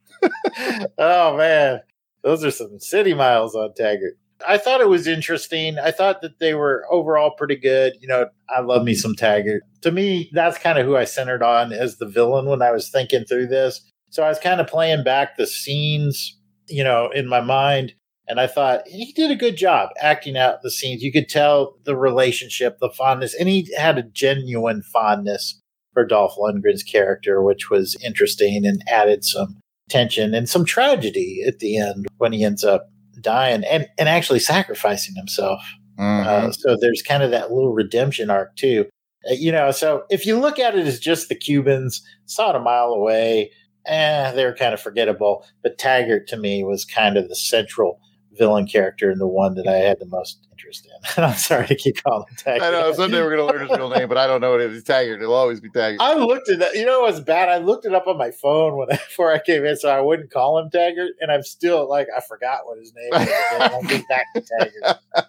oh 0.97 1.37
man, 1.37 1.81
those 2.23 2.43
are 2.43 2.51
some 2.51 2.79
city 2.79 3.13
miles 3.13 3.55
on 3.55 3.73
Taggart. 3.73 4.17
I 4.47 4.57
thought 4.57 4.81
it 4.81 4.89
was 4.89 5.07
interesting. 5.07 5.77
I 5.77 5.91
thought 5.91 6.21
that 6.21 6.39
they 6.39 6.53
were 6.53 6.85
overall 6.89 7.31
pretty 7.31 7.55
good. 7.55 7.93
You 7.99 8.07
know, 8.07 8.27
I 8.49 8.61
love 8.61 8.83
me 8.83 8.93
some 8.93 9.15
Taggart. 9.15 9.63
To 9.81 9.91
me, 9.91 10.29
that's 10.33 10.57
kind 10.57 10.77
of 10.77 10.85
who 10.85 10.95
I 10.95 11.05
centered 11.05 11.43
on 11.43 11.71
as 11.73 11.97
the 11.97 12.07
villain 12.07 12.45
when 12.45 12.61
I 12.61 12.71
was 12.71 12.89
thinking 12.89 13.25
through 13.25 13.47
this. 13.47 13.81
So 14.11 14.23
I 14.23 14.29
was 14.29 14.39
kind 14.39 14.61
of 14.61 14.67
playing 14.67 15.03
back 15.03 15.37
the 15.37 15.47
scenes, 15.47 16.37
you 16.67 16.83
know, 16.83 17.09
in 17.13 17.27
my 17.27 17.41
mind. 17.41 17.93
And 18.27 18.39
I 18.39 18.47
thought 18.47 18.87
he 18.87 19.11
did 19.13 19.31
a 19.31 19.35
good 19.35 19.57
job 19.57 19.89
acting 19.99 20.37
out 20.37 20.61
the 20.61 20.69
scenes. 20.69 21.01
You 21.01 21.11
could 21.11 21.29
tell 21.29 21.77
the 21.83 21.97
relationship, 21.97 22.77
the 22.79 22.91
fondness, 22.91 23.33
and 23.33 23.49
he 23.49 23.67
had 23.75 23.97
a 23.97 24.03
genuine 24.03 24.83
fondness 24.83 25.59
for 25.93 26.05
Dolph 26.05 26.35
Lundgren's 26.37 26.83
character, 26.83 27.41
which 27.41 27.71
was 27.71 27.97
interesting 28.03 28.65
and 28.65 28.83
added 28.87 29.25
some 29.25 29.59
tension 29.89 30.35
and 30.35 30.47
some 30.47 30.63
tragedy 30.63 31.43
at 31.47 31.57
the 31.57 31.77
end 31.77 32.05
when 32.17 32.31
he 32.31 32.43
ends 32.43 32.63
up 32.63 32.89
dying 33.21 33.63
and, 33.63 33.87
and 33.97 34.09
actually 34.09 34.39
sacrificing 34.39 35.15
himself. 35.15 35.61
Mhm. 35.99 36.25
Uh, 36.25 36.51
so 36.51 36.77
there's 36.79 37.01
kind 37.01 37.23
of 37.23 37.31
that 37.31 37.51
little 37.51 37.73
redemption 37.73 38.29
arc 38.29 38.55
too. 38.55 38.87
Uh, 39.29 39.33
you 39.33 39.51
know, 39.51 39.71
so 39.71 40.03
if 40.09 40.25
you 40.25 40.39
look 40.39 40.59
at 40.59 40.75
it 40.77 40.87
as 40.87 40.99
just 40.99 41.29
the 41.29 41.35
Cubans, 41.35 42.01
saw 42.25 42.51
it 42.51 42.55
a 42.55 42.59
mile 42.59 42.89
away, 42.89 43.51
eh, 43.85 44.31
they 44.31 44.45
were 44.45 44.53
kind 44.53 44.73
of 44.73 44.79
forgettable. 44.81 45.45
But 45.61 45.77
Taggart 45.77 46.27
to 46.29 46.37
me 46.37 46.63
was 46.63 46.85
kind 46.85 47.17
of 47.17 47.27
the 47.27 47.35
central 47.35 47.99
villain 48.39 48.65
character 48.65 49.11
and 49.11 49.21
the 49.21 49.27
one 49.27 49.53
that 49.55 49.67
I 49.67 49.75
had 49.75 49.99
the 49.99 50.07
most 50.07 50.47
interest 50.51 50.87
in. 50.87 51.23
I'm 51.23 51.35
sorry 51.35 51.67
to 51.67 51.75
keep 51.75 52.01
calling 52.01 52.25
him 52.29 52.35
Taggart. 52.37 52.63
I 52.63 52.71
know 52.71 52.93
someday 52.93 53.21
we're 53.21 53.35
gonna 53.35 53.45
learn 53.45 53.67
his 53.67 53.77
real 53.77 53.89
name, 53.89 54.07
but 54.07 54.17
I 54.17 54.25
don't 54.25 54.41
know 54.41 54.51
what 54.51 54.61
it 54.61 54.71
is. 54.71 54.83
Taggart. 54.83 55.21
It'll 55.21 55.35
always 55.35 55.59
be 55.59 55.69
Taggart. 55.69 56.01
I 56.01 56.15
looked 56.15 56.49
at 56.49 56.59
that. 56.59 56.73
You 56.73 56.85
know 56.85 57.01
what's 57.01 57.19
bad? 57.19 57.49
I 57.49 57.57
looked 57.57 57.85
it 57.85 57.93
up 57.93 58.07
on 58.07 58.17
my 58.17 58.31
phone 58.31 58.77
when 58.77 58.87
before 58.89 59.31
I 59.31 59.39
came 59.39 59.65
in, 59.65 59.75
so 59.75 59.89
I 59.89 60.01
wouldn't 60.01 60.31
call 60.31 60.57
him 60.57 60.69
Taggart. 60.71 61.11
And 61.19 61.31
I'm 61.31 61.43
still 61.43 61.87
like, 61.87 62.07
I 62.15 62.21
forgot 62.21 62.65
what 62.65 62.79
his 62.79 62.93
name 62.95 63.21
is. 63.21 63.29
I'll 63.59 63.83
get 63.83 64.07
back 64.07 64.25
to 64.35 64.41
Taggart. 64.41 64.99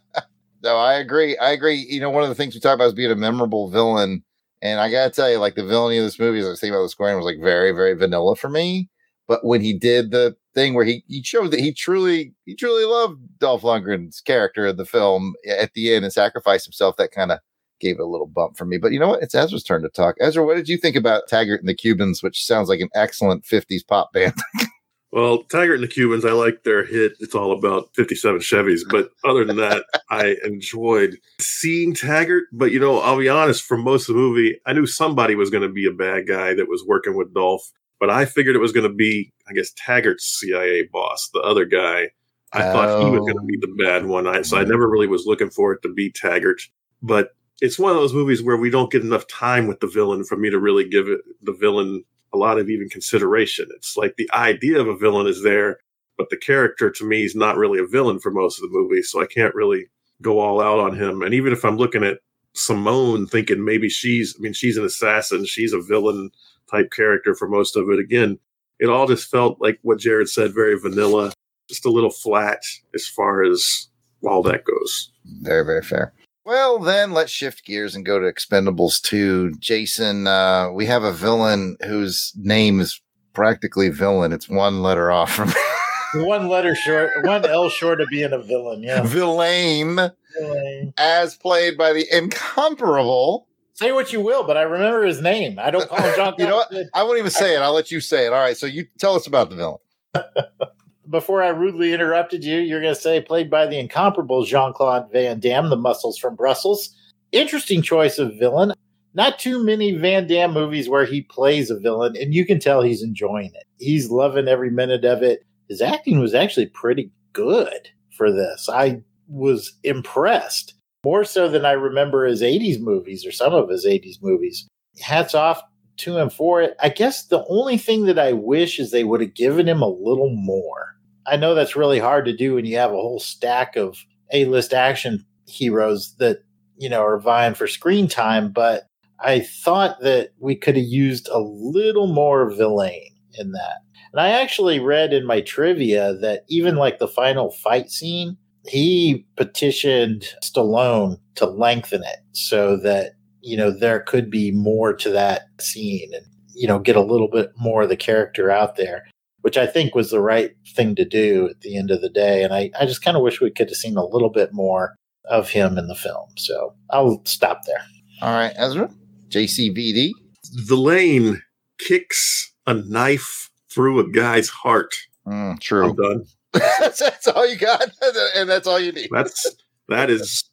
No, 0.63 0.77
I 0.77 0.95
agree. 0.95 1.39
I 1.39 1.53
agree. 1.53 1.87
You 1.89 2.01
know, 2.01 2.11
one 2.11 2.23
of 2.23 2.29
the 2.29 2.35
things 2.35 2.55
we 2.55 2.61
talked 2.61 2.75
about 2.75 2.89
is 2.89 2.93
being 2.93 3.11
a 3.11 3.17
memorable 3.17 3.71
villain. 3.71 4.23
And 4.61 4.79
I 4.79 4.91
gotta 4.91 5.11
tell 5.11 5.31
you, 5.31 5.39
like 5.39 5.55
the 5.55 5.65
villainy 5.65 5.97
of 5.97 6.05
this 6.05 6.19
movie, 6.19 6.41
as 6.41 6.45
I 6.45 6.51
was 6.51 6.61
thinking 6.61 6.75
about 6.75 6.83
the 6.83 6.91
scoring, 6.91 7.17
was 7.17 7.25
like 7.25 7.41
very, 7.41 7.73
very 7.73 7.95
vanilla 7.95 8.37
for 8.37 8.51
me. 8.51 8.91
But 9.27 9.43
when 9.43 9.63
he 9.63 9.73
did 9.73 10.11
the 10.11 10.37
thing 10.55 10.75
where 10.75 10.85
he, 10.85 11.05
he 11.09 11.23
showed 11.23 11.51
that 11.51 11.61
he 11.61 11.73
truly 11.73 12.35
he 12.45 12.55
truly 12.55 12.85
loved 12.85 13.21
Dolph 13.39 13.63
Lundgren's 13.63 14.21
character 14.21 14.67
in 14.67 14.77
the 14.77 14.85
film 14.85 15.35
at 15.49 15.73
the 15.75 15.95
end 15.95 16.05
and 16.05 16.13
sacrificed 16.13 16.67
himself, 16.67 16.97
that 16.97 17.13
kind 17.13 17.33
of 17.33 17.39
gave 17.81 17.97
it 17.97 18.03
a 18.03 18.07
little 18.07 18.27
bump 18.27 18.57
for 18.57 18.65
me. 18.65 18.79
But 18.79 18.93
you 18.93 19.01
know 19.01 19.09
what? 19.09 19.23
It's 19.23 19.35
Ezra's 19.35 19.65
turn 19.65 19.83
to 19.83 19.89
talk. 19.89 20.17
Ezra, 20.21 20.45
what 20.45 20.57
did 20.57 20.69
you 20.69 20.77
think 20.77 20.97
about 20.97 21.29
Taggart 21.29 21.61
and 21.61 21.69
the 21.69 21.75
Cubans, 21.75 22.23
which 22.23 22.45
sounds 22.45 22.69
like 22.69 22.81
an 22.81 22.91
excellent 22.95 23.45
50s 23.45 23.87
pop 23.87 24.13
band? 24.13 24.35
Well, 25.13 25.43
Taggart 25.45 25.81
and 25.81 25.83
the 25.83 25.89
Cubans, 25.89 26.25
I 26.25 26.31
like 26.31 26.63
their 26.63 26.85
hit. 26.85 27.15
It's 27.19 27.35
all 27.35 27.51
about 27.51 27.91
57 27.97 28.41
Chevys. 28.41 28.83
But 28.89 29.11
other 29.25 29.45
than 29.45 29.57
that, 29.57 29.85
I 30.11 30.37
enjoyed 30.45 31.19
seeing 31.41 31.95
Taggart. 31.95 32.45
But, 32.53 32.71
you 32.71 32.79
know, 32.79 33.01
I'll 33.01 33.19
be 33.19 33.29
honest, 33.29 33.65
for 33.65 33.77
most 33.77 34.09
of 34.09 34.15
the 34.15 34.21
movie, 34.21 34.61
I 34.67 34.73
knew 34.73 34.87
somebody 34.87 35.35
was 35.35 35.51
going 35.51 35.65
to 35.65 35.69
be 35.69 35.87
a 35.87 35.93
bad 35.93 36.29
guy 36.29 36.55
that 36.55 36.69
was 36.69 36.85
working 36.87 37.17
with 37.17 37.35
Dolph. 37.35 37.73
But 38.01 38.11
I 38.11 38.25
figured 38.25 38.57
it 38.57 38.61
was 38.61 38.73
going 38.73 38.89
to 38.89 38.95
be, 38.95 39.31
I 39.49 39.53
guess, 39.53 39.71
Taggart's 39.73 40.41
CIA 40.41 40.89
boss, 40.91 41.29
the 41.33 41.41
other 41.41 41.67
guy. 41.67 42.09
I 42.53 42.63
thought 42.63 43.05
he 43.05 43.11
was 43.11 43.21
going 43.21 43.37
to 43.37 43.45
be 43.47 43.59
oh. 43.59 43.61
the 43.61 43.85
bad 43.85 44.07
one. 44.07 44.27
I, 44.27 44.43
so 44.43 44.59
I 44.59 44.65
never 44.65 44.89
really 44.89 45.07
was 45.07 45.27
looking 45.27 45.51
for 45.51 45.73
it 45.73 45.83
to 45.83 45.93
be 45.93 46.11
Taggart. 46.11 46.61
But 47.03 47.31
it's 47.61 47.79
one 47.79 47.93
of 47.93 47.99
those 47.99 48.15
movies 48.15 48.43
where 48.43 48.57
we 48.57 48.71
don't 48.71 48.91
get 48.91 49.03
enough 49.03 49.27
time 49.29 49.67
with 49.67 49.81
the 49.81 49.87
villain 49.87 50.25
for 50.25 50.37
me 50.37 50.51
to 50.51 50.59
really 50.59 50.89
give 50.89 51.09
it 51.09 51.21
the 51.43 51.53
villain 51.53 52.05
a 52.33 52.39
lot 52.39 52.59
of 52.59 52.71
even 52.71 52.89
consideration. 52.89 53.69
It's 53.77 53.97
like 53.97 54.17
the 54.17 54.31
idea 54.33 54.81
of 54.81 54.89
a 54.89 54.97
villain 54.97 55.27
is 55.27 55.43
there, 55.43 55.79
but 56.17 56.31
the 56.31 56.37
character 56.37 56.91
to 56.91 57.05
me 57.05 57.25
is 57.25 57.35
not 57.35 57.57
really 57.57 57.79
a 57.79 57.87
villain 57.87 58.19
for 58.19 58.31
most 58.31 58.59
of 58.59 58.63
the 58.63 58.77
movie. 58.77 59.03
So 59.03 59.23
I 59.23 59.27
can't 59.27 59.55
really 59.55 59.87
go 60.23 60.39
all 60.39 60.61
out 60.61 60.79
on 60.79 60.97
him. 60.97 61.23
And 61.23 61.35
even 61.35 61.53
if 61.53 61.65
I'm 61.65 61.77
looking 61.77 62.05
at 62.05 62.19
Simone 62.55 63.27
thinking 63.27 63.65
maybe 63.65 63.89
she's, 63.89 64.35
I 64.39 64.43
mean, 64.43 64.53
she's 64.53 64.77
an 64.77 64.85
assassin, 64.85 65.45
she's 65.45 65.73
a 65.73 65.81
villain 65.81 66.31
type 66.71 66.91
character 66.93 67.35
for 67.35 67.49
most 67.49 67.77
of 67.77 67.89
it. 67.91 67.99
Again, 67.99 68.39
it 68.79 68.89
all 68.89 69.07
just 69.07 69.31
felt 69.31 69.61
like 69.61 69.79
what 69.83 69.99
Jared 69.99 70.29
said, 70.29 70.55
very 70.55 70.79
vanilla, 70.79 71.33
just 71.69 71.85
a 71.85 71.91
little 71.91 72.11
flat 72.11 72.63
as 72.95 73.07
far 73.07 73.43
as 73.43 73.89
all 74.25 74.43
that 74.43 74.65
goes. 74.65 75.11
Very, 75.43 75.65
very 75.65 75.83
fair. 75.83 76.13
Well, 76.45 76.79
then 76.79 77.13
let's 77.13 77.31
shift 77.31 77.65
gears 77.65 77.95
and 77.95 78.05
go 78.05 78.19
to 78.19 78.27
Expendables 78.27 79.01
2. 79.03 79.53
Jason, 79.59 80.27
uh, 80.27 80.71
we 80.73 80.87
have 80.87 81.03
a 81.03 81.13
villain 81.13 81.77
whose 81.87 82.33
name 82.37 82.81
is 82.81 83.01
practically 83.35 83.91
villain. 83.91 84.33
It's 84.33 84.49
one 84.49 84.83
letter 84.83 85.11
off 85.13 85.33
from 85.33 85.53
one 86.15 86.49
letter 86.49 86.75
short, 86.75 87.11
one 87.25 87.45
L 87.45 87.69
short 87.69 88.01
of 88.01 88.09
being 88.09 88.33
a 88.33 88.39
villain. 88.39 88.83
Yeah. 88.83 89.03
Villain, 89.03 90.11
Villain. 90.39 90.95
as 90.97 91.37
played 91.37 91.77
by 91.77 91.93
the 91.93 92.07
incomparable. 92.11 93.47
Say 93.81 93.93
what 93.93 94.13
you 94.13 94.21
will, 94.21 94.45
but 94.45 94.59
I 94.59 94.63
remember 94.63 95.07
his 95.07 95.23
name. 95.23 95.59
I 95.59 95.71
don't 95.71 95.89
call 95.89 96.03
him 96.03 96.15
John. 96.15 96.35
You 96.39 96.47
know 96.47 96.57
what? 96.57 96.71
I 96.93 97.03
won't 97.03 97.19
even 97.19 97.31
say 97.31 97.57
it. 97.57 97.61
I'll 97.61 97.73
let 97.73 97.91
you 97.91 97.99
say 97.99 98.27
it. 98.27 98.33
All 98.33 98.39
right. 98.39 98.55
So 98.55 98.67
you 98.67 98.87
tell 98.99 99.15
us 99.15 99.27
about 99.27 99.49
the 99.49 99.57
villain. 99.57 99.79
Before 101.09 101.43
I 101.43 101.49
rudely 101.49 101.95
interrupted 101.95 102.45
you, 102.45 102.59
you're 102.59 102.83
going 102.83 102.95
to 102.95 103.01
say 103.01 103.23
played 103.23 103.49
by 103.49 103.65
the 103.67 103.79
incomparable 103.79 104.45
Jean 104.45 104.75
Claude 104.75 105.11
Van 105.11 105.41
Damme, 105.41 105.71
the 105.71 105.79
muscles 105.79 106.19
from 106.19 106.37
Brussels. 106.37 106.95
Interesting 107.33 107.81
choice 107.81 108.19
of 108.19 108.39
villain. 108.39 108.75
Not 109.15 109.39
too 109.39 109.65
many 109.65 109.93
Van 109.93 110.27
Damme 110.27 110.53
movies 110.53 110.91
where 110.91 111.07
he 111.07 111.23
plays 111.23 111.71
a 111.71 111.79
villain, 111.79 112.17
and 112.17 112.35
you 112.35 112.45
can 112.45 112.61
tell 112.61 112.83
he's 112.83 113.03
enjoying 113.03 113.51
it. 113.55 113.65
He's 113.79 114.11
loving 114.11 114.47
every 114.47 114.71
minute 114.71 115.07
of 115.07 115.23
it. 115.23 115.47
His 115.71 115.81
acting 115.81 116.21
was 116.21 116.35
actually 116.35 116.67
pretty 116.67 117.11
good 117.33 117.89
for 118.15 118.31
this. 118.31 118.69
I 118.69 119.01
was 119.27 119.73
impressed 119.85 120.75
more 121.05 121.25
so 121.25 121.49
than 121.49 121.65
I 121.65 121.73
remember 121.73 122.25
his 122.25 122.43
80s 122.43 122.81
movies 122.81 123.25
or 123.25 123.33
some 123.33 123.55
of 123.55 123.69
his 123.69 123.87
80s 123.87 124.17
movies. 124.23 124.69
Hats 125.01 125.35
off 125.35 125.63
to 125.99 126.19
him 126.19 126.31
for 126.31 126.61
it. 126.61 126.77
I 126.83 126.89
guess 126.89 127.27
the 127.27 127.45
only 127.49 127.79
thing 127.79 128.07
that 128.07 128.19
I 128.19 128.33
wish 128.33 128.79
is 128.79 128.91
they 128.91 129.05
would 129.05 129.21
have 129.21 129.35
given 129.35 129.69
him 129.69 129.83
a 129.83 129.89
little 129.89 130.31
more. 130.31 130.97
I 131.27 131.37
know 131.37 131.55
that's 131.55 131.77
really 131.77 131.99
hard 131.99 132.25
to 132.27 132.37
do 132.37 132.55
when 132.55 132.65
you 132.65 132.77
have 132.79 132.91
a 132.91 132.95
whole 132.95 133.21
stack 133.21 133.77
of 133.77 133.99
A 134.33 134.47
list 134.47 134.73
action 134.73 135.25
heroes 135.47 136.15
that, 136.19 136.39
you 136.79 136.89
know, 136.89 137.03
are 137.03 137.21
vying 137.21 137.55
for 137.55 137.67
screen 137.67 138.09
time, 138.09 138.53
but 138.53 138.87
I 139.21 139.41
thought 139.41 140.01
that 140.01 140.31
we 140.39 140.57
could 140.57 140.77
have 140.77 140.87
used 140.87 141.29
a 141.29 141.39
little 141.39 142.07
more 142.07 142.51
Vilain 142.51 143.11
in 143.35 143.53
that. 143.53 143.79
And 144.13 144.21
I 144.21 144.31
actually 144.31 144.81
read 144.81 145.13
in 145.13 145.27
my 145.27 145.41
trivia 145.43 146.15
that 146.15 146.45
even 146.49 146.77
like 146.77 146.99
the 146.99 147.07
final 147.07 147.51
fight 147.51 147.91
scene, 147.91 148.37
he 148.67 149.27
petitioned 149.37 150.27
Stallone 150.43 151.19
to 151.37 151.47
lengthen 151.47 152.03
it 152.03 152.19
so 152.33 152.77
that, 152.79 153.13
you 153.41 153.57
know, 153.57 153.71
there 153.71 154.01
could 154.01 154.31
be 154.31 154.51
more 154.51 154.93
to 154.95 155.11
that 155.11 155.43
scene 155.61 156.13
and, 156.15 156.27
you 156.55 156.69
know, 156.69 156.79
get 156.79 156.97
a 156.97 157.03
little 157.03 157.29
bit 157.29 157.53
more 157.57 157.83
of 157.83 157.89
the 157.89 157.97
character 157.97 158.51
out 158.51 158.77
there, 158.77 159.07
which 159.41 159.57
I 159.57 159.67
think 159.67 159.95
was 159.95 160.11
the 160.11 160.21
right 160.21 160.53
thing 160.75 160.95
to 160.97 161.05
do 161.05 161.49
at 161.49 161.61
the 161.63 161.77
end 161.77 161.91
of 161.91 162.03
the 162.03 162.11
day. 162.11 162.43
And 162.43 162.53
I, 162.53 162.71
I 162.79 162.87
just 162.87 163.03
kind 163.03 163.17
of 163.17 163.23
wish 163.23 163.41
we 163.41 163.51
could 163.51 163.69
have 163.69 163.77
seen 163.77 163.97
a 163.97 164.05
little 164.05 164.31
bit 164.31 164.53
more 164.53 164.95
of 165.29 165.49
him 165.49 165.79
in 165.79 165.87
the 165.87 165.95
film. 165.95 166.29
So 166.37 166.75
I'll 166.91 167.23
stop 167.25 167.63
there. 167.67 167.83
All 168.23 168.35
right, 168.35 168.53
Ezra, 168.57 168.91
JCVD. 169.31 170.11
Vilain 170.57 171.41
kicks 171.79 172.53
a 172.67 172.75
knife 172.75 173.51
through 173.73 174.01
a 174.01 174.11
guy's 174.11 174.49
heart. 174.49 174.95
Mm, 175.27 175.59
true. 175.61 175.91
I'm 175.91 175.97
done. 175.97 176.25
That's, 176.53 176.99
that's 177.01 177.29
all 177.29 177.47
you 177.47 177.57
got, 177.57 177.83
and 178.37 178.49
that's 178.49 178.67
all 178.67 178.81
you 178.81 178.93
need. 178.93 179.09
That's 179.11 179.57
that 179.89 180.11
is 180.11 180.49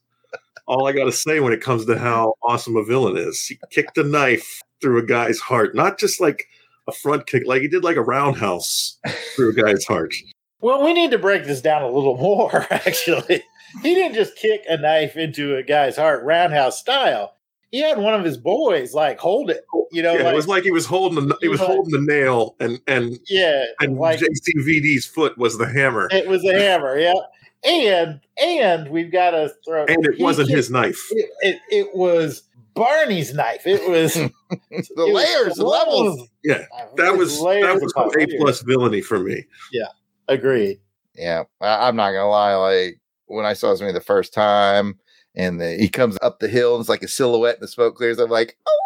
all 0.67 0.87
I 0.87 0.91
got 0.91 1.05
to 1.05 1.11
say 1.11 1.39
when 1.39 1.53
it 1.53 1.61
comes 1.61 1.85
to 1.85 1.97
how 1.97 2.33
awesome 2.43 2.75
a 2.75 2.83
villain 2.83 3.17
is. 3.17 3.41
He 3.45 3.59
kicked 3.71 3.97
a 3.97 4.03
knife 4.03 4.61
through 4.81 4.99
a 4.99 5.05
guy's 5.05 5.39
heart, 5.39 5.75
not 5.75 5.99
just 5.99 6.19
like 6.19 6.45
a 6.87 6.91
front 6.91 7.27
kick, 7.27 7.43
like 7.45 7.61
he 7.61 7.67
did 7.67 7.83
like 7.83 7.97
a 7.97 8.01
roundhouse 8.01 8.97
through 9.35 9.51
a 9.51 9.53
guy's 9.53 9.85
heart. 9.85 10.13
Well, 10.59 10.83
we 10.83 10.93
need 10.93 11.11
to 11.11 11.19
break 11.19 11.45
this 11.45 11.61
down 11.61 11.83
a 11.83 11.89
little 11.89 12.17
more, 12.17 12.65
actually. 12.71 13.43
He 13.83 13.93
didn't 13.93 14.15
just 14.15 14.35
kick 14.35 14.61
a 14.67 14.77
knife 14.77 15.15
into 15.15 15.55
a 15.55 15.63
guy's 15.63 15.97
heart, 15.97 16.23
roundhouse 16.23 16.79
style. 16.79 17.36
He 17.71 17.81
had 17.81 17.97
one 17.97 18.13
of 18.13 18.23
his 18.23 18.37
boys 18.37 18.93
like 18.93 19.19
hold 19.19 19.49
it. 19.49 19.65
You 19.91 20.01
know, 20.03 20.13
yeah, 20.13 20.23
like, 20.23 20.33
it 20.33 20.35
was 20.35 20.47
like 20.47 20.63
he 20.63 20.71
was 20.71 20.85
holding 20.85 21.27
the 21.27 21.37
he 21.41 21.47
was 21.47 21.59
like- 21.59 21.69
holding 21.69 21.91
the 21.91 22.01
nail, 22.13 22.55
and 22.59 22.79
and 22.87 23.19
yeah, 23.27 23.63
and 23.79 23.97
like 23.97 24.19
JCVD's 24.19 25.05
foot 25.05 25.37
was 25.37 25.57
the 25.57 25.67
hammer, 25.67 26.07
it 26.11 26.27
was 26.27 26.43
a 26.45 26.53
hammer. 26.59 26.97
Yeah, 26.97 27.13
and 27.65 28.19
and 28.41 28.89
we've 28.89 29.11
got 29.11 29.31
to 29.31 29.51
throw. 29.65 29.85
and 29.85 30.05
it 30.05 30.19
wasn't 30.19 30.49
his 30.49 30.69
knife. 30.69 31.01
It, 31.11 31.29
it, 31.41 31.59
it 31.71 31.95
was 31.95 32.43
Barney's 32.73 33.33
knife. 33.33 33.65
It 33.65 33.89
was 33.89 34.13
the 34.49 34.75
it 34.79 35.13
layers, 35.13 35.55
the 35.55 35.65
levels. 35.65 36.27
Yeah, 36.43 36.65
that 36.97 37.17
was 37.17 37.39
layers 37.39 37.65
that 37.65 37.81
was 37.81 37.93
A 37.95 38.17
layers. 38.17 38.33
plus 38.39 38.61
villainy 38.61 39.01
for 39.01 39.19
me. 39.19 39.45
Yeah, 39.71 39.87
agreed. 40.27 40.79
Yeah, 41.15 41.43
I, 41.61 41.87
I'm 41.87 41.95
not 41.95 42.11
gonna 42.11 42.29
lie. 42.29 42.55
Like 42.55 42.99
when 43.25 43.45
I 43.45 43.53
saw 43.53 43.71
this 43.71 43.81
movie 43.81 43.93
the 43.93 44.01
first 44.01 44.33
time, 44.33 44.99
and 45.37 45.61
the, 45.61 45.77
he 45.77 45.87
comes 45.87 46.17
up 46.21 46.39
the 46.39 46.47
hill, 46.47 46.73
and 46.73 46.81
it's 46.81 46.89
like 46.89 47.03
a 47.03 47.07
silhouette, 47.07 47.55
and 47.55 47.63
the 47.63 47.67
smoke 47.67 47.95
clears. 47.95 48.17
I'm 48.17 48.29
like, 48.29 48.57
oh, 48.67 48.79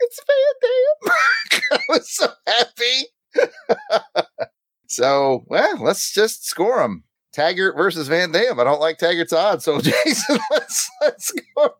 it's 0.00 0.20
Van 0.26 1.12
Damme. 1.12 1.60
I 1.72 1.80
was 1.90 2.10
so 2.10 2.28
happy. 2.46 4.26
so, 4.86 5.44
well, 5.46 5.76
let's 5.78 6.12
just 6.12 6.46
score 6.46 6.82
him. 6.82 7.04
Taggart 7.32 7.76
versus 7.76 8.08
Van 8.08 8.32
Damme. 8.32 8.58
I 8.58 8.64
don't 8.64 8.80
like 8.80 8.98
Taggart's 8.98 9.34
odds, 9.34 9.64
so 9.64 9.80
Jason, 9.80 10.38
let's 10.50 10.90
let's 11.02 11.26
score 11.26 11.74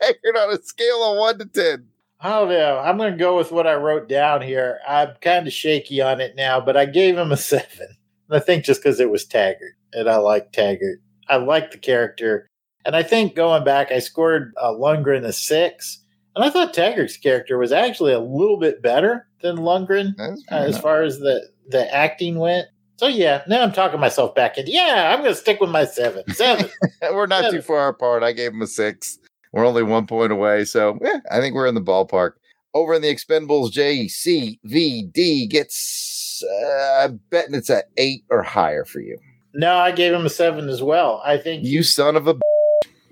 Taggart 0.00 0.36
on 0.36 0.54
a 0.54 0.62
scale 0.62 1.12
of 1.12 1.18
one 1.18 1.38
to 1.38 1.44
ten. 1.44 1.88
I 2.20 2.30
don't 2.30 2.48
know. 2.48 2.78
I'm 2.78 2.96
going 2.96 3.12
to 3.12 3.18
go 3.18 3.36
with 3.36 3.52
what 3.52 3.68
I 3.68 3.74
wrote 3.74 4.08
down 4.08 4.42
here. 4.42 4.80
I'm 4.88 5.10
kind 5.20 5.46
of 5.46 5.52
shaky 5.52 6.00
on 6.00 6.20
it 6.20 6.34
now, 6.34 6.60
but 6.60 6.76
I 6.76 6.84
gave 6.84 7.16
him 7.16 7.30
a 7.30 7.36
seven. 7.36 7.86
I 8.28 8.40
think 8.40 8.64
just 8.64 8.82
because 8.82 8.98
it 8.98 9.10
was 9.10 9.24
Taggart, 9.24 9.76
and 9.92 10.08
I 10.08 10.16
like 10.16 10.52
Taggart. 10.52 11.00
I 11.28 11.36
like 11.36 11.70
the 11.70 11.78
character. 11.78 12.48
And 12.88 12.96
I 12.96 13.02
think 13.02 13.34
going 13.34 13.64
back, 13.64 13.92
I 13.92 13.98
scored 13.98 14.54
uh, 14.56 14.70
Lundgren 14.70 15.22
a 15.22 15.32
six. 15.34 15.98
And 16.34 16.42
I 16.42 16.48
thought 16.48 16.72
Taggart's 16.72 17.18
character 17.18 17.58
was 17.58 17.70
actually 17.70 18.14
a 18.14 18.18
little 18.18 18.56
bit 18.58 18.80
better 18.80 19.28
than 19.42 19.58
Lundgren 19.58 20.18
uh, 20.50 20.54
as 20.54 20.78
far 20.78 21.02
as 21.02 21.18
the, 21.18 21.50
the 21.68 21.94
acting 21.94 22.38
went. 22.38 22.66
So, 22.96 23.06
yeah, 23.06 23.42
now 23.46 23.62
I'm 23.62 23.72
talking 23.72 24.00
myself 24.00 24.34
back 24.34 24.56
into, 24.56 24.70
yeah, 24.72 25.12
I'm 25.12 25.20
going 25.22 25.34
to 25.34 25.38
stick 25.38 25.60
with 25.60 25.68
my 25.68 25.84
seven. 25.84 26.24
Seven. 26.32 26.70
we're 27.12 27.26
not 27.26 27.50
too 27.50 27.60
far 27.60 27.88
apart. 27.88 28.22
I 28.22 28.32
gave 28.32 28.52
him 28.52 28.62
a 28.62 28.66
six. 28.66 29.18
We're 29.52 29.66
only 29.66 29.82
one 29.82 30.06
point 30.06 30.32
away. 30.32 30.64
So 30.64 30.98
yeah, 31.04 31.20
I 31.30 31.40
think 31.40 31.54
we're 31.54 31.66
in 31.66 31.74
the 31.74 31.82
ballpark. 31.82 32.32
Over 32.72 32.94
in 32.94 33.02
the 33.02 33.14
Expendables, 33.14 33.70
JCVD 33.70 35.50
gets, 35.50 36.42
uh, 36.42 37.04
I'm 37.04 37.20
betting 37.28 37.54
it's 37.54 37.68
at 37.68 37.90
eight 37.98 38.24
or 38.30 38.42
higher 38.42 38.86
for 38.86 39.00
you. 39.00 39.18
no, 39.52 39.76
I 39.76 39.92
gave 39.92 40.14
him 40.14 40.24
a 40.24 40.30
seven 40.30 40.70
as 40.70 40.82
well. 40.82 41.20
I 41.22 41.36
think 41.36 41.66
You 41.66 41.82
son 41.82 42.16
of 42.16 42.26
a. 42.26 42.32
b- 42.32 42.40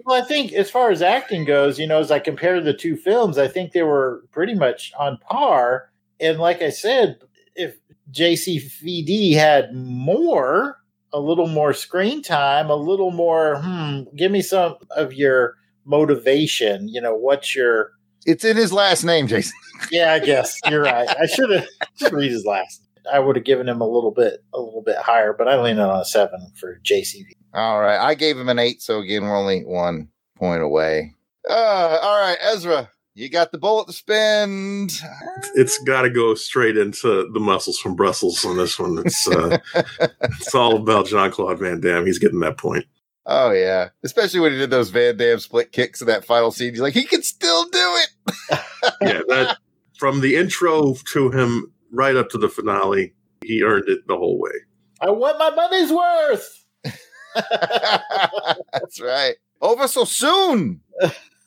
Well, 0.07 0.22
I 0.22 0.24
think 0.24 0.52
as 0.52 0.70
far 0.70 0.92
as 0.92 1.02
acting 1.02 1.44
goes, 1.44 1.80
you 1.80 1.86
know, 1.86 1.98
as 1.98 2.12
I 2.12 2.20
compare 2.20 2.61
the 2.61 2.72
two 2.72 2.96
films, 2.96 3.38
I 3.38 3.48
think 3.48 3.72
they 3.72 3.82
were 3.82 4.22
pretty 4.30 4.54
much 4.54 4.92
on 4.96 5.18
par. 5.18 5.90
And 6.20 6.38
like 6.38 6.62
I 6.62 6.70
said, 6.70 7.18
if 7.57 7.76
JCVD 8.12 9.34
had 9.34 9.74
more, 9.74 10.78
a 11.12 11.18
little 11.18 11.48
more 11.48 11.72
screen 11.72 12.22
time, 12.22 12.70
a 12.70 12.76
little 12.76 13.11
more, 13.11 13.61
hmm, 13.61 14.02
give 14.14 14.30
me 14.30 14.42
some 14.42 14.76
of 14.92 15.12
your 15.12 15.54
motivation. 15.84 16.88
You 16.88 17.00
know, 17.00 17.16
what's 17.16 17.57
your. 17.57 17.90
It's 18.24 18.44
in 18.44 18.57
his 18.57 18.72
last 18.72 19.02
name, 19.02 19.26
Jason. 19.26 19.52
Yeah, 19.90 20.14
I 20.14 20.20
guess 20.20 20.59
you're 20.70 20.82
right. 20.82 21.07
I 21.07 21.26
should 21.26 21.50
have 21.50 21.66
read 22.11 22.30
his 22.30 22.46
last. 22.46 22.82
I 23.12 23.18
would 23.18 23.36
have 23.36 23.44
given 23.44 23.68
him 23.68 23.82
a 23.82 23.86
little 23.86 24.11
bit, 24.11 24.42
a 24.54 24.59
little 24.59 24.82
bit 24.82 24.96
higher, 24.96 25.34
but 25.34 25.48
I 25.48 25.61
leaned 25.61 25.80
on 25.80 26.00
a 26.00 26.04
seven 26.04 26.50
for 26.59 26.80
JCV. 26.82 27.36
All 27.55 27.80
right. 27.80 27.99
I 27.99 28.14
gave 28.14 28.38
him 28.38 28.49
an 28.49 28.59
eight. 28.59 28.82
So 28.82 29.01
again, 29.01 29.22
we're 29.22 29.36
only 29.36 29.62
one 29.62 30.09
point 30.36 30.62
away. 30.62 31.14
Uh, 31.49 31.99
all 32.03 32.20
right, 32.20 32.38
Ezra, 32.40 32.90
you 33.14 33.30
got 33.30 33.53
the 33.53 33.59
bullet 33.59 33.86
to 33.86 33.92
spend. 33.92 35.01
It's 35.55 35.78
got 35.84 36.03
to 36.03 36.11
go 36.11 36.34
straight 36.34 36.76
into 36.76 37.30
the 37.32 37.40
muscles 37.40 37.78
from 37.78 37.94
Brussels 37.94 38.44
on 38.44 38.57
this 38.57 38.78
one. 38.78 38.99
It's 38.99 39.28
uh, 39.28 39.59
it's 40.22 40.55
all 40.55 40.76
about 40.76 41.07
Jean 41.07 41.30
Claude 41.30 41.59
Van 41.61 41.80
Damme. 41.80 42.05
He's 42.05 42.18
getting 42.18 42.40
that 42.40 42.59
point. 42.59 42.84
Oh 43.26 43.53
yeah, 43.53 43.88
especially 44.03 44.40
when 44.40 44.53
he 44.53 44.59
did 44.59 44.70
those 44.70 44.90
Van 44.90 45.16
Damme 45.16 45.38
split 45.38 45.72
kicks 45.72 46.01
in 46.01 46.09
that 46.09 46.24
final 46.24 46.51
scene. 46.51 46.70
He's 46.70 46.80
like, 46.80 46.94
he 46.94 47.05
can 47.05 47.22
still 47.22 47.64
do 47.64 47.70
it. 47.72 48.61
Yeah, 49.01 49.20
that 49.28 49.59
from 49.99 50.20
the 50.20 50.36
intro 50.36 50.94
to 51.12 51.30
him 51.30 51.72
right 51.90 52.16
up 52.16 52.28
to 52.30 52.38
the 52.38 52.49
finale, 52.49 53.14
he 53.44 53.62
earned 53.62 53.88
it 53.88 54.07
the 54.07 54.16
whole 54.16 54.38
way. 54.38 54.53
I 55.01 55.11
want 55.11 55.38
my 55.38 55.51
money's 55.51 55.92
worth. 55.92 56.66
That's 58.72 59.01
right. 59.01 59.34
Over 59.61 59.89
so 59.89 60.05
soon. 60.05 60.80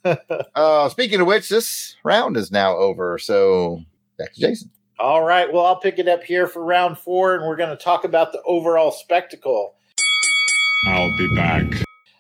uh, 0.55 0.89
speaking 0.89 1.21
of 1.21 1.27
which, 1.27 1.49
this 1.49 1.95
round 2.03 2.37
is 2.37 2.51
now 2.51 2.75
over. 2.75 3.17
So 3.17 3.83
back 4.17 4.33
to 4.33 4.41
Jason. 4.41 4.71
All 4.99 5.23
right. 5.23 5.51
Well, 5.51 5.65
I'll 5.65 5.79
pick 5.79 5.97
it 5.97 6.07
up 6.07 6.23
here 6.23 6.45
for 6.47 6.63
round 6.63 6.97
four, 6.97 7.35
and 7.35 7.45
we're 7.45 7.55
going 7.55 7.69
to 7.75 7.81
talk 7.81 8.03
about 8.03 8.31
the 8.31 8.41
overall 8.45 8.91
spectacle. 8.91 9.75
I'll 10.87 11.17
be 11.17 11.35
back. 11.35 11.65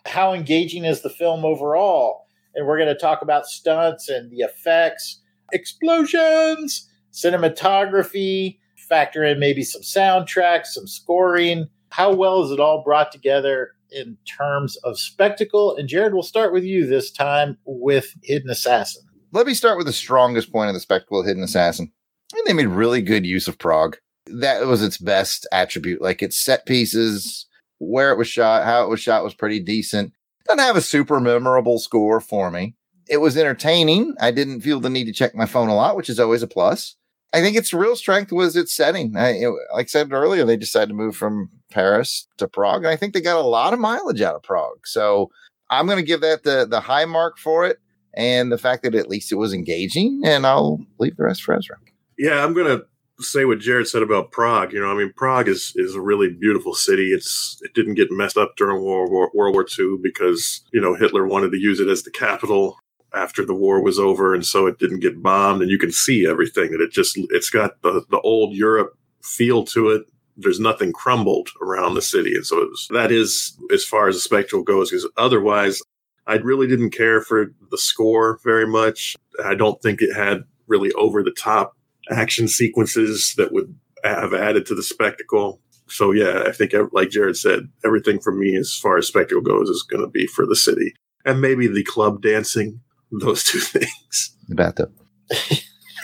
How 0.05 0.33
engaging 0.33 0.85
is 0.85 1.01
the 1.01 1.09
film 1.09 1.43
overall? 1.45 2.25
And 2.55 2.65
we're 2.65 2.77
going 2.77 2.93
to 2.93 2.99
talk 2.99 3.21
about 3.21 3.45
stunts 3.45 4.09
and 4.09 4.31
the 4.31 4.39
effects, 4.39 5.21
explosions, 5.51 6.89
cinematography, 7.13 8.57
factor 8.87 9.23
in 9.23 9.39
maybe 9.39 9.63
some 9.63 9.81
soundtracks, 9.81 10.67
some 10.67 10.87
scoring. 10.87 11.67
How 11.89 12.13
well 12.13 12.43
is 12.43 12.51
it 12.51 12.59
all 12.59 12.83
brought 12.83 13.11
together 13.11 13.71
in 13.91 14.17
terms 14.25 14.77
of 14.77 14.99
spectacle? 14.99 15.75
And 15.75 15.89
Jared, 15.89 16.13
we'll 16.13 16.23
start 16.23 16.53
with 16.53 16.63
you 16.63 16.85
this 16.85 17.11
time 17.11 17.57
with 17.65 18.13
Hidden 18.23 18.49
Assassin. 18.49 19.03
Let 19.31 19.47
me 19.47 19.53
start 19.53 19.77
with 19.77 19.87
the 19.87 19.93
strongest 19.93 20.51
point 20.51 20.69
of 20.69 20.73
the 20.73 20.79
spectacle 20.79 21.23
Hidden 21.23 21.43
Assassin. 21.43 21.91
And 22.35 22.41
they 22.45 22.53
made 22.53 22.67
really 22.67 23.01
good 23.01 23.25
use 23.25 23.47
of 23.47 23.57
Prague. 23.57 23.97
That 24.27 24.65
was 24.67 24.83
its 24.83 24.97
best 24.97 25.47
attribute. 25.51 26.01
Like 26.01 26.21
its 26.21 26.37
set 26.37 26.65
pieces, 26.65 27.47
where 27.79 28.11
it 28.11 28.17
was 28.17 28.27
shot, 28.27 28.65
how 28.65 28.83
it 28.83 28.89
was 28.89 28.99
shot 28.99 29.23
was 29.23 29.33
pretty 29.33 29.59
decent. 29.59 30.13
Doesn't 30.45 30.59
have 30.59 30.75
a 30.75 30.81
super 30.81 31.19
memorable 31.19 31.79
score 31.79 32.21
for 32.21 32.51
me. 32.51 32.75
It 33.07 33.17
was 33.17 33.35
entertaining. 33.35 34.15
I 34.19 34.31
didn't 34.31 34.61
feel 34.61 34.79
the 34.79 34.89
need 34.89 35.05
to 35.05 35.13
check 35.13 35.33
my 35.33 35.47
phone 35.47 35.69
a 35.69 35.75
lot, 35.75 35.95
which 35.95 36.09
is 36.09 36.19
always 36.19 36.43
a 36.43 36.47
plus. 36.47 36.95
I 37.33 37.41
think 37.41 37.55
its 37.55 37.73
real 37.73 37.95
strength 37.95 38.31
was 38.31 38.55
its 38.55 38.73
setting. 38.75 39.15
I, 39.15 39.29
it- 39.31 39.53
like 39.73 39.85
I 39.85 39.87
said 39.87 40.11
earlier, 40.11 40.45
they 40.45 40.57
decided 40.57 40.87
to 40.89 40.95
move 40.95 41.15
from 41.15 41.49
Paris 41.71 42.27
to 42.37 42.47
Prague, 42.47 42.83
and 42.83 42.87
I 42.91 42.95
think 42.95 43.13
they 43.13 43.21
got 43.21 43.39
a 43.39 43.47
lot 43.47 43.73
of 43.73 43.79
mileage 43.79 44.21
out 44.21 44.35
of 44.35 44.43
Prague. 44.43 44.85
So 44.85 45.29
I'm 45.69 45.85
going 45.85 45.99
to 45.99 46.03
give 46.03 46.21
that 46.21 46.43
the 46.43 46.65
the 46.69 46.79
high 46.79 47.05
mark 47.05 47.37
for 47.37 47.65
it, 47.65 47.77
and 48.15 48.51
the 48.51 48.57
fact 48.57 48.83
that 48.83 48.95
at 48.95 49.09
least 49.09 49.31
it 49.31 49.35
was 49.35 49.53
engaging. 49.53 50.21
And 50.25 50.47
I'll 50.47 50.79
leave 50.97 51.15
the 51.17 51.23
rest 51.23 51.43
for 51.43 51.55
Ezra. 51.55 51.77
Yeah, 52.17 52.43
I'm 52.43 52.53
gonna 52.55 52.81
say 53.21 53.45
what 53.45 53.59
Jared 53.59 53.87
said 53.87 54.01
about 54.01 54.31
Prague. 54.31 54.73
You 54.73 54.79
know, 54.81 54.91
I 54.91 54.95
mean, 54.95 55.13
Prague 55.15 55.47
is 55.47 55.73
is 55.75 55.93
a 55.93 56.01
really 56.01 56.29
beautiful 56.29 56.73
city. 56.73 57.11
It's 57.13 57.59
it 57.61 57.73
didn't 57.75 57.93
get 57.95 58.11
messed 58.11 58.37
up 58.37 58.55
during 58.57 58.83
World 58.83 59.11
War 59.11 59.29
World 59.35 59.53
War 59.53 59.65
II 59.77 59.97
because 60.01 60.61
you 60.73 60.81
know 60.81 60.95
Hitler 60.95 61.27
wanted 61.27 61.51
to 61.51 61.57
use 61.59 61.79
it 61.79 61.87
as 61.87 62.01
the 62.03 62.11
capital 62.11 62.77
after 63.13 63.45
the 63.45 63.55
war 63.55 63.81
was 63.81 63.99
over, 63.99 64.33
and 64.33 64.45
so 64.45 64.67
it 64.67 64.79
didn't 64.79 64.99
get 64.99 65.21
bombed. 65.21 65.61
And 65.61 65.71
you 65.71 65.77
can 65.77 65.91
see 65.91 66.27
everything 66.27 66.71
that 66.71 66.81
it 66.81 66.91
just 66.91 67.17
it's 67.29 67.49
got 67.49 67.81
the 67.81 68.05
the 68.09 68.19
old 68.21 68.53
Europe 68.53 68.97
feel 69.23 69.63
to 69.65 69.89
it. 69.89 70.03
There's 70.37 70.59
nothing 70.59 70.93
crumbled 70.93 71.49
around 71.61 71.95
the 71.95 72.01
city, 72.01 72.35
and 72.35 72.45
so 72.45 72.57
was, 72.57 72.87
that 72.91 73.11
is 73.11 73.57
as 73.73 73.83
far 73.83 74.07
as 74.07 74.15
the 74.15 74.21
spectacle 74.21 74.63
goes. 74.63 74.89
Because 74.89 75.09
otherwise, 75.17 75.81
I 76.27 76.35
really 76.35 76.67
didn't 76.67 76.91
care 76.91 77.21
for 77.21 77.51
the 77.71 77.77
score 77.77 78.39
very 78.43 78.67
much. 78.67 79.15
I 79.43 79.55
don't 79.55 79.81
think 79.81 80.01
it 80.01 80.15
had 80.15 80.43
really 80.67 80.91
over 80.93 81.23
the 81.23 81.31
top 81.31 81.75
action 82.11 82.47
sequences 82.47 83.33
that 83.37 83.51
would 83.51 83.75
have 84.03 84.33
added 84.33 84.65
to 84.67 84.75
the 84.75 84.83
spectacle. 84.83 85.59
So 85.87 86.11
yeah, 86.11 86.43
I 86.45 86.51
think 86.51 86.73
like 86.91 87.09
Jared 87.09 87.37
said, 87.37 87.67
everything 87.83 88.19
for 88.19 88.31
me 88.31 88.55
as 88.55 88.73
far 88.75 88.97
as 88.97 89.07
spectacle 89.07 89.41
goes 89.41 89.69
is 89.69 89.83
going 89.83 90.03
to 90.03 90.09
be 90.09 90.27
for 90.27 90.45
the 90.45 90.55
city 90.55 90.93
and 91.25 91.41
maybe 91.41 91.67
the 91.67 91.83
club 91.83 92.21
dancing. 92.21 92.79
Those 93.11 93.43
two 93.43 93.59
things. 93.59 94.35
The 94.47 94.55
bathtub. 94.55 94.91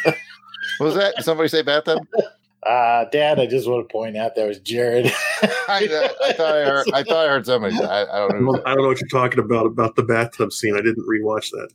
what 0.03 0.15
was 0.79 0.95
that? 0.95 1.15
Did 1.15 1.25
somebody 1.25 1.49
say 1.49 1.61
bathtub? 1.61 1.99
Uh, 2.65 3.05
Dad, 3.11 3.39
I 3.39 3.45
just 3.45 3.67
want 3.69 3.87
to 3.87 3.91
point 3.93 4.17
out 4.17 4.35
that 4.35 4.47
was 4.47 4.59
Jared. 4.59 5.05
I, 5.67 6.11
I 6.23 6.33
thought 6.33 6.55
I 6.55 6.65
heard. 6.65 6.87
I 6.93 7.03
thought 7.03 7.25
I 7.25 7.29
heard 7.29 7.45
somebody. 7.45 7.75
I, 7.79 8.03
I 8.03 8.27
don't 8.27 8.43
know. 8.43 8.61
I 8.65 8.73
don't 8.73 8.83
know 8.83 8.87
what 8.87 8.99
you're 8.99 9.07
talking 9.07 9.39
about 9.39 9.67
about 9.67 9.95
the 9.95 10.03
bathtub 10.03 10.51
scene. 10.51 10.75
I 10.75 10.81
didn't 10.81 11.07
rewatch 11.07 11.49
that. 11.51 11.69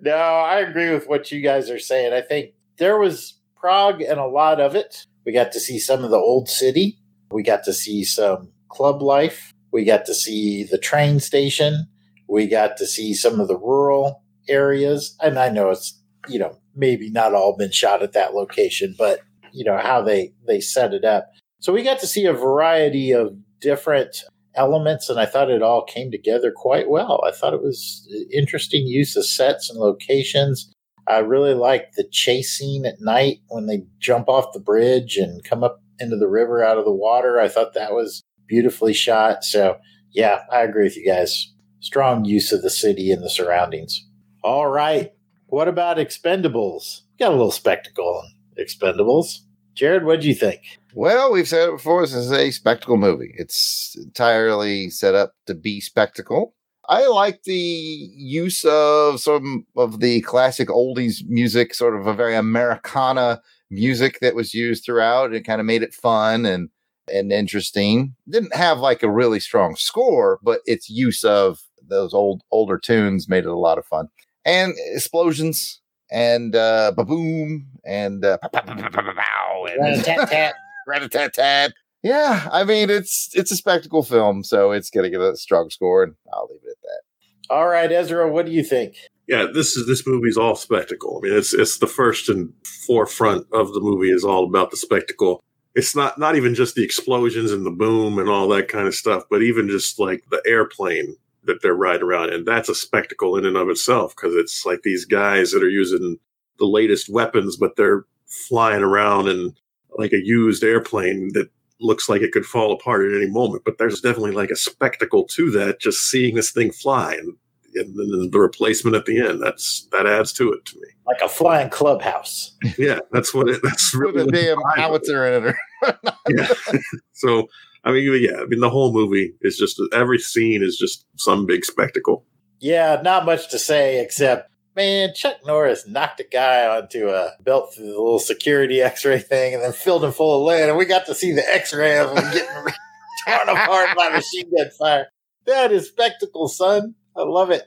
no, 0.00 0.12
I 0.12 0.60
agree 0.60 0.90
with 0.90 1.08
what 1.08 1.32
you 1.32 1.40
guys 1.40 1.70
are 1.70 1.78
saying. 1.78 2.12
I 2.12 2.20
think 2.20 2.52
there 2.76 2.98
was 2.98 3.34
Prague 3.56 4.02
and 4.02 4.20
a 4.20 4.26
lot 4.26 4.60
of 4.60 4.74
it. 4.74 5.06
We 5.24 5.32
got 5.32 5.52
to 5.52 5.60
see 5.60 5.78
some 5.78 6.04
of 6.04 6.10
the 6.10 6.16
old 6.16 6.48
city. 6.48 6.98
We 7.30 7.42
got 7.42 7.64
to 7.64 7.72
see 7.72 8.04
some 8.04 8.50
club 8.68 9.00
life. 9.00 9.54
We 9.72 9.84
got 9.84 10.04
to 10.06 10.14
see 10.14 10.64
the 10.64 10.78
train 10.78 11.20
station. 11.20 11.86
We 12.30 12.46
got 12.46 12.76
to 12.78 12.86
see 12.86 13.14
some 13.14 13.40
of 13.40 13.48
the 13.48 13.58
rural 13.58 14.22
areas. 14.48 15.16
And 15.20 15.38
I 15.38 15.48
know 15.48 15.70
it's, 15.70 15.98
you 16.28 16.38
know, 16.38 16.56
maybe 16.74 17.10
not 17.10 17.34
all 17.34 17.56
been 17.56 17.72
shot 17.72 18.02
at 18.02 18.12
that 18.12 18.34
location, 18.34 18.94
but 18.96 19.20
you 19.52 19.64
know, 19.64 19.78
how 19.78 20.00
they 20.00 20.32
they 20.46 20.60
set 20.60 20.94
it 20.94 21.04
up. 21.04 21.30
So 21.58 21.72
we 21.72 21.82
got 21.82 21.98
to 22.00 22.06
see 22.06 22.24
a 22.26 22.32
variety 22.32 23.10
of 23.12 23.36
different 23.60 24.16
elements 24.54 25.08
and 25.08 25.18
I 25.20 25.26
thought 25.26 25.50
it 25.50 25.62
all 25.62 25.84
came 25.84 26.10
together 26.10 26.52
quite 26.54 26.88
well. 26.88 27.22
I 27.26 27.30
thought 27.30 27.54
it 27.54 27.62
was 27.62 28.08
interesting 28.32 28.86
use 28.86 29.16
of 29.16 29.26
sets 29.26 29.70
and 29.70 29.78
locations. 29.78 30.72
I 31.06 31.18
really 31.18 31.54
liked 31.54 31.96
the 31.96 32.08
chase 32.10 32.56
scene 32.56 32.86
at 32.86 33.00
night 33.00 33.38
when 33.48 33.66
they 33.66 33.82
jump 33.98 34.28
off 34.28 34.52
the 34.52 34.60
bridge 34.60 35.16
and 35.16 35.42
come 35.44 35.64
up 35.64 35.82
into 35.98 36.16
the 36.16 36.28
river 36.28 36.64
out 36.64 36.78
of 36.78 36.84
the 36.84 36.92
water. 36.92 37.40
I 37.40 37.48
thought 37.48 37.74
that 37.74 37.92
was 37.92 38.22
beautifully 38.46 38.92
shot. 38.92 39.44
So, 39.44 39.78
yeah, 40.12 40.40
I 40.52 40.62
agree 40.62 40.84
with 40.84 40.96
you 40.96 41.06
guys. 41.06 41.52
Strong 41.80 42.26
use 42.26 42.52
of 42.52 42.62
the 42.62 42.70
city 42.70 43.10
and 43.10 43.22
the 43.22 43.30
surroundings. 43.30 44.06
All 44.42 44.68
right. 44.68 45.12
What 45.46 45.68
about 45.68 45.96
Expendables? 45.96 47.02
Got 47.18 47.30
a 47.30 47.36
little 47.36 47.50
spectacle 47.50 48.22
on 48.22 48.32
Expendables. 48.62 49.40
Jared, 49.74 50.04
what'd 50.04 50.24
you 50.24 50.34
think? 50.34 50.60
Well, 50.94 51.32
we've 51.32 51.48
said 51.48 51.68
it 51.68 51.72
before. 51.72 52.02
This 52.02 52.14
is 52.14 52.32
a 52.32 52.50
spectacle 52.50 52.96
movie. 52.96 53.34
It's 53.36 53.96
entirely 53.96 54.90
set 54.90 55.14
up 55.14 55.34
to 55.46 55.54
be 55.54 55.80
spectacle. 55.80 56.54
I 56.88 57.06
like 57.06 57.44
the 57.44 57.54
use 57.54 58.64
of 58.64 59.20
some 59.20 59.66
of 59.76 60.00
the 60.00 60.20
classic 60.22 60.68
oldies 60.68 61.22
music, 61.26 61.72
sort 61.72 61.98
of 61.98 62.06
a 62.06 62.14
very 62.14 62.34
Americana 62.34 63.40
music 63.70 64.18
that 64.20 64.34
was 64.34 64.52
used 64.54 64.84
throughout. 64.84 65.32
It 65.32 65.46
kind 65.46 65.60
of 65.60 65.66
made 65.66 65.82
it 65.82 65.94
fun 65.94 66.44
and 66.44 66.68
and 67.12 67.32
interesting. 67.32 68.14
Didn't 68.28 68.54
have 68.54 68.78
like 68.78 69.02
a 69.02 69.10
really 69.10 69.40
strong 69.40 69.76
score, 69.76 70.38
but 70.42 70.60
its 70.66 70.88
use 70.88 71.24
of 71.24 71.60
those 71.90 72.14
old 72.14 72.42
older 72.50 72.78
tunes 72.78 73.28
made 73.28 73.44
it 73.44 73.50
a 73.50 73.58
lot 73.58 73.78
of 73.78 73.86
fun. 73.86 74.08
And 74.44 74.74
explosions 74.92 75.80
and 76.10 76.56
uh 76.56 76.92
boom 76.96 77.66
and 77.84 78.24
uh, 78.24 78.38
pow, 78.38 79.66
and 79.66 79.80
Rat-a-tat-tat. 79.80 80.54
rat-a-tat-tat. 80.86 81.72
Yeah, 82.02 82.48
I 82.50 82.64
mean 82.64 82.90
it's 82.90 83.30
it's 83.34 83.52
a 83.52 83.56
spectacle 83.56 84.02
film, 84.02 84.42
so 84.42 84.72
it's 84.72 84.90
gonna 84.90 85.10
get 85.10 85.20
a 85.20 85.36
strong 85.36 85.70
score, 85.70 86.02
and 86.02 86.14
I'll 86.32 86.48
leave 86.50 86.60
it 86.64 86.70
at 86.70 86.82
that. 86.82 87.54
All 87.54 87.68
right, 87.68 87.90
Ezra, 87.90 88.30
what 88.30 88.46
do 88.46 88.52
you 88.52 88.62
think? 88.62 88.96
Yeah, 89.26 89.46
this 89.52 89.76
is 89.76 89.86
this 89.86 90.06
movie's 90.06 90.36
all 90.36 90.56
spectacle. 90.56 91.20
I 91.22 91.28
mean, 91.28 91.38
it's 91.38 91.52
it's 91.54 91.78
the 91.78 91.86
first 91.86 92.28
and 92.28 92.52
forefront 92.86 93.46
of 93.52 93.72
the 93.72 93.80
movie 93.80 94.10
is 94.10 94.24
all 94.24 94.44
about 94.44 94.70
the 94.70 94.76
spectacle. 94.76 95.42
It's 95.74 95.94
not 95.94 96.18
not 96.18 96.36
even 96.36 96.54
just 96.54 96.74
the 96.74 96.84
explosions 96.84 97.52
and 97.52 97.64
the 97.64 97.70
boom 97.70 98.18
and 98.18 98.28
all 98.28 98.48
that 98.48 98.68
kind 98.68 98.88
of 98.88 98.94
stuff, 98.94 99.24
but 99.30 99.42
even 99.42 99.68
just 99.68 100.00
like 100.00 100.24
the 100.30 100.42
airplane 100.46 101.16
that 101.44 101.62
they're 101.62 101.74
riding 101.74 102.02
around 102.02 102.30
And 102.30 102.46
That's 102.46 102.68
a 102.68 102.74
spectacle 102.74 103.36
in 103.36 103.46
and 103.46 103.56
of 103.56 103.68
itself 103.68 104.14
because 104.14 104.34
it's 104.34 104.64
like 104.66 104.82
these 104.82 105.04
guys 105.04 105.52
that 105.52 105.62
are 105.62 105.70
using 105.70 106.18
the 106.58 106.66
latest 106.66 107.08
weapons, 107.08 107.56
but 107.56 107.76
they're 107.76 108.04
flying 108.48 108.82
around 108.82 109.28
in 109.28 109.54
like 109.98 110.12
a 110.12 110.24
used 110.24 110.62
airplane 110.62 111.30
that 111.32 111.48
looks 111.80 112.08
like 112.08 112.20
it 112.20 112.32
could 112.32 112.44
fall 112.44 112.72
apart 112.72 113.10
at 113.10 113.16
any 113.16 113.30
moment. 113.30 113.64
But 113.64 113.78
there's 113.78 114.00
definitely 114.00 114.32
like 114.32 114.50
a 114.50 114.56
spectacle 114.56 115.24
to 115.28 115.50
that, 115.52 115.80
just 115.80 116.10
seeing 116.10 116.34
this 116.34 116.52
thing 116.52 116.70
fly 116.70 117.14
and, 117.14 117.34
and 117.74 117.96
then 117.96 118.30
the 118.30 118.38
replacement 118.38 118.96
at 118.96 119.06
the 119.06 119.20
end. 119.20 119.42
That's 119.42 119.88
that 119.92 120.06
adds 120.06 120.32
to 120.34 120.52
it 120.52 120.64
to 120.66 120.76
me. 120.76 120.88
Like 121.06 121.22
a 121.22 121.28
flying 121.28 121.70
clubhouse. 121.70 122.52
Yeah, 122.78 122.98
that's 123.10 123.32
what 123.32 123.48
it. 123.48 123.60
That's 123.62 123.94
With 123.94 124.14
really 124.14 124.22
a 124.22 124.26
damn 124.26 124.58
what 124.58 124.76
the 124.76 124.80
vibe 124.80 124.82
howitzer 124.82 125.26
in 125.26 125.46
it. 125.46 125.56
Yeah. 126.28 126.46
so 127.12 127.48
I 127.84 127.92
mean, 127.92 128.22
yeah, 128.22 128.40
I 128.40 128.44
mean, 128.46 128.60
the 128.60 128.70
whole 128.70 128.92
movie 128.92 129.34
is 129.40 129.56
just 129.56 129.80
every 129.92 130.18
scene 130.18 130.62
is 130.62 130.76
just 130.76 131.06
some 131.16 131.46
big 131.46 131.64
spectacle. 131.64 132.26
Yeah, 132.60 133.00
not 133.02 133.24
much 133.24 133.50
to 133.50 133.58
say 133.58 134.02
except, 134.02 134.50
man, 134.76 135.14
Chuck 135.14 135.36
Norris 135.46 135.86
knocked 135.86 136.20
a 136.20 136.24
guy 136.24 136.66
onto 136.66 137.08
a 137.08 137.32
belt 137.42 137.74
through 137.74 137.86
the 137.86 137.92
little 137.92 138.18
security 138.18 138.82
X-ray 138.82 139.20
thing, 139.20 139.54
and 139.54 139.62
then 139.62 139.72
filled 139.72 140.04
him 140.04 140.12
full 140.12 140.40
of 140.40 140.46
lead, 140.46 140.68
and 140.68 140.76
we 140.76 140.84
got 140.84 141.06
to 141.06 141.14
see 141.14 141.32
the 141.32 141.54
X-ray 141.54 141.98
of 141.98 142.10
him 142.10 142.32
getting 142.32 142.48
torn 143.26 143.48
apart 143.48 143.96
by 143.96 144.10
machine 144.10 144.50
gun 144.54 144.70
fire. 144.78 145.06
That 145.46 145.72
is 145.72 145.88
spectacle, 145.88 146.48
son. 146.48 146.94
I 147.16 147.22
love 147.22 147.50
it. 147.50 147.64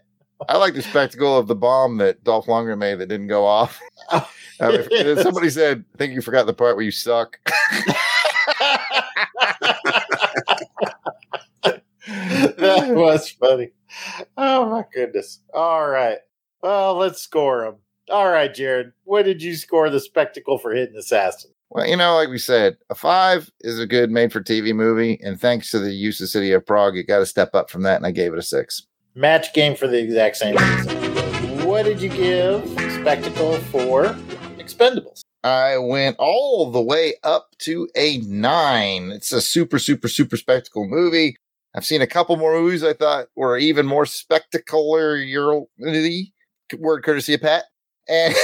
I 0.47 0.57
like 0.57 0.73
the 0.73 0.81
spectacle 0.81 1.37
of 1.37 1.47
the 1.47 1.55
bomb 1.55 1.97
that 1.97 2.23
Dolph 2.23 2.45
Lundgren 2.47 2.77
made 2.77 2.99
that 2.99 3.07
didn't 3.07 3.27
go 3.27 3.45
off. 3.45 3.79
Oh, 4.11 4.29
I 4.59 4.77
mean, 4.77 5.17
somebody 5.17 5.49
said, 5.49 5.85
"I 5.93 5.97
think 5.97 6.13
you 6.13 6.21
forgot 6.21 6.45
the 6.45 6.53
part 6.53 6.75
where 6.75 6.85
you 6.85 6.91
suck." 6.91 7.39
that 12.57 12.95
was 12.95 13.29
funny. 13.29 13.69
Oh 14.37 14.69
my 14.69 14.85
goodness. 14.93 15.39
All 15.53 15.87
right. 15.87 16.17
Well, 16.61 16.95
let's 16.95 17.21
score 17.21 17.65
them. 17.65 17.75
All 18.09 18.29
right, 18.29 18.53
Jared. 18.53 18.93
What 19.03 19.23
did 19.23 19.41
you 19.41 19.55
score 19.55 19.89
the 19.89 19.99
spectacle 19.99 20.57
for 20.57 20.73
Hidden 20.73 20.97
Assassin? 20.97 21.51
Well, 21.69 21.87
you 21.87 21.97
know, 21.97 22.15
like 22.15 22.29
we 22.29 22.37
said, 22.37 22.77
a 22.89 22.95
five 22.95 23.49
is 23.61 23.79
a 23.79 23.87
good 23.87 24.11
made-for-TV 24.11 24.75
movie, 24.75 25.19
and 25.23 25.41
thanks 25.41 25.71
to 25.71 25.79
the 25.79 25.91
use 25.91 26.21
of 26.21 26.29
City 26.29 26.51
of 26.51 26.65
Prague, 26.65 26.97
it 26.97 27.07
got 27.07 27.19
to 27.19 27.25
step 27.25 27.55
up 27.55 27.69
from 27.69 27.81
that, 27.83 27.97
and 27.97 28.05
I 28.05 28.11
gave 28.11 28.31
it 28.31 28.37
a 28.37 28.43
six. 28.43 28.85
Match 29.15 29.53
game 29.53 29.75
for 29.75 29.87
the 29.87 29.99
exact 29.99 30.37
same 30.37 30.55
reason. 30.55 31.65
What 31.65 31.85
did 31.85 32.01
you 32.01 32.09
give 32.09 32.63
spectacle 32.91 33.57
for 33.57 34.05
Expendables? 34.57 35.21
I 35.43 35.77
went 35.77 36.15
all 36.19 36.71
the 36.71 36.81
way 36.81 37.15
up 37.23 37.49
to 37.59 37.89
a 37.95 38.19
nine. 38.19 39.11
It's 39.11 39.33
a 39.33 39.41
super, 39.41 39.77
super, 39.77 40.07
super 40.07 40.37
spectacle 40.37 40.87
movie. 40.87 41.35
I've 41.75 41.85
seen 41.85 42.01
a 42.01 42.07
couple 42.07 42.35
more 42.37 42.53
movies 42.53 42.83
I 42.83 42.93
thought 42.93 43.27
were 43.35 43.57
even 43.57 43.85
more 43.85 44.05
spectacular. 44.05 45.17
Word 46.77 47.03
courtesy 47.03 47.33
of 47.33 47.41
Pat. 47.41 47.63
And 48.07 48.35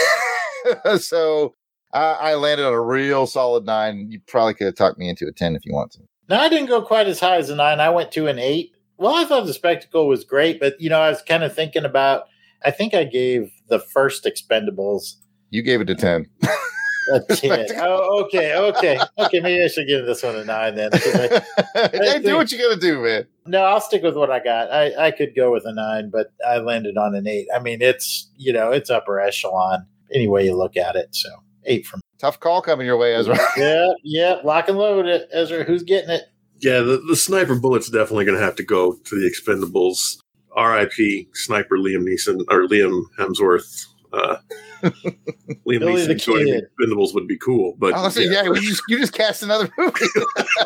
so 1.00 1.56
uh, 1.94 2.18
I 2.20 2.36
landed 2.36 2.66
on 2.66 2.74
a 2.74 2.82
real 2.82 3.28
solid 3.28 3.66
nine. 3.66 4.08
You 4.10 4.20
probably 4.28 4.54
could 4.54 4.66
have 4.66 4.76
talked 4.76 4.98
me 4.98 5.10
into 5.10 5.28
a 5.28 5.32
10 5.32 5.56
if 5.56 5.66
you 5.66 5.74
want 5.74 5.92
to. 5.94 6.00
No, 6.30 6.40
I 6.40 6.50
didn't 6.50 6.68
go 6.68 6.82
quite 6.82 7.08
as 7.08 7.20
high 7.20 7.38
as 7.38 7.50
a 7.50 7.56
nine. 7.56 7.80
I 7.80 7.90
went 7.90 8.12
to 8.14 8.28
an 8.28 8.38
eight. 8.40 8.72
Well, 8.98 9.16
I 9.16 9.26
thought 9.26 9.46
the 9.46 9.54
spectacle 9.54 10.08
was 10.08 10.24
great, 10.24 10.60
but 10.60 10.80
you 10.80 10.90
know, 10.90 11.02
I 11.02 11.10
was 11.10 11.22
kind 11.22 11.44
of 11.44 11.56
thinking 11.56 11.86
about. 11.86 12.26
I 12.64 12.72
think 12.72 12.94
I 12.94 13.06
gave 13.06 13.52
the 13.70 13.80
first 13.80 14.26
Expendables 14.26 15.16
You 15.50 15.62
gave 15.62 15.80
it 15.82 15.90
a 15.90 15.96
10. 15.96 16.28
a 17.14 17.20
ten. 17.36 17.66
oh, 17.78 18.24
okay, 18.26 18.56
okay, 18.56 19.00
okay. 19.18 19.40
Maybe 19.40 19.64
I 19.64 19.68
should 19.68 19.88
give 19.88 20.06
this 20.06 20.24
one 20.24 20.36
a 20.36 20.46
nine 20.46 20.76
then. 20.76 20.92
'cause 20.92 21.16
I- 21.16 21.90
hey, 21.94 22.20
do 22.22 22.36
what 22.36 22.52
you 22.52 22.58
got 22.58 22.74
to 22.74 22.80
do, 22.80 23.02
man. 23.02 23.26
no, 23.46 23.64
I'll 23.64 23.82
stick 23.82 24.04
with 24.04 24.16
what 24.16 24.30
I 24.32 24.40
got. 24.44 24.72
I, 24.72 25.08
I 25.08 25.12
could 25.12 25.36
go 25.36 25.52
with 25.52 25.64
a 25.66 25.74
nine, 25.74 26.10
but 26.12 26.28
I 26.48 26.58
landed 26.58 26.98
on 26.98 27.16
an 27.16 27.28
eight. 27.28 27.48
I 27.56 27.60
mean, 27.60 27.82
it's 27.82 28.30
you 28.38 28.54
know, 28.54 28.72
it's 28.72 28.90
upper 28.90 29.20
echelon 29.20 29.86
any 30.14 30.28
way 30.28 30.46
you 30.46 30.56
look 30.56 30.78
at 30.78 30.96
it. 30.96 31.10
So 31.16 31.30
eight 31.66 31.86
from. 31.86 32.02
Tough 32.20 32.40
call 32.40 32.62
coming 32.62 32.86
your 32.86 32.98
way, 32.98 33.16
Ezra. 33.16 33.38
Yeah, 33.58 33.94
yeah. 34.04 34.36
Lock 34.44 34.68
and 34.68 34.78
load 34.78 35.06
it, 35.06 35.30
Ezra. 35.32 35.64
Who's 35.64 35.84
getting 35.84 36.10
it? 36.10 36.24
Yeah, 36.62 36.80
the, 36.80 36.98
the 37.08 37.16
sniper 37.16 37.56
bullet's 37.56 37.90
definitely 37.90 38.26
going 38.26 38.38
to 38.38 38.44
have 38.44 38.56
to 38.58 38.64
go 38.64 38.94
to 39.06 39.16
the 39.16 39.26
Expendables. 39.30 40.18
R.I.P. 40.58 41.30
Sniper 41.34 41.78
Liam 41.78 42.04
Neeson 42.04 42.42
or 42.50 42.68
Liam 42.68 43.04
Hemsworth. 43.18 43.86
Uh, 44.12 44.38
Liam 44.84 45.80
Billy 45.80 46.06
the 46.06 46.14
Neeson 46.16 46.22
joining 46.24 46.46
the 46.54 46.68
Expendables 46.80 47.14
would 47.14 47.28
be 47.28 47.38
cool, 47.38 47.76
but 47.78 47.94
I 47.94 48.02
was 48.02 48.14
saying, 48.16 48.32
yeah, 48.32 48.44
you, 48.44 48.56
just, 48.56 48.82
you 48.88 48.98
just 48.98 49.14
cast 49.14 49.44
another 49.44 49.70
movie. 49.78 49.94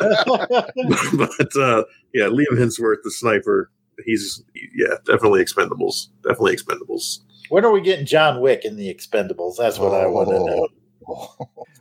but 0.00 1.56
uh, 1.56 1.84
yeah, 2.12 2.26
Liam 2.26 2.52
Hemsworth, 2.52 3.02
the 3.04 3.10
sniper, 3.10 3.70
he's 4.04 4.42
yeah, 4.74 4.94
definitely 5.04 5.44
Expendables, 5.44 6.08
definitely 6.22 6.56
Expendables. 6.56 7.18
when 7.50 7.64
are 7.64 7.70
we 7.72 7.80
getting 7.80 8.06
John 8.06 8.40
Wick 8.40 8.64
in 8.64 8.76
the 8.76 8.92
Expendables? 8.92 9.56
That's 9.58 9.78
what 9.78 9.92
I 9.94 10.06
want 10.06 10.28
to 10.30 10.38
know. 10.38 10.68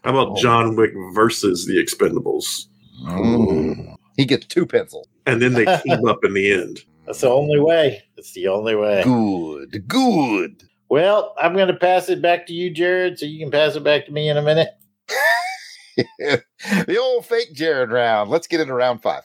How 0.04 0.10
about 0.18 0.38
John 0.38 0.76
Wick 0.76 0.92
versus 1.14 1.66
the 1.66 1.76
Expendables, 1.84 2.66
Mm. 3.04 3.96
He 4.18 4.26
gets 4.26 4.46
two 4.46 4.66
pencils. 4.66 5.08
and 5.26 5.42
then 5.42 5.54
they 5.54 5.66
team 5.66 6.08
up 6.08 6.24
in 6.24 6.34
the 6.34 6.52
end? 6.54 6.82
That's 7.06 7.22
the 7.22 7.30
only 7.30 7.60
way. 7.60 8.04
It's 8.18 8.32
the 8.34 8.48
only 8.48 8.76
way. 8.76 9.04
Good, 9.04 9.88
good. 9.88 10.64
Well, 10.94 11.34
I'm 11.42 11.56
going 11.56 11.70
to 11.70 11.74
pass 11.74 12.08
it 12.08 12.22
back 12.22 12.46
to 12.46 12.54
you, 12.54 12.70
Jared, 12.70 13.18
so 13.18 13.26
you 13.26 13.40
can 13.40 13.50
pass 13.50 13.76
it 13.76 13.84
back 13.84 14.06
to 14.06 14.12
me 14.12 14.30
in 14.30 14.38
a 14.38 14.44
minute. 14.44 14.70
the 16.20 16.98
old 17.02 17.26
fake 17.26 17.52
Jared 17.52 17.90
round. 17.90 18.30
Let's 18.30 18.46
get 18.46 18.60
into 18.62 18.76
round 18.76 19.02
five. 19.02 19.24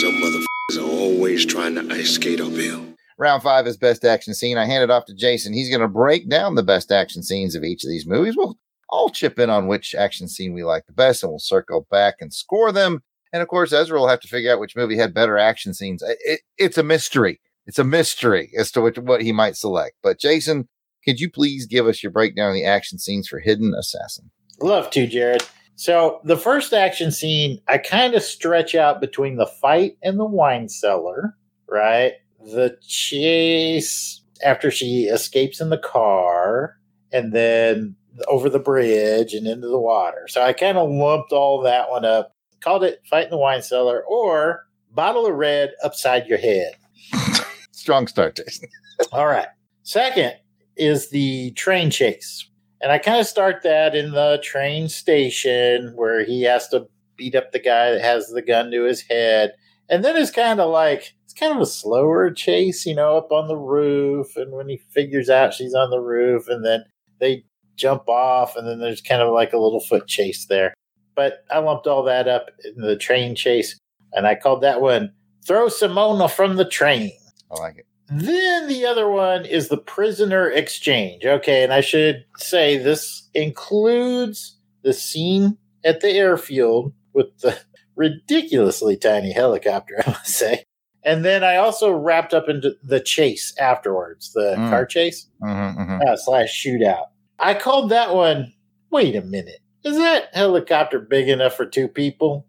Some 0.00 0.12
motherfuckers 0.12 0.78
are 0.78 0.88
always 0.88 1.44
trying 1.46 1.74
to 1.74 1.92
ice 1.92 2.12
skate 2.12 2.40
uphill. 2.40 2.86
Round 3.18 3.42
five 3.42 3.66
is 3.66 3.76
best 3.76 4.04
action 4.04 4.34
scene. 4.34 4.56
I 4.56 4.66
hand 4.66 4.84
it 4.84 4.90
off 4.90 5.06
to 5.06 5.14
Jason. 5.16 5.52
He's 5.52 5.68
going 5.68 5.80
to 5.80 5.88
break 5.88 6.28
down 6.28 6.54
the 6.54 6.62
best 6.62 6.92
action 6.92 7.24
scenes 7.24 7.56
of 7.56 7.64
each 7.64 7.82
of 7.82 7.90
these 7.90 8.06
movies. 8.06 8.36
We'll 8.36 8.56
all 8.88 9.10
chip 9.10 9.40
in 9.40 9.50
on 9.50 9.66
which 9.66 9.96
action 9.96 10.28
scene 10.28 10.52
we 10.52 10.62
like 10.62 10.86
the 10.86 10.92
best, 10.92 11.24
and 11.24 11.32
we'll 11.32 11.40
circle 11.40 11.88
back 11.90 12.18
and 12.20 12.32
score 12.32 12.70
them. 12.70 13.02
And 13.32 13.42
of 13.42 13.48
course, 13.48 13.72
Ezra 13.72 13.98
will 13.98 14.06
have 14.06 14.20
to 14.20 14.28
figure 14.28 14.52
out 14.52 14.60
which 14.60 14.76
movie 14.76 14.96
had 14.96 15.12
better 15.12 15.38
action 15.38 15.74
scenes. 15.74 16.04
It- 16.04 16.18
it- 16.20 16.40
it's 16.56 16.78
a 16.78 16.84
mystery. 16.84 17.40
It's 17.66 17.78
a 17.78 17.84
mystery 17.84 18.50
as 18.56 18.70
to 18.72 18.80
which, 18.80 18.98
what 18.98 19.22
he 19.22 19.32
might 19.32 19.56
select. 19.56 19.96
But 20.02 20.18
Jason, 20.18 20.68
could 21.04 21.20
you 21.20 21.30
please 21.30 21.66
give 21.66 21.86
us 21.86 22.02
your 22.02 22.12
breakdown 22.12 22.48
of 22.48 22.54
the 22.54 22.64
action 22.64 22.98
scenes 22.98 23.28
for 23.28 23.40
Hidden 23.40 23.74
Assassin? 23.74 24.30
Love 24.60 24.90
to, 24.90 25.06
Jared. 25.06 25.44
So 25.74 26.20
the 26.24 26.38
first 26.38 26.72
action 26.72 27.12
scene, 27.12 27.60
I 27.68 27.78
kind 27.78 28.14
of 28.14 28.22
stretch 28.22 28.74
out 28.74 29.00
between 29.00 29.36
the 29.36 29.46
fight 29.46 29.98
and 30.02 30.18
the 30.18 30.24
wine 30.24 30.68
cellar, 30.68 31.36
right? 31.68 32.12
The 32.40 32.78
chase 32.86 34.22
after 34.44 34.70
she 34.70 35.04
escapes 35.04 35.60
in 35.60 35.70
the 35.70 35.78
car, 35.78 36.76
and 37.12 37.32
then 37.32 37.96
over 38.28 38.48
the 38.48 38.58
bridge 38.58 39.34
and 39.34 39.46
into 39.46 39.68
the 39.68 39.78
water. 39.78 40.26
So 40.28 40.42
I 40.42 40.52
kind 40.52 40.78
of 40.78 40.90
lumped 40.90 41.32
all 41.32 41.62
that 41.62 41.90
one 41.90 42.04
up, 42.04 42.32
called 42.60 42.84
it 42.84 43.02
Fight 43.08 43.24
in 43.24 43.30
the 43.30 43.38
Wine 43.38 43.62
Cellar 43.62 44.02
or 44.06 44.66
Bottle 44.90 45.26
of 45.26 45.34
Red 45.34 45.72
Upside 45.82 46.26
Your 46.26 46.38
Head. 46.38 46.72
Strong 47.86 48.08
start, 48.08 48.34
Jason. 48.34 48.68
All 49.12 49.28
right. 49.28 49.46
Second 49.84 50.32
is 50.76 51.10
the 51.10 51.52
train 51.52 51.88
chase. 51.88 52.50
And 52.80 52.90
I 52.90 52.98
kind 52.98 53.20
of 53.20 53.28
start 53.28 53.62
that 53.62 53.94
in 53.94 54.10
the 54.10 54.40
train 54.42 54.88
station 54.88 55.92
where 55.94 56.24
he 56.24 56.42
has 56.42 56.66
to 56.70 56.88
beat 57.16 57.36
up 57.36 57.52
the 57.52 57.60
guy 57.60 57.92
that 57.92 58.00
has 58.00 58.26
the 58.26 58.42
gun 58.42 58.72
to 58.72 58.82
his 58.82 59.02
head. 59.02 59.52
And 59.88 60.04
then 60.04 60.16
it's 60.16 60.32
kind 60.32 60.58
of 60.58 60.68
like, 60.68 61.14
it's 61.26 61.32
kind 61.32 61.54
of 61.54 61.60
a 61.60 61.66
slower 61.66 62.32
chase, 62.32 62.84
you 62.86 62.96
know, 62.96 63.16
up 63.16 63.30
on 63.30 63.46
the 63.46 63.56
roof. 63.56 64.36
And 64.36 64.50
when 64.50 64.68
he 64.68 64.78
figures 64.90 65.30
out 65.30 65.54
she's 65.54 65.72
on 65.72 65.90
the 65.90 66.00
roof, 66.00 66.48
and 66.48 66.66
then 66.66 66.82
they 67.20 67.44
jump 67.76 68.08
off, 68.08 68.56
and 68.56 68.66
then 68.66 68.80
there's 68.80 69.00
kind 69.00 69.22
of 69.22 69.32
like 69.32 69.52
a 69.52 69.58
little 69.58 69.78
foot 69.78 70.08
chase 70.08 70.46
there. 70.46 70.74
But 71.14 71.44
I 71.52 71.58
lumped 71.58 71.86
all 71.86 72.02
that 72.02 72.26
up 72.26 72.48
in 72.64 72.82
the 72.82 72.96
train 72.96 73.36
chase, 73.36 73.78
and 74.12 74.26
I 74.26 74.34
called 74.34 74.64
that 74.64 74.80
one 74.80 75.12
Throw 75.46 75.66
Simona 75.66 76.28
from 76.28 76.56
the 76.56 76.64
Train. 76.64 77.12
I 77.50 77.58
like 77.60 77.78
it. 77.78 77.86
Then 78.08 78.68
the 78.68 78.86
other 78.86 79.08
one 79.08 79.44
is 79.44 79.68
the 79.68 79.76
prisoner 79.76 80.48
exchange. 80.50 81.24
Okay, 81.24 81.64
and 81.64 81.72
I 81.72 81.80
should 81.80 82.24
say 82.36 82.76
this 82.78 83.28
includes 83.34 84.56
the 84.82 84.92
scene 84.92 85.58
at 85.84 86.00
the 86.00 86.10
airfield 86.10 86.92
with 87.12 87.36
the 87.40 87.58
ridiculously 87.96 88.96
tiny 88.96 89.32
helicopter, 89.32 90.02
I 90.06 90.10
must 90.10 90.26
say. 90.28 90.64
And 91.02 91.24
then 91.24 91.44
I 91.44 91.56
also 91.56 91.92
wrapped 91.92 92.34
up 92.34 92.48
into 92.48 92.74
the 92.82 93.00
chase 93.00 93.54
afterwards, 93.58 94.32
the 94.32 94.54
Mm. 94.56 94.70
car 94.70 94.86
chase 94.86 95.28
Mm-hmm, 95.42 95.80
mm-hmm. 95.80 96.00
uh, 96.08 96.16
slash 96.16 96.64
shootout. 96.64 97.06
I 97.38 97.54
called 97.54 97.90
that 97.90 98.14
one. 98.14 98.52
Wait 98.90 99.14
a 99.16 99.20
minute, 99.22 99.60
is 99.84 99.96
that 99.98 100.30
helicopter 100.34 100.98
big 101.00 101.28
enough 101.28 101.54
for 101.56 101.66
two 101.66 101.86
people? 101.88 102.46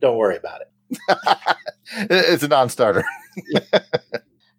Don't 0.00 0.16
worry 0.16 0.36
about 0.36 0.60
it. 0.62 0.68
it's 2.10 2.42
a 2.42 2.48
non-starter. 2.48 3.04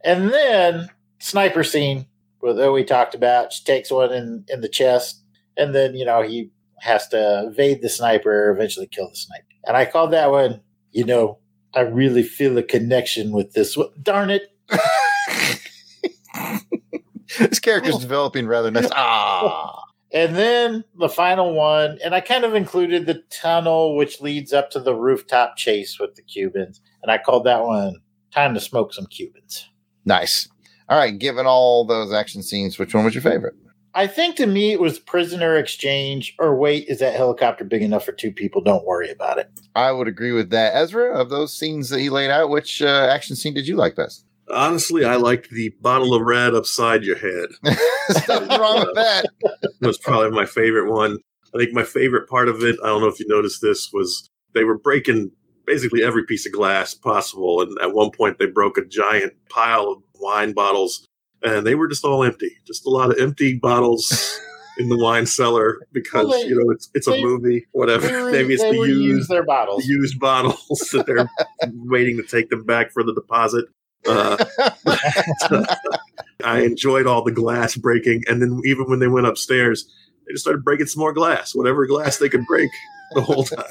And 0.05 0.29
then 0.29 0.89
sniper 1.19 1.63
scene 1.63 2.05
that 2.43 2.71
we 2.71 2.83
talked 2.83 3.15
about. 3.15 3.51
She 3.51 3.63
takes 3.63 3.89
one 3.89 4.13
in 4.13 4.45
in 4.47 4.61
the 4.61 4.69
chest, 4.69 5.23
and 5.57 5.73
then 5.73 5.95
you 5.95 6.05
know 6.05 6.21
he 6.21 6.51
has 6.79 7.07
to 7.09 7.47
evade 7.47 7.81
the 7.81 7.89
sniper, 7.89 8.51
eventually 8.51 8.87
kill 8.87 9.09
the 9.09 9.15
sniper. 9.15 9.43
And 9.65 9.75
I 9.75 9.85
called 9.85 10.11
that 10.11 10.29
one. 10.29 10.61
You 10.91 11.05
know, 11.05 11.39
I 11.73 11.81
really 11.81 12.21
feel 12.21 12.57
a 12.57 12.63
connection 12.63 13.31
with 13.31 13.53
this. 13.53 13.75
one. 13.75 13.89
Darn 14.01 14.29
it! 14.29 14.43
this 17.39 17.59
character's 17.59 17.97
developing 17.97 18.47
rather 18.47 18.71
nice. 18.71 18.89
Ah. 18.93 19.81
And 20.13 20.35
then 20.35 20.85
the 20.97 21.09
final 21.09 21.53
one, 21.55 21.97
and 22.01 22.15
I 22.15 22.21
kind 22.21 22.45
of 22.45 22.53
included 22.53 23.05
the 23.05 23.23
tunnel 23.31 23.97
which 23.97 24.21
leads 24.21 24.53
up 24.53 24.69
to 24.71 24.79
the 24.79 24.93
rooftop 24.95 25.57
chase 25.57 25.99
with 25.99 26.15
the 26.15 26.21
Cubans, 26.21 26.79
and 27.03 27.11
I 27.11 27.17
called 27.17 27.45
that 27.45 27.63
one 27.65 27.95
"Time 28.35 28.53
to 28.53 28.59
Smoke 28.59 28.93
Some 28.93 29.07
Cubans." 29.07 29.69
Nice. 30.05 30.47
All 30.87 30.97
right, 30.97 31.17
given 31.17 31.47
all 31.47 31.85
those 31.85 32.13
action 32.13 32.43
scenes, 32.43 32.77
which 32.77 32.93
one 32.93 33.03
was 33.05 33.15
your 33.15 33.23
favorite? 33.23 33.55
I 33.95 34.07
think 34.07 34.35
to 34.35 34.45
me 34.45 34.73
it 34.73 34.81
was 34.81 34.99
prisoner 34.99 35.55
exchange, 35.55 36.35
or 36.37 36.55
wait, 36.55 36.87
is 36.89 36.99
that 36.99 37.15
helicopter 37.15 37.63
big 37.63 37.81
enough 37.81 38.03
for 38.03 38.11
two 38.11 38.31
people? 38.31 38.61
Don't 38.61 38.85
worry 38.85 39.09
about 39.09 39.37
it. 39.37 39.49
I 39.73 39.93
would 39.93 40.09
agree 40.09 40.33
with 40.33 40.49
that. 40.49 40.75
Ezra, 40.75 41.17
of 41.17 41.29
those 41.29 41.57
scenes 41.57 41.89
that 41.89 42.01
he 42.01 42.09
laid 42.09 42.29
out, 42.29 42.49
which 42.49 42.81
uh, 42.81 43.07
action 43.09 43.37
scene 43.37 43.53
did 43.53 43.67
you 43.67 43.77
like 43.77 43.95
best? 43.95 44.25
Honestly, 44.53 45.05
I 45.05 45.15
liked 45.15 45.49
the 45.49 45.69
bottle 45.81 46.13
of 46.13 46.21
red 46.21 46.53
upside 46.53 47.03
your 47.03 47.15
head. 47.15 47.49
Nothing 48.27 48.59
wrong 48.59 48.79
with 48.79 48.95
that. 48.95 49.25
That 49.81 49.87
was 49.87 49.97
probably 49.97 50.31
my 50.31 50.45
favorite 50.45 50.91
one. 50.91 51.17
I 51.53 51.57
think 51.57 51.73
my 51.73 51.83
favorite 51.83 52.29
part 52.29 52.47
of 52.47 52.63
it, 52.63 52.75
I 52.83 52.87
don't 52.87 53.01
know 53.01 53.07
if 53.07 53.19
you 53.19 53.27
noticed 53.27 53.61
this, 53.61 53.89
was 53.93 54.29
they 54.53 54.63
were 54.63 54.77
breaking 54.77 55.31
basically 55.65 56.03
every 56.03 56.25
piece 56.25 56.45
of 56.45 56.51
glass 56.51 56.93
possible. 56.93 57.61
And 57.61 57.77
at 57.81 57.93
one 57.93 58.11
point, 58.11 58.39
they 58.39 58.45
broke 58.45 58.77
a 58.77 58.85
giant 58.85 59.33
pile 59.49 59.87
of 59.91 60.03
wine 60.19 60.53
bottles, 60.53 61.05
and 61.43 61.65
they 61.65 61.75
were 61.75 61.87
just 61.87 62.05
all 62.05 62.23
empty. 62.23 62.51
Just 62.65 62.85
a 62.85 62.89
lot 62.89 63.11
of 63.11 63.17
empty 63.19 63.55
bottles 63.57 64.39
in 64.77 64.89
the 64.89 64.97
wine 64.97 65.25
cellar 65.25 65.79
because, 65.93 66.27
Well, 66.27 66.41
they- 66.41 66.47
you 66.49 66.55
know, 66.55 66.71
it's, 66.71 66.89
it's 66.93 67.07
a 67.07 67.19
movie, 67.21 67.65
whatever. 67.71 68.07
Maybe 68.31 68.53
it's 68.55 68.63
the 68.63 68.69
reuse 68.69 69.01
used, 69.01 69.29
their 69.29 69.43
bottles. 69.45 69.83
the 69.83 69.89
used 69.89 70.19
bottles 70.19 70.57
that 70.93 71.05
they're 71.05 71.29
waiting 71.73 72.17
to 72.17 72.23
take 72.23 72.49
them 72.49 72.63
back 72.65 72.91
for 72.91 73.03
the 73.03 73.13
deposit. 73.13 73.65
Uh, 74.07 74.37
I 76.43 76.61
enjoyed 76.61 77.07
all 77.07 77.23
the 77.23 77.31
glass 77.31 77.75
breaking, 77.75 78.23
and 78.27 78.41
then 78.41 78.61
even 78.65 78.85
when 78.87 78.99
they 78.99 79.07
went 79.07 79.25
upstairs, 79.25 79.91
they 80.27 80.33
just 80.33 80.43
started 80.43 80.63
breaking 80.63 80.87
some 80.87 80.99
more 81.01 81.13
glass, 81.13 81.53
whatever 81.55 81.85
glass 81.85 82.17
they 82.17 82.29
could 82.29 82.45
break 82.45 82.69
the 83.13 83.21
whole 83.21 83.43
time. 83.43 83.65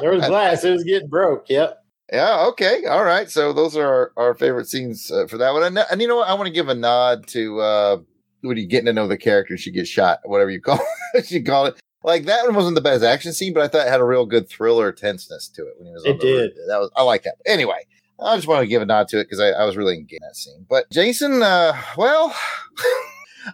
There 0.00 0.12
was 0.12 0.26
glass; 0.26 0.64
it 0.64 0.72
was 0.72 0.84
getting 0.84 1.08
broke. 1.08 1.48
Yep. 1.48 1.76
Yeah, 2.12 2.46
okay. 2.48 2.86
All 2.86 3.04
right. 3.04 3.30
So 3.30 3.52
those 3.52 3.76
are 3.76 3.86
our, 3.86 4.12
our 4.16 4.34
favorite 4.34 4.66
scenes 4.66 5.12
uh, 5.12 5.28
for 5.28 5.38
that 5.38 5.52
one. 5.52 5.62
And, 5.62 5.78
and 5.92 6.02
you 6.02 6.08
know 6.08 6.16
what? 6.16 6.28
I 6.28 6.34
want 6.34 6.48
to 6.48 6.52
give 6.52 6.68
a 6.68 6.74
nod 6.74 7.28
to 7.28 7.60
uh, 7.60 7.96
when 8.40 8.56
you 8.56 8.66
getting 8.66 8.86
to 8.86 8.92
know 8.92 9.06
the 9.06 9.16
character, 9.16 9.56
she 9.56 9.70
gets 9.70 9.88
shot, 9.88 10.18
whatever 10.24 10.50
you 10.50 10.60
call 10.60 10.80
it. 11.14 11.30
you 11.30 11.44
call 11.44 11.66
it. 11.66 11.78
Like 12.02 12.24
that 12.24 12.46
one 12.46 12.54
wasn't 12.56 12.74
the 12.74 12.80
best 12.80 13.04
action 13.04 13.32
scene, 13.32 13.52
but 13.54 13.62
I 13.62 13.68
thought 13.68 13.86
it 13.86 13.90
had 13.90 14.00
a 14.00 14.04
real 14.04 14.26
good 14.26 14.48
thriller 14.48 14.90
tenseness 14.90 15.46
to 15.54 15.62
it 15.68 15.74
when 15.78 15.86
he 15.86 15.92
was. 15.92 16.04
on 16.04 16.10
It 16.14 16.20
the 16.20 16.26
roof. 16.32 16.50
did. 16.54 16.56
That 16.68 16.78
was 16.80 16.90
I 16.96 17.02
like 17.04 17.22
that. 17.24 17.34
Anyway, 17.46 17.86
I 18.18 18.34
just 18.36 18.48
want 18.48 18.62
to 18.62 18.66
give 18.66 18.82
a 18.82 18.86
nod 18.86 19.06
to 19.08 19.20
it 19.20 19.24
because 19.24 19.38
I, 19.38 19.50
I 19.50 19.64
was 19.64 19.76
really 19.76 19.94
engaged 19.94 20.14
in 20.22 20.26
that 20.26 20.34
scene. 20.34 20.66
But 20.68 20.90
Jason, 20.90 21.42
uh, 21.44 21.80
well, 21.96 22.34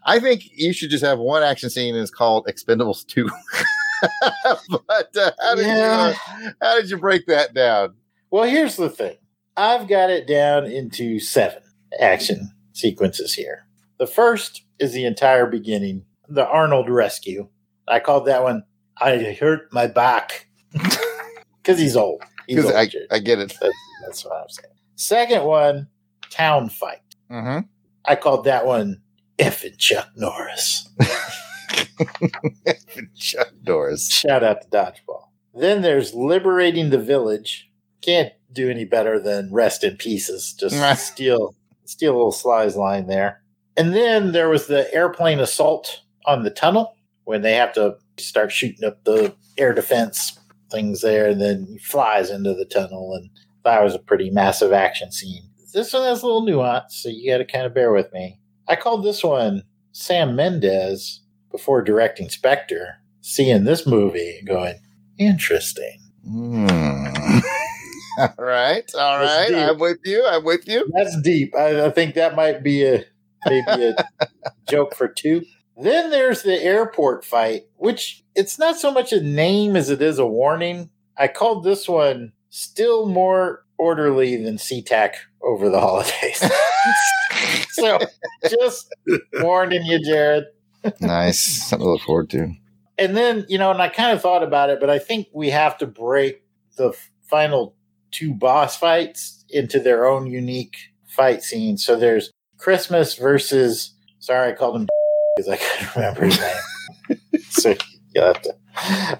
I 0.04 0.18
think 0.20 0.44
you 0.52 0.72
should 0.72 0.90
just 0.90 1.04
have 1.04 1.18
one 1.18 1.42
action 1.42 1.70
scene 1.70 1.94
and 1.94 2.02
it's 2.02 2.10
called 2.10 2.46
Expendables 2.46 3.06
Two. 3.06 3.28
but 4.88 5.16
uh, 5.16 5.30
how 5.40 5.54
did 5.54 5.66
Yeah. 5.66 6.08
you 6.08 6.14
uh, 6.46 6.52
how 6.60 6.76
did 6.80 6.90
you 6.90 6.98
break 6.98 7.26
that 7.26 7.54
down? 7.54 7.94
Well, 8.30 8.44
here's 8.44 8.76
the 8.76 8.90
thing. 8.90 9.16
I've 9.56 9.88
got 9.88 10.10
it 10.10 10.26
down 10.26 10.66
into 10.66 11.18
seven 11.18 11.62
action 12.00 12.50
sequences 12.72 13.32
here. 13.34 13.66
The 13.98 14.06
first 14.06 14.62
is 14.78 14.92
the 14.92 15.06
entire 15.06 15.46
beginning, 15.46 16.04
the 16.28 16.46
Arnold 16.46 16.90
rescue. 16.90 17.48
I 17.88 18.00
called 18.00 18.26
that 18.26 18.42
one 18.42 18.64
"I 19.00 19.36
hurt 19.40 19.72
my 19.72 19.86
back" 19.86 20.48
because 20.72 21.78
he's 21.78 21.96
old. 21.96 22.22
He's 22.46 22.64
old. 22.64 22.74
I, 22.74 22.88
I 23.10 23.18
get 23.18 23.38
it. 23.38 23.56
That's, 23.60 23.74
that's 24.04 24.24
what 24.24 24.34
I'm 24.42 24.48
saying. 24.48 24.74
Second 24.96 25.44
one, 25.44 25.88
town 26.30 26.68
fight. 26.68 27.00
Mm-hmm. 27.30 27.66
I 28.04 28.14
called 28.16 28.44
that 28.44 28.66
one 28.66 29.00
effing 29.38 29.78
Chuck 29.78 30.08
Norris. 30.16 30.88
Chuck 33.16 33.52
doors. 33.62 34.08
Shout 34.08 34.44
out 34.44 34.62
to 34.62 34.68
Dodgeball. 34.68 35.28
Then 35.54 35.82
there's 35.82 36.14
liberating 36.14 36.90
the 36.90 36.98
village. 36.98 37.70
Can't 38.02 38.32
do 38.52 38.70
any 38.70 38.84
better 38.84 39.18
than 39.18 39.52
rest 39.52 39.84
in 39.84 39.96
pieces. 39.96 40.54
Just 40.58 40.76
steal 41.06 41.54
steal 41.84 42.12
a 42.12 42.16
little 42.16 42.32
Sly's 42.32 42.76
line 42.76 43.06
there. 43.06 43.42
And 43.76 43.94
then 43.94 44.32
there 44.32 44.48
was 44.48 44.66
the 44.66 44.92
airplane 44.94 45.38
assault 45.38 46.00
on 46.26 46.42
the 46.42 46.50
tunnel 46.50 46.96
when 47.24 47.42
they 47.42 47.54
have 47.54 47.72
to 47.74 47.96
start 48.18 48.50
shooting 48.52 48.84
up 48.84 49.04
the 49.04 49.34
air 49.58 49.72
defense 49.72 50.38
things 50.70 51.00
there, 51.00 51.28
and 51.28 51.40
then 51.40 51.66
he 51.68 51.78
flies 51.78 52.30
into 52.30 52.54
the 52.54 52.64
tunnel. 52.64 53.14
And 53.14 53.30
that 53.64 53.82
was 53.82 53.94
a 53.94 54.00
pretty 54.00 54.30
massive 54.30 54.72
action 54.72 55.12
scene. 55.12 55.42
This 55.72 55.92
one 55.92 56.04
has 56.04 56.22
a 56.22 56.26
little 56.26 56.44
nuance, 56.44 56.96
so 56.96 57.08
you 57.08 57.30
got 57.30 57.38
to 57.38 57.44
kind 57.44 57.66
of 57.66 57.74
bear 57.74 57.92
with 57.92 58.12
me. 58.12 58.40
I 58.68 58.76
called 58.76 59.04
this 59.04 59.22
one 59.22 59.62
Sam 59.92 60.36
Mendes 60.36 61.20
before 61.50 61.82
directing 61.82 62.28
Spectre, 62.28 62.96
seeing 63.20 63.64
this 63.64 63.86
movie 63.86 64.38
and 64.38 64.48
going, 64.48 64.80
interesting. 65.18 65.98
Mm. 66.28 67.42
All 68.18 68.34
right, 68.38 68.90
all 68.94 69.18
right. 69.18 69.52
I'm 69.52 69.78
with 69.78 69.98
you. 70.06 70.26
I'm 70.26 70.42
with 70.42 70.66
you. 70.66 70.90
That's 70.94 71.20
deep. 71.20 71.54
I, 71.54 71.84
I 71.84 71.90
think 71.90 72.14
that 72.14 72.34
might 72.34 72.62
be 72.62 72.82
a 72.82 73.04
maybe 73.44 73.66
a 73.68 73.94
joke 74.70 74.94
for 74.94 75.06
two. 75.06 75.44
Then 75.76 76.10
there's 76.10 76.40
the 76.42 76.62
airport 76.62 77.26
fight, 77.26 77.64
which 77.76 78.24
it's 78.34 78.58
not 78.58 78.76
so 78.76 78.90
much 78.90 79.12
a 79.12 79.20
name 79.20 79.76
as 79.76 79.90
it 79.90 80.00
is 80.00 80.18
a 80.18 80.26
warning. 80.26 80.88
I 81.18 81.28
called 81.28 81.62
this 81.62 81.86
one 81.86 82.32
still 82.48 83.06
more 83.06 83.64
orderly 83.76 84.42
than 84.42 84.56
SeaTac 84.56 85.16
over 85.42 85.68
the 85.68 85.80
holidays. 85.80 86.42
so 87.70 87.98
just 88.48 88.92
warning 89.40 89.84
you, 89.84 90.02
Jared. 90.04 90.44
Nice. 91.00 91.40
Something 91.40 91.86
to 91.86 91.92
look 91.92 92.02
forward 92.02 92.30
to. 92.30 92.52
And 92.98 93.16
then, 93.16 93.44
you 93.48 93.58
know, 93.58 93.70
and 93.70 93.82
I 93.82 93.88
kind 93.88 94.12
of 94.12 94.22
thought 94.22 94.42
about 94.42 94.70
it, 94.70 94.80
but 94.80 94.88
I 94.88 94.98
think 94.98 95.28
we 95.32 95.50
have 95.50 95.76
to 95.78 95.86
break 95.86 96.42
the 96.76 96.96
final 97.22 97.74
two 98.10 98.32
boss 98.32 98.76
fights 98.76 99.44
into 99.50 99.78
their 99.80 100.06
own 100.06 100.26
unique 100.26 100.76
fight 101.06 101.42
scenes. 101.42 101.84
So 101.84 101.96
there's 101.96 102.30
Christmas 102.58 103.14
versus, 103.14 103.92
sorry, 104.18 104.52
I 104.52 104.54
called 104.54 104.76
him 104.76 104.88
because 105.36 105.48
I 105.50 105.56
couldn't 105.56 105.96
remember 105.96 106.24
his 106.26 106.40
name. 106.40 107.20
so 107.50 107.74
you 108.14 108.22
have 108.22 108.40
to. 108.42 108.54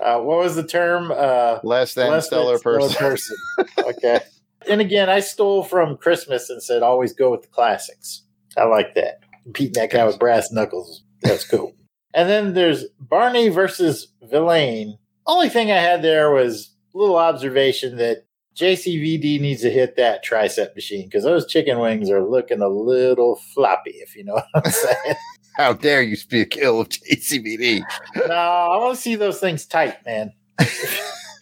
Uh, 0.01 0.21
what 0.21 0.39
was 0.39 0.55
the 0.57 0.67
term? 0.67 1.11
Uh, 1.15 1.59
Less 1.63 1.95
than 1.95 2.21
stellar 2.23 2.59
person. 2.59 2.97
person. 2.97 3.37
okay. 3.79 4.21
And 4.69 4.81
again, 4.81 5.09
I 5.09 5.21
stole 5.21 5.63
from 5.63 5.97
Christmas 5.97 6.51
and 6.51 6.63
said 6.63 6.83
always 6.83 7.13
go 7.13 7.31
with 7.31 7.43
the 7.43 7.49
classics. 7.49 8.23
I 8.57 8.65
like 8.65 8.95
that. 8.95 9.21
Beating 9.53 9.75
that 9.75 9.91
guy 9.91 10.05
with 10.05 10.19
brass 10.19 10.51
knuckles. 10.51 11.03
That's 11.23 11.49
cool. 11.49 11.75
and 12.15 12.29
then 12.29 12.55
there's 12.55 12.85
Barney 12.99 13.49
versus 13.49 14.09
Vilain. 14.23 14.95
Only 15.27 15.49
thing 15.49 15.71
I 15.71 15.77
had 15.79 16.03
there 16.03 16.31
was 16.31 16.75
a 16.95 16.99
little 16.99 17.17
observation 17.17 17.97
that 17.97 18.27
JCVD 18.57 19.41
needs 19.41 19.61
to 19.63 19.71
hit 19.71 19.97
that 19.97 20.25
tricep 20.25 20.75
machine 20.75 21.07
because 21.07 21.25
those 21.25 21.47
chicken 21.47 21.79
wings 21.79 22.11
are 22.11 22.25
looking 22.25 22.63
a 22.63 22.69
little 22.69 23.37
floppy, 23.55 23.91
if 23.97 24.17
you 24.17 24.25
know 24.25 24.35
what 24.35 24.47
I'm 24.55 24.71
saying. 24.71 25.17
How 25.57 25.73
dare 25.75 26.03
you 26.03 26.17
speak 26.17 26.57
ill 26.57 26.81
of 26.81 26.89
JCVD? 26.89 27.83
no, 28.29 28.35
I 28.35 28.79
want 28.79 28.97
to 28.97 29.01
see 29.01 29.15
those 29.15 29.41
things 29.41 29.67
tight, 29.67 30.05
man. 30.07 30.33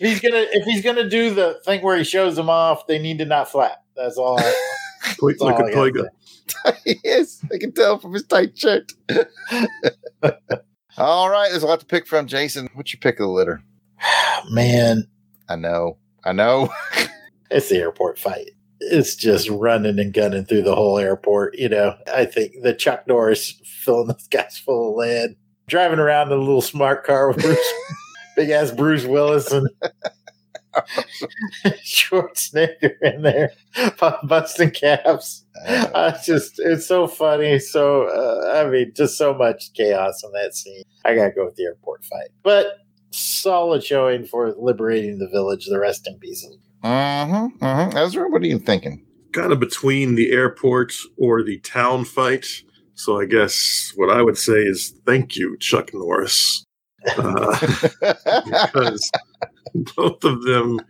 if 0.01 0.11
he's 0.11 0.21
gonna 0.21 0.47
if 0.53 0.65
he's 0.65 0.83
gonna 0.83 1.09
do 1.09 1.35
the 1.35 1.61
thing 1.65 1.83
where 1.83 1.97
he 1.97 2.05
shows 2.05 2.37
them 2.37 2.51
off, 2.51 2.87
they 2.87 2.99
need 2.99 3.19
to 3.19 3.25
not 3.25 3.51
flap. 3.51 3.85
That's 3.97 4.17
all. 4.17 4.39
I, 4.39 4.53
Like, 5.21 5.37
that's 5.37 5.43
all 5.43 5.49
like 5.49 5.65
I 5.65 5.69
a 5.69 5.91
gotta 5.91 6.11
yes, 7.05 7.45
I 7.53 7.59
can 7.59 7.73
tell 7.73 7.99
from 7.99 8.15
his 8.15 8.25
tight 8.25 8.57
shirt. 8.57 8.93
All 10.97 11.29
right, 11.29 11.51
there's 11.51 11.63
a 11.63 11.67
lot 11.67 11.81
to 11.81 11.87
pick 11.87 12.07
from. 12.07 12.27
Jason, 12.27 12.69
what's 12.75 12.93
your 12.93 13.01
pick 13.01 13.19
of 13.19 13.27
the 13.27 13.29
litter? 13.29 13.63
Man, 14.51 15.09
I 15.49 15.57
know, 15.57 15.99
I 16.25 16.33
know. 16.33 16.73
it's 17.51 17.69
the 17.69 17.79
airport 17.79 18.19
fight. 18.19 18.51
It's 18.81 19.17
just 19.17 19.49
running 19.49 19.99
and 19.99 20.13
gunning 20.13 20.45
through 20.45 20.63
the 20.63 20.75
whole 20.75 20.99
airport. 20.99 21.59
You 21.59 21.69
know, 21.69 21.97
I 22.13 22.25
think 22.25 22.63
the 22.63 22.75
Chuck 22.75 23.07
Norris 23.07 23.61
filling 23.65 24.09
those 24.09 24.29
guys 24.29 24.59
full 24.59 24.91
of 24.91 24.97
lead, 24.97 25.37
driving 25.67 25.99
around 25.99 26.29
in 26.33 26.39
a 26.39 26.41
little 26.41 26.61
smart 26.63 27.05
car 27.05 27.29
with 27.29 27.39
Bruce, 27.39 27.73
big 28.37 28.51
ass 28.51 28.71
Bruce 28.71 29.05
Willis 29.05 29.53
and 29.53 29.69
Schwarzenegger 31.85 32.95
in 33.03 33.23
there, 33.23 33.53
bu- 33.99 34.27
busting 34.27 34.71
caps. 34.73 35.45
Uh, 35.67 36.13
it's 36.15 36.27
just, 36.27 36.55
it's 36.59 36.87
so 36.87 37.07
funny. 37.07 37.59
So, 37.59 38.05
uh, 38.05 38.61
I 38.61 38.69
mean, 38.69 38.93
just 38.95 39.17
so 39.17 39.35
much 39.35 39.73
chaos 39.75 40.23
in 40.25 40.33
that 40.33 40.55
scene. 40.55 40.83
I 41.05 41.15
gotta 41.15 41.33
go 41.33 41.45
with 41.45 41.57
the 41.57 41.65
airport 41.65 42.05
fight, 42.05 42.31
but 42.43 42.79
solid 43.11 43.85
showing 43.85 44.25
for 44.25 44.55
liberating 44.59 45.19
the 45.19 45.29
village. 45.29 45.67
The 45.67 45.79
rest 45.79 46.07
in 46.07 46.19
pieces. 46.19 46.57
Mm-hmm. 46.83 47.65
mm-hmm. 47.65 47.97
Ezra, 47.97 48.29
what 48.29 48.43
are 48.43 48.47
you 48.47 48.59
thinking? 48.59 49.05
Kind 49.33 49.53
of 49.53 49.61
between 49.61 50.15
the 50.15 50.31
airport 50.31 50.93
or 51.17 51.43
the 51.43 51.59
town 51.61 52.05
fight. 52.05 52.47
So 52.95 53.21
I 53.21 53.27
guess 53.27 53.93
what 53.97 54.11
I 54.11 54.23
would 54.23 54.39
say 54.39 54.63
is 54.63 54.95
thank 55.07 55.37
you, 55.37 55.57
Chuck 55.59 55.93
Norris. 55.93 56.65
Uh, 57.17 57.59
because 58.45 59.11
both 59.97 60.25
of 60.25 60.43
them 60.45 60.81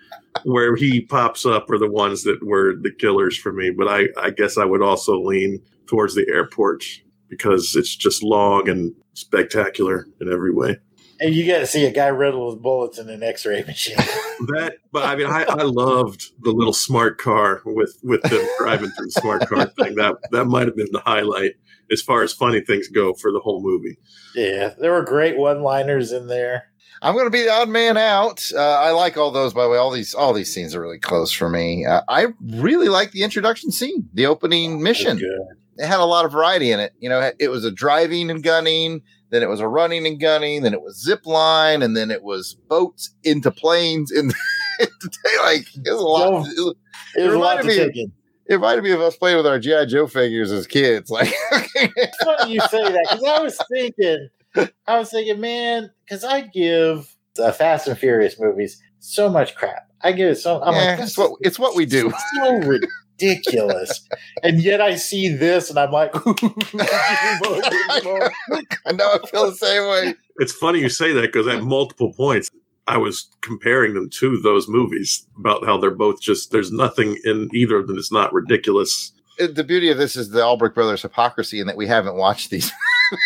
where 0.42 0.76
he 0.76 1.00
pops 1.00 1.46
up 1.46 1.70
are 1.70 1.78
the 1.78 1.90
ones 1.90 2.24
that 2.24 2.44
were 2.44 2.74
the 2.76 2.90
killers 2.90 3.36
for 3.36 3.52
me. 3.52 3.70
But 3.70 3.88
I, 3.88 4.08
I 4.20 4.30
guess 4.30 4.58
I 4.58 4.64
would 4.64 4.82
also 4.82 5.20
lean 5.20 5.62
towards 5.86 6.14
the 6.14 6.26
airport 6.28 6.84
because 7.28 7.74
it's 7.76 7.94
just 7.94 8.22
long 8.22 8.68
and 8.68 8.94
spectacular 9.14 10.06
in 10.20 10.32
every 10.32 10.52
way. 10.52 10.76
And 11.20 11.34
you 11.34 11.46
got 11.46 11.58
to 11.58 11.66
see 11.66 11.84
a 11.84 11.90
guy 11.90 12.08
riddled 12.08 12.54
with 12.54 12.62
bullets 12.62 12.98
in 12.98 13.08
an 13.08 13.22
X-ray 13.22 13.62
machine. 13.64 13.96
That, 14.48 14.78
but 14.90 15.04
I 15.04 15.14
mean, 15.14 15.28
I, 15.28 15.44
I 15.44 15.62
loved 15.62 16.32
the 16.40 16.50
little 16.50 16.72
smart 16.72 17.18
car 17.18 17.62
with 17.64 17.96
with 18.02 18.20
them 18.22 18.44
driving 18.58 18.90
through 18.90 19.06
the 19.06 19.12
smart 19.12 19.48
car 19.48 19.66
thing. 19.78 19.94
That 19.94 20.16
that 20.32 20.46
might 20.46 20.66
have 20.66 20.74
been 20.76 20.90
the 20.90 20.98
highlight 21.00 21.52
as 21.92 22.02
far 22.02 22.24
as 22.24 22.32
funny 22.32 22.60
things 22.60 22.88
go 22.88 23.14
for 23.14 23.30
the 23.30 23.38
whole 23.38 23.62
movie. 23.62 23.96
yeah, 24.34 24.74
there 24.78 24.90
were 24.90 25.04
great 25.04 25.38
one-liners 25.38 26.10
in 26.10 26.26
there. 26.26 26.64
I'm 27.00 27.14
going 27.14 27.26
to 27.26 27.30
be 27.30 27.42
the 27.42 27.50
odd 27.50 27.68
man 27.68 27.96
out. 27.96 28.42
Uh, 28.54 28.58
I 28.58 28.90
like 28.90 29.16
all 29.16 29.30
those, 29.30 29.52
by 29.52 29.64
the 29.64 29.70
way. 29.70 29.76
All 29.78 29.90
these, 29.90 30.14
all 30.14 30.32
these 30.32 30.52
scenes 30.52 30.74
are 30.74 30.80
really 30.80 30.98
close 30.98 31.30
for 31.30 31.48
me. 31.48 31.84
Uh, 31.84 32.00
I 32.08 32.28
really 32.40 32.88
like 32.88 33.12
the 33.12 33.22
introduction 33.22 33.70
scene, 33.70 34.08
the 34.14 34.26
opening 34.26 34.82
mission. 34.82 35.20
It 35.76 35.86
had 35.86 36.00
a 36.00 36.04
lot 36.04 36.24
of 36.24 36.32
variety 36.32 36.72
in 36.72 36.80
it. 36.80 36.92
You 36.98 37.08
know, 37.08 37.30
it 37.38 37.48
was 37.48 37.64
a 37.64 37.70
driving 37.70 38.30
and 38.30 38.42
gunning, 38.42 39.02
then 39.34 39.42
it 39.42 39.48
was 39.48 39.60
a 39.60 39.66
running 39.66 40.06
and 40.06 40.20
gunning, 40.20 40.62
then 40.62 40.72
it 40.72 40.82
was 40.82 41.02
zip 41.02 41.26
line, 41.26 41.82
and 41.82 41.96
then 41.96 42.10
it 42.10 42.22
was 42.22 42.54
boats 42.68 43.10
into 43.24 43.50
planes. 43.50 44.12
In 44.12 44.28
like, 45.42 45.66
it 45.74 45.90
was 45.90 46.00
a 46.00 46.06
lot. 46.06 46.44
Joe, 46.44 46.70
it, 46.70 46.76
It 47.20 47.26
was 47.26 47.34
a 47.34 47.38
lot 47.38 47.58
reminded 47.58 47.94
to 47.94 48.00
me. 48.00 48.10
It 48.46 48.54
reminded 48.54 48.84
me 48.84 48.90
of 48.92 49.00
us 49.00 49.16
playing 49.16 49.38
with 49.38 49.46
our 49.46 49.58
GI 49.58 49.86
Joe 49.86 50.06
figures 50.06 50.52
as 50.52 50.66
kids. 50.66 51.10
Like, 51.14 51.32
It's 51.74 52.24
funny 52.24 52.52
you 52.52 52.60
say 52.60 52.82
that 52.82 53.06
because 53.10 53.24
I 53.24 53.40
was 53.40 53.58
thinking, 53.72 54.28
I 54.86 54.98
was 54.98 55.10
thinking, 55.10 55.40
man, 55.40 55.90
because 56.04 56.24
I 56.24 56.42
give 56.42 57.12
the 57.34 57.52
Fast 57.52 57.88
and 57.88 57.98
Furious 57.98 58.38
movies 58.38 58.80
so 59.00 59.28
much 59.28 59.54
crap. 59.54 59.88
I 60.02 60.12
give 60.12 60.28
it 60.28 60.36
so. 60.36 60.62
I'm 60.62 60.74
yeah, 60.74 60.90
like, 60.92 61.00
it's 61.00 61.18
what 61.18 61.32
it's 61.40 61.58
what 61.58 61.74
we 61.74 61.86
do. 61.86 62.12
so 62.36 62.78
ridiculous, 63.20 64.06
and 64.42 64.62
yet 64.62 64.80
I 64.80 64.96
see 64.96 65.28
this 65.28 65.70
and 65.70 65.78
I'm 65.78 65.90
like, 65.90 66.12
I 66.14 68.00
know 68.92 69.10
I 69.12 69.18
feel 69.30 69.50
the 69.50 69.56
same 69.56 69.88
way. 69.88 70.14
It's 70.36 70.52
funny 70.52 70.80
you 70.80 70.88
say 70.88 71.12
that 71.12 71.22
because 71.22 71.46
at 71.46 71.62
multiple 71.62 72.12
points 72.12 72.50
I 72.86 72.98
was 72.98 73.28
comparing 73.40 73.94
them 73.94 74.10
to 74.10 74.40
those 74.40 74.68
movies 74.68 75.26
about 75.38 75.64
how 75.64 75.78
they're 75.78 75.90
both 75.90 76.20
just 76.20 76.50
there's 76.50 76.72
nothing 76.72 77.18
in 77.24 77.48
either 77.54 77.76
of 77.78 77.86
them 77.86 77.96
that's 77.96 78.12
not 78.12 78.32
ridiculous. 78.32 79.12
Uh, 79.40 79.46
The 79.52 79.64
beauty 79.64 79.90
of 79.90 79.98
this 79.98 80.16
is 80.16 80.30
the 80.30 80.42
Albrecht 80.42 80.74
brothers' 80.74 81.02
hypocrisy 81.02 81.60
in 81.60 81.66
that 81.66 81.76
we 81.76 81.86
haven't 81.86 82.16
watched 82.16 82.50
these 82.50 82.70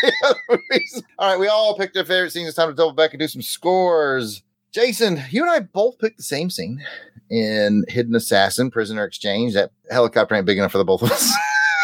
movies. 0.49 1.03
All 1.19 1.31
right, 1.31 1.41
we 1.41 1.49
all 1.49 1.77
picked 1.77 1.97
our 1.97 2.05
favorite 2.05 2.33
scenes. 2.33 2.49
It's 2.49 2.57
time 2.57 2.69
to 2.69 2.75
double 2.75 2.93
back 2.93 3.13
and 3.13 3.21
do 3.21 3.29
some 3.29 3.43
scores. 3.43 4.43
Jason, 4.73 5.23
you 5.31 5.43
and 5.43 5.51
I 5.51 5.61
both 5.61 5.99
picked 5.99 6.19
the 6.19 6.23
same 6.23 6.51
scene 6.51 6.83
in 7.31 7.85
Hidden 7.89 8.15
Assassin, 8.15 8.71
Prisoner 8.71 9.05
Exchange. 9.05 9.55
That 9.55 9.71
helicopter 9.91 10.35
ain't 10.35 10.47
big 10.47 10.59
enough 10.59 10.73
for 10.73 10.79
the 10.79 10.85
both 10.85 11.03
of 11.03 11.11
us. 11.11 11.33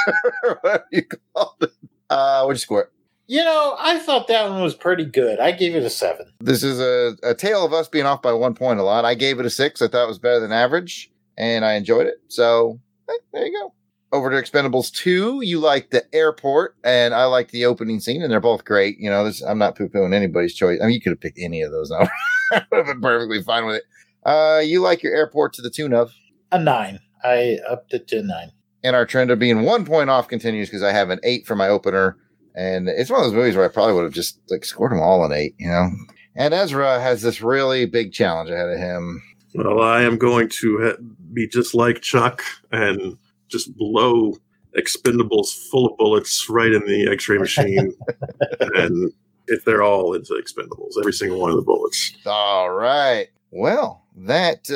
Whatever 0.62 0.85
you 0.93 1.03
call 1.35 1.57
it. 1.61 1.70
Uh, 2.11 2.43
what'd 2.43 2.57
you 2.57 2.61
score 2.61 2.91
you 3.26 3.43
know, 3.43 3.76
I 3.78 3.99
thought 3.99 4.28
that 4.28 4.51
one 4.51 4.62
was 4.62 4.74
pretty 4.74 5.05
good. 5.05 5.41
I 5.41 5.53
gave 5.53 5.74
it 5.74 5.82
a 5.82 5.91
seven. 5.91 6.26
This 6.41 6.62
is 6.62 6.78
a, 6.78 7.16
a 7.22 7.35
tale 7.35 7.64
of 7.64 7.72
us 7.72 7.89
being 7.89 8.07
off 8.07 8.20
by 8.20 8.32
one 8.32 8.55
point 8.55 8.80
a 8.80 8.82
lot. 8.82 9.05
I 9.05 9.14
gave 9.14 9.41
it 9.41 9.47
a 9.47 9.51
six. 9.51 9.80
I 9.80 9.89
thought 9.89 10.05
it 10.05 10.09
was 10.09 10.18
better 10.18 10.41
than 10.41 10.53
average, 10.53 11.11
and 11.39 11.64
I 11.64 11.74
enjoyed 11.74 12.07
it. 12.07 12.20
So 12.28 12.80
eh, 13.09 13.12
there 13.32 13.47
you 13.47 13.53
go. 13.53 13.72
Over 14.14 14.30
to 14.30 14.36
Expendables 14.36 14.92
2, 14.92 15.40
you 15.42 15.58
like 15.58 15.90
the 15.90 16.04
airport, 16.14 16.76
and 16.84 17.12
I 17.12 17.24
like 17.24 17.50
the 17.50 17.64
opening 17.64 17.98
scene, 17.98 18.22
and 18.22 18.30
they're 18.30 18.38
both 18.38 18.64
great. 18.64 18.96
You 19.00 19.10
know, 19.10 19.24
this, 19.24 19.42
I'm 19.42 19.58
not 19.58 19.76
poo 19.76 19.88
pooing 19.88 20.14
anybody's 20.14 20.54
choice. 20.54 20.78
I 20.80 20.84
mean, 20.86 20.94
you 20.94 21.00
could 21.00 21.10
have 21.10 21.20
picked 21.20 21.40
any 21.40 21.62
of 21.62 21.72
those. 21.72 21.90
I 21.92 22.08
would 22.52 22.62
have 22.72 22.86
been 22.86 23.00
perfectly 23.00 23.42
fine 23.42 23.66
with 23.66 23.76
it. 23.76 23.82
Uh, 24.24 24.60
you 24.64 24.80
like 24.80 25.02
your 25.02 25.12
airport 25.16 25.52
to 25.54 25.62
the 25.62 25.68
tune 25.68 25.92
of, 25.92 26.12
A 26.52 26.60
nine. 26.60 27.00
I 27.24 27.58
upped 27.68 27.92
it 27.92 28.06
to 28.08 28.20
a 28.20 28.22
nine. 28.22 28.52
and 28.84 28.94
our 28.94 29.04
trend 29.04 29.32
of 29.32 29.40
being 29.40 29.62
one 29.64 29.84
point 29.84 30.10
off 30.10 30.28
continues 30.28 30.68
because 30.68 30.84
I 30.84 30.92
have 30.92 31.10
an 31.10 31.18
eight 31.24 31.44
for 31.44 31.56
my 31.56 31.66
opener. 31.68 32.16
And 32.54 32.88
it's 32.88 33.10
one 33.10 33.18
of 33.18 33.26
those 33.26 33.34
movies 33.34 33.56
where 33.56 33.64
I 33.64 33.72
probably 33.72 33.94
would 33.94 34.04
have 34.04 34.12
just 34.12 34.38
like 34.48 34.64
scored 34.64 34.92
them 34.92 35.00
all 35.00 35.24
an 35.24 35.32
eight, 35.32 35.56
you 35.58 35.66
know. 35.68 35.90
And 36.36 36.54
Ezra 36.54 37.00
has 37.00 37.22
this 37.22 37.42
really 37.42 37.84
big 37.86 38.12
challenge 38.12 38.48
ahead 38.48 38.68
of 38.70 38.78
him. 38.78 39.20
Well, 39.56 39.80
I 39.82 40.02
am 40.02 40.18
going 40.18 40.48
to 40.60 40.96
be 41.32 41.48
just 41.48 41.74
like 41.74 42.00
Chuck 42.00 42.44
and 42.70 43.18
just 43.55 43.76
blow 43.76 44.36
expendables 44.76 45.55
full 45.70 45.86
of 45.86 45.96
bullets 45.96 46.48
right 46.50 46.72
in 46.72 46.84
the 46.86 47.09
x-ray 47.11 47.38
machine 47.38 47.92
and 48.74 49.12
if 49.46 49.64
they're 49.64 49.82
all 49.82 50.14
into 50.14 50.32
expendables 50.34 50.98
every 50.98 51.12
single 51.12 51.40
one 51.40 51.50
of 51.50 51.57
the 51.57 51.62
bullets 51.62 52.12
All 52.26 52.70
right. 52.70 53.28
Well, 53.50 54.02
that 54.16 54.68
uh, 54.68 54.74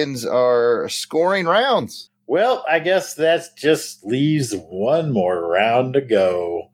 ends 0.00 0.24
our 0.24 0.88
scoring 0.88 1.46
rounds. 1.46 2.10
Well, 2.28 2.64
I 2.70 2.78
guess 2.78 3.14
that 3.14 3.56
just 3.56 4.04
leaves 4.04 4.54
one 4.54 5.12
more 5.12 5.48
round 5.48 5.94
to 5.94 6.00
go. 6.00 6.70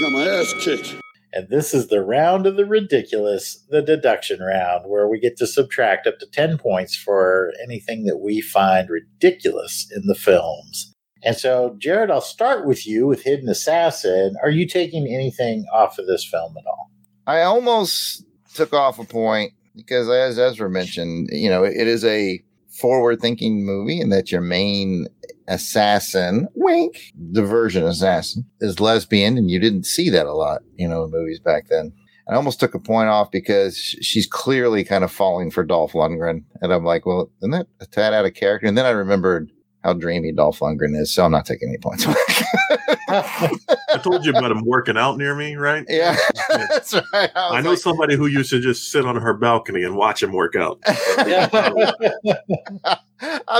Got 0.00 0.12
my 0.12 0.26
ass 0.26 0.52
kicked. 0.60 0.96
And 1.32 1.48
this 1.48 1.74
is 1.74 1.88
the 1.88 2.02
round 2.02 2.46
of 2.46 2.56
the 2.56 2.64
ridiculous, 2.64 3.64
the 3.68 3.82
deduction 3.82 4.40
round, 4.40 4.88
where 4.88 5.08
we 5.08 5.20
get 5.20 5.36
to 5.38 5.46
subtract 5.46 6.06
up 6.06 6.18
to 6.20 6.26
10 6.26 6.58
points 6.58 6.96
for 6.96 7.52
anything 7.62 8.04
that 8.04 8.18
we 8.18 8.40
find 8.40 8.88
ridiculous 8.88 9.86
in 9.94 10.06
the 10.06 10.14
films. 10.14 10.92
And 11.22 11.36
so, 11.36 11.76
Jared, 11.78 12.10
I'll 12.10 12.20
start 12.20 12.66
with 12.66 12.86
you 12.86 13.06
with 13.06 13.24
Hidden 13.24 13.48
Assassin. 13.48 14.36
Are 14.42 14.50
you 14.50 14.66
taking 14.66 15.06
anything 15.06 15.66
off 15.72 15.98
of 15.98 16.06
this 16.06 16.24
film 16.24 16.54
at 16.56 16.66
all? 16.66 16.90
I 17.26 17.42
almost 17.42 18.24
took 18.54 18.72
off 18.72 18.98
a 18.98 19.04
point 19.04 19.52
because, 19.76 20.08
as 20.08 20.38
Ezra 20.38 20.70
mentioned, 20.70 21.28
you 21.32 21.50
know, 21.50 21.64
it 21.64 21.86
is 21.86 22.04
a 22.04 22.42
forward 22.68 23.20
thinking 23.20 23.66
movie 23.66 24.00
and 24.00 24.12
that 24.12 24.30
your 24.30 24.40
main 24.40 25.06
assassin, 25.48 26.46
wink, 26.54 27.12
the 27.14 27.42
version 27.42 27.84
assassin, 27.84 28.44
is 28.60 28.80
lesbian. 28.80 29.36
And 29.36 29.50
you 29.50 29.58
didn't 29.58 29.84
see 29.84 30.10
that 30.10 30.26
a 30.26 30.34
lot, 30.34 30.62
you 30.76 30.86
know, 30.86 31.04
in 31.04 31.10
movies 31.10 31.40
back 31.40 31.68
then. 31.68 31.92
I 32.28 32.34
almost 32.34 32.60
took 32.60 32.74
a 32.74 32.78
point 32.78 33.08
off 33.08 33.30
because 33.30 33.78
she's 33.78 34.26
clearly 34.26 34.84
kind 34.84 35.02
of 35.02 35.10
falling 35.10 35.50
for 35.50 35.64
Dolph 35.64 35.92
Lundgren. 35.92 36.44
And 36.60 36.72
I'm 36.72 36.84
like, 36.84 37.06
well, 37.06 37.30
isn't 37.40 37.52
that 37.52 37.68
a 37.80 37.86
tad 37.86 38.12
out 38.12 38.26
of 38.26 38.34
character? 38.34 38.66
And 38.66 38.76
then 38.76 38.84
I 38.84 38.90
remembered 38.90 39.50
how 39.88 39.94
dreamy 39.94 40.32
Dolph 40.32 40.60
Lundgren 40.60 40.98
is. 40.98 41.12
So 41.12 41.24
I'm 41.24 41.32
not 41.32 41.46
taking 41.46 41.68
any 41.68 41.78
points. 41.78 42.06
I 43.08 44.00
told 44.02 44.24
you 44.24 44.32
about 44.32 44.50
him 44.50 44.64
working 44.64 44.98
out 44.98 45.16
near 45.16 45.34
me, 45.34 45.56
right? 45.56 45.84
yeah, 45.88 46.16
that's 46.48 46.94
right. 47.12 47.30
I, 47.34 47.54
was 47.54 47.64
know 47.64 47.70
like- 47.70 47.78
somebody 47.78 48.16
who 48.16 48.26
used 48.26 48.50
to 48.50 48.60
just 48.60 48.90
sit 48.90 49.06
on 49.06 49.16
her 49.16 49.34
balcony 49.34 49.82
and 49.82 49.96
watch 49.96 50.22
him 50.22 50.32
work 50.32 50.54
out. 50.56 50.78
I 50.86 51.88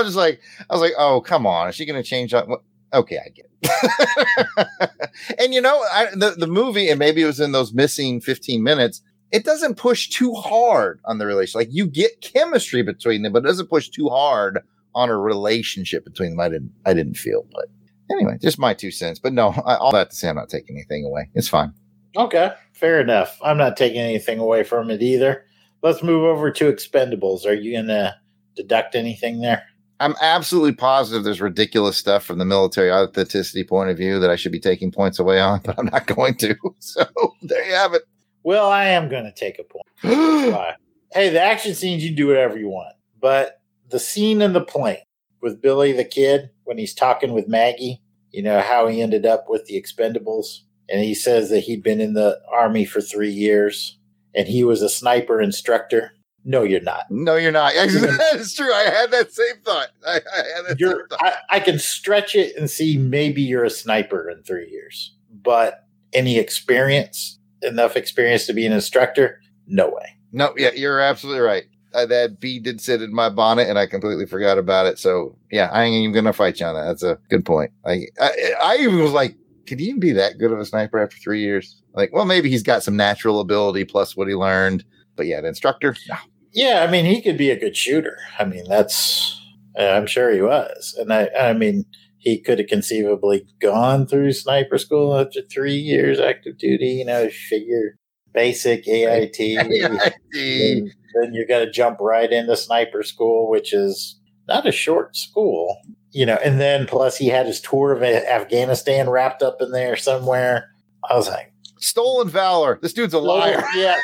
was 0.01 0.15
like, 0.15 0.41
I 0.69 0.73
was 0.73 0.81
like, 0.81 0.93
oh, 0.97 1.21
come 1.21 1.47
on. 1.47 1.69
Is 1.69 1.75
she 1.75 1.85
going 1.85 2.01
to 2.01 2.07
change 2.07 2.31
that? 2.31 2.45
Okay, 2.93 3.17
I 3.17 3.29
get 3.29 3.49
it. 3.61 4.67
and 5.39 5.53
you 5.53 5.61
know, 5.61 5.83
I, 5.91 6.07
the, 6.13 6.35
the 6.37 6.47
movie, 6.47 6.89
and 6.89 6.99
maybe 6.99 7.23
it 7.23 7.25
was 7.25 7.39
in 7.39 7.51
those 7.51 7.73
missing 7.73 8.21
15 8.21 8.63
minutes, 8.63 9.01
it 9.31 9.45
doesn't 9.45 9.75
push 9.75 10.09
too 10.09 10.33
hard 10.33 10.99
on 11.05 11.17
the 11.17 11.25
relationship. 11.25 11.67
Like 11.67 11.75
you 11.75 11.87
get 11.87 12.21
chemistry 12.21 12.83
between 12.83 13.23
them, 13.23 13.33
but 13.33 13.43
it 13.43 13.47
doesn't 13.47 13.69
push 13.69 13.89
too 13.89 14.09
hard 14.09 14.59
on 14.99 15.09
a 15.09 15.17
relationship 15.17 16.03
between 16.03 16.31
them. 16.31 16.39
I 16.39 16.49
didn't, 16.49 16.71
I 16.85 16.93
didn't 16.93 17.15
feel, 17.15 17.45
but 17.53 17.65
anyway, 18.11 18.37
just 18.41 18.59
my 18.59 18.73
two 18.73 18.91
cents. 18.91 19.19
But 19.19 19.33
no, 19.33 19.49
I, 19.65 19.75
all 19.75 19.91
that 19.93 20.09
to 20.09 20.15
say, 20.15 20.29
I'm 20.29 20.35
not 20.35 20.49
taking 20.49 20.75
anything 20.75 21.05
away. 21.05 21.29
It's 21.33 21.47
fine. 21.47 21.73
Okay, 22.15 22.51
fair 22.73 22.99
enough. 22.99 23.37
I'm 23.43 23.57
not 23.57 23.77
taking 23.77 24.01
anything 24.01 24.39
away 24.39 24.63
from 24.63 24.89
it 24.89 25.01
either. 25.01 25.45
Let's 25.81 26.03
move 26.03 26.23
over 26.23 26.51
to 26.51 26.71
Expendables. 26.71 27.45
Are 27.45 27.53
you 27.53 27.73
going 27.73 27.87
to 27.87 28.15
deduct 28.55 28.95
anything 28.95 29.41
there? 29.41 29.63
I'm 30.01 30.15
absolutely 30.21 30.73
positive 30.73 31.23
there's 31.23 31.41
ridiculous 31.41 31.97
stuff 31.97 32.23
from 32.23 32.37
the 32.39 32.45
military 32.45 32.91
authenticity 32.91 33.63
point 33.63 33.89
of 33.89 33.97
view 33.97 34.19
that 34.19 34.29
I 34.29 34.37
should 34.37 34.51
be 34.51 34.59
taking 34.59 34.91
points 34.91 35.19
away 35.19 35.39
on, 35.39 35.61
but 35.63 35.77
I'm 35.77 35.87
not 35.87 36.07
going 36.15 36.35
to. 36.35 36.55
So 36.79 37.05
there 37.41 37.65
you 37.65 37.73
have 37.73 37.93
it. 37.93 38.03
Well, 38.43 38.69
I 38.69 38.85
am 38.85 39.09
going 39.09 39.25
to 39.25 39.33
take 39.33 39.59
a 39.59 39.63
point. 39.63 40.75
Hey, 41.11 41.29
the 41.29 41.41
action 41.41 41.73
scenes, 41.73 42.05
you 42.05 42.15
do 42.15 42.27
whatever 42.27 42.59
you 42.59 42.69
want. 42.69 42.93
But 43.19 43.58
the 43.89 43.99
scene 43.99 44.41
in 44.41 44.53
the 44.53 44.61
plane 44.61 45.03
with 45.41 45.61
Billy 45.61 45.91
the 45.91 46.05
kid 46.05 46.49
when 46.63 46.77
he's 46.77 46.93
talking 46.93 47.33
with 47.33 47.47
Maggie, 47.47 48.01
you 48.31 48.43
know, 48.43 48.61
how 48.61 48.87
he 48.87 49.01
ended 49.01 49.25
up 49.25 49.45
with 49.47 49.65
the 49.65 49.81
Expendables. 49.81 50.59
And 50.89 51.01
he 51.01 51.13
says 51.13 51.49
that 51.49 51.61
he'd 51.61 51.83
been 51.83 52.01
in 52.01 52.13
the 52.13 52.39
army 52.51 52.85
for 52.85 53.01
three 53.01 53.29
years 53.29 53.97
and 54.35 54.47
he 54.47 54.63
was 54.63 54.81
a 54.81 54.89
sniper 54.89 55.41
instructor. 55.41 56.11
No, 56.45 56.63
you're 56.63 56.81
not. 56.81 57.05
No, 57.09 57.35
you're 57.35 57.51
not. 57.51 57.73
that 57.75 58.35
is 58.35 58.53
true. 58.53 58.73
I 58.73 58.83
had 58.83 59.11
that 59.11 59.31
same 59.31 59.57
thought. 59.63 59.89
I, 60.07 60.15
I 60.15 60.37
had 60.55 60.65
that 60.67 60.79
You're, 60.79 61.07
I, 61.19 61.33
I 61.49 61.59
can 61.59 61.77
stretch 61.79 62.35
it 62.35 62.55
and 62.55 62.69
see 62.69 62.97
maybe 62.97 63.41
you're 63.41 63.65
a 63.65 63.69
sniper 63.69 64.29
in 64.29 64.43
three 64.43 64.69
years, 64.69 65.15
but 65.31 65.85
any 66.13 66.39
experience, 66.39 67.39
enough 67.61 67.95
experience 67.95 68.45
to 68.47 68.53
be 68.53 68.65
an 68.65 68.71
instructor? 68.73 69.41
No 69.67 69.89
way. 69.89 70.17
No, 70.31 70.53
yeah, 70.57 70.71
you're 70.71 70.99
absolutely 70.99 71.41
right. 71.41 71.65
Uh, 71.93 72.05
that 72.05 72.39
bee 72.39 72.59
did 72.59 72.79
sit 72.79 73.01
in 73.01 73.13
my 73.13 73.29
bonnet, 73.29 73.67
and 73.67 73.79
I 73.79 73.85
completely 73.87 74.25
forgot 74.25 74.57
about 74.57 74.85
it. 74.85 74.99
So, 74.99 75.35
yeah, 75.51 75.69
I 75.71 75.83
ain't 75.83 75.95
even 75.95 76.13
gonna 76.13 76.33
fight 76.33 76.59
you 76.59 76.65
on 76.65 76.75
that. 76.75 76.85
That's 76.85 77.03
a 77.03 77.17
good 77.29 77.45
point. 77.45 77.71
Like, 77.83 78.11
I, 78.19 78.53
I 78.61 78.77
even 78.77 78.99
was 78.99 79.11
like, 79.11 79.35
could 79.65 79.79
he 79.79 79.87
even 79.87 79.99
be 79.99 80.11
that 80.13 80.37
good 80.37 80.51
of 80.51 80.59
a 80.59 80.65
sniper 80.65 80.99
after 80.99 81.17
three 81.17 81.41
years? 81.41 81.81
Like, 81.93 82.11
well, 82.13 82.25
maybe 82.25 82.49
he's 82.49 82.63
got 82.63 82.83
some 82.83 82.95
natural 82.95 83.39
ability 83.39 83.85
plus 83.85 84.15
what 84.15 84.27
he 84.27 84.35
learned. 84.35 84.83
But 85.15 85.27
yeah, 85.27 85.41
the 85.41 85.47
instructor, 85.47 85.95
no. 86.07 86.15
Yeah, 86.53 86.85
I 86.87 86.91
mean, 86.91 87.05
he 87.05 87.21
could 87.21 87.37
be 87.37 87.51
a 87.51 87.59
good 87.59 87.75
shooter. 87.75 88.17
I 88.39 88.45
mean, 88.45 88.63
that's 88.67 89.39
uh, 89.77 89.83
I'm 89.83 90.07
sure 90.07 90.31
he 90.31 90.41
was, 90.41 90.95
and 90.99 91.13
I 91.13 91.29
I 91.39 91.53
mean, 91.53 91.85
he 92.17 92.39
could 92.39 92.59
have 92.59 92.67
conceivably 92.67 93.45
gone 93.59 94.07
through 94.07 94.31
sniper 94.33 94.77
school 94.77 95.15
after 95.15 95.41
three 95.41 95.75
years 95.75 96.19
active 96.19 96.57
duty. 96.57 96.87
You 96.87 97.05
know, 97.05 97.29
figure 97.29 97.97
basic 98.33 98.87
AIT. 98.87 99.37
Then, 100.31 100.91
then 101.15 101.33
you're 101.33 101.45
going 101.45 101.65
to 101.65 101.71
jump 101.71 101.99
right 101.99 102.31
into 102.31 102.55
sniper 102.55 103.03
school, 103.03 103.49
which 103.49 103.73
is 103.73 104.19
not 104.47 104.67
a 104.67 104.71
short 104.71 105.15
school. 105.15 105.77
You 106.11 106.25
know, 106.25 106.39
and 106.43 106.59
then 106.59 106.87
plus 106.87 107.17
he 107.17 107.27
had 107.27 107.45
his 107.45 107.61
tour 107.61 107.91
of 107.91 108.01
Afghanistan 108.01 109.09
wrapped 109.09 109.43
up 109.43 109.61
in 109.61 109.71
there 109.71 109.95
somewhere. 109.95 110.71
I 111.07 111.15
was 111.15 111.27
like, 111.27 111.53
stolen 111.77 112.29
valor. 112.29 112.79
This 112.81 112.93
dude's 112.93 113.13
a 113.13 113.19
liar. 113.19 113.63
yeah. 113.75 113.97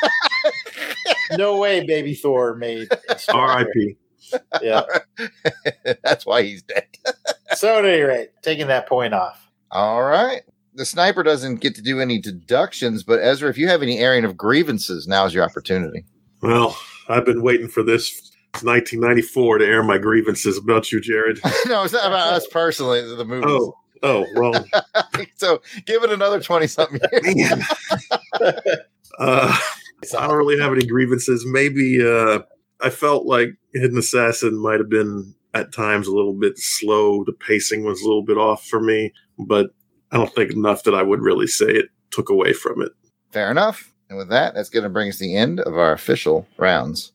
no 1.36 1.56
way, 1.56 1.84
baby 1.84 2.14
Thor 2.14 2.54
made 2.54 2.88
R.I.P. 3.28 3.96
Yeah. 4.62 4.82
That's 6.02 6.26
why 6.26 6.42
he's 6.42 6.62
dead. 6.62 6.86
so 7.54 7.78
at 7.78 7.84
any 7.84 8.02
rate, 8.02 8.30
taking 8.42 8.66
that 8.68 8.88
point 8.88 9.14
off. 9.14 9.50
All 9.70 10.02
right. 10.02 10.42
The 10.74 10.84
sniper 10.84 11.22
doesn't 11.22 11.60
get 11.60 11.74
to 11.76 11.82
do 11.82 12.00
any 12.00 12.20
deductions, 12.20 13.02
but 13.02 13.20
Ezra, 13.20 13.48
if 13.48 13.56
you 13.56 13.68
have 13.68 13.82
any 13.82 13.98
airing 13.98 14.24
of 14.24 14.36
grievances, 14.36 15.06
now's 15.06 15.32
your 15.32 15.42
opportunity. 15.42 16.04
Well, 16.42 16.76
I've 17.08 17.24
been 17.24 17.42
waiting 17.42 17.68
for 17.68 17.82
this 17.82 18.32
1994 18.62 19.58
to 19.58 19.66
air 19.66 19.82
my 19.82 19.98
grievances 19.98 20.58
about 20.58 20.90
you, 20.92 21.00
Jared. 21.00 21.40
no, 21.66 21.84
it's 21.84 21.92
not 21.92 22.06
about 22.06 22.32
us 22.32 22.46
personally, 22.46 23.02
the 23.02 23.24
movie. 23.24 23.46
Oh, 23.46 23.74
oh, 24.02 24.26
well, 24.34 24.64
so 25.36 25.60
give 25.84 26.02
it 26.02 26.10
another 26.10 26.40
20 26.40 26.66
something 26.66 27.00
years. 27.24 27.64
uh, 29.18 29.58
I 30.18 30.26
don't 30.26 30.36
really 30.36 30.58
have 30.58 30.72
any 30.72 30.86
grievances. 30.86 31.44
Maybe 31.46 32.06
uh, 32.06 32.40
I 32.80 32.90
felt 32.90 33.26
like 33.26 33.50
Hidden 33.74 33.98
Assassin 33.98 34.56
might 34.56 34.80
have 34.80 34.90
been 34.90 35.34
at 35.54 35.72
times 35.72 36.06
a 36.06 36.14
little 36.14 36.34
bit 36.34 36.58
slow. 36.58 37.24
The 37.24 37.32
pacing 37.32 37.84
was 37.84 38.02
a 38.02 38.06
little 38.06 38.24
bit 38.24 38.38
off 38.38 38.64
for 38.66 38.80
me, 38.80 39.12
but 39.38 39.70
I 40.12 40.18
don't 40.18 40.34
think 40.34 40.52
enough 40.52 40.84
that 40.84 40.94
I 40.94 41.02
would 41.02 41.20
really 41.20 41.46
say 41.46 41.66
it 41.66 41.86
took 42.10 42.28
away 42.28 42.52
from 42.52 42.82
it. 42.82 42.92
Fair 43.32 43.50
enough. 43.50 43.92
And 44.08 44.18
with 44.18 44.28
that, 44.28 44.54
that's 44.54 44.70
going 44.70 44.84
to 44.84 44.88
bring 44.88 45.08
us 45.08 45.18
the 45.18 45.36
end 45.36 45.60
of 45.60 45.76
our 45.76 45.92
official 45.92 46.46
rounds. 46.58 47.12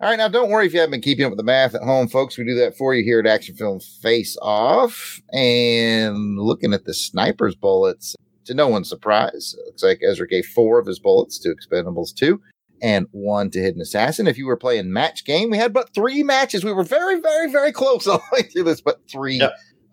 All 0.00 0.08
right, 0.08 0.16
now 0.16 0.28
don't 0.28 0.50
worry 0.50 0.66
if 0.66 0.72
you 0.72 0.80
haven't 0.80 0.92
been 0.92 1.02
keeping 1.02 1.26
up 1.26 1.30
with 1.30 1.36
the 1.36 1.44
math 1.44 1.74
at 1.74 1.82
home, 1.82 2.08
folks. 2.08 2.38
We 2.38 2.44
do 2.44 2.54
that 2.54 2.76
for 2.76 2.94
you 2.94 3.04
here 3.04 3.20
at 3.20 3.26
Action 3.26 3.54
Film 3.54 3.80
Face 3.80 4.36
Off. 4.40 5.20
And 5.32 6.38
looking 6.38 6.72
at 6.72 6.86
the 6.86 6.94
sniper's 6.94 7.54
bullets, 7.54 8.16
to 8.46 8.54
no 8.54 8.66
one's 8.66 8.88
surprise, 8.88 9.54
it 9.58 9.66
looks 9.66 9.82
like 9.82 10.00
Ezra 10.02 10.26
gave 10.26 10.46
four 10.46 10.78
of 10.78 10.86
his 10.86 10.98
bullets 10.98 11.38
to 11.40 11.54
Expendables 11.54 12.14
2 12.14 12.40
and 12.82 13.06
one 13.12 13.50
to 13.50 13.60
Hidden 13.60 13.82
Assassin. 13.82 14.26
If 14.26 14.38
you 14.38 14.46
were 14.46 14.56
playing 14.56 14.90
match 14.90 15.26
game, 15.26 15.50
we 15.50 15.58
had 15.58 15.74
but 15.74 15.94
three 15.94 16.22
matches. 16.22 16.64
We 16.64 16.72
were 16.72 16.82
very, 16.82 17.20
very, 17.20 17.52
very 17.52 17.70
close 17.70 18.06
all 18.06 18.18
the 18.30 18.36
way 18.36 18.42
through 18.42 18.64
this, 18.64 18.80
but 18.80 19.02
three 19.10 19.38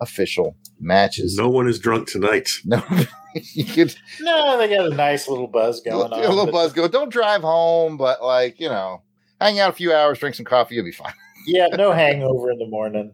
official 0.01 0.55
matches. 0.79 1.35
No 1.37 1.49
one 1.49 1.67
is 1.67 1.79
drunk 1.79 2.07
tonight. 2.09 2.49
No, 2.65 2.83
you 3.53 3.65
could 3.65 3.95
No, 4.21 4.57
they 4.57 4.67
got 4.67 4.91
a 4.91 4.95
nice 4.95 5.27
little 5.27 5.47
buzz 5.47 5.81
going 5.81 6.11
on. 6.11 6.19
a 6.23 6.29
little 6.29 6.45
but- 6.45 6.51
buzz 6.53 6.73
go. 6.73 6.87
Don't 6.87 7.11
drive 7.11 7.41
home, 7.41 7.97
but 7.97 8.23
like 8.23 8.59
you 8.59 8.69
know, 8.69 9.03
hang 9.39 9.59
out 9.59 9.69
a 9.69 9.73
few 9.73 9.93
hours, 9.93 10.17
drink 10.19 10.35
some 10.35 10.45
coffee, 10.45 10.75
you'll 10.75 10.85
be 10.85 10.91
fine. 10.91 11.13
Yeah, 11.49 11.67
no 11.77 11.93
hangover 11.93 12.51
in 12.51 12.59
the 12.59 12.67
morning. 12.67 13.13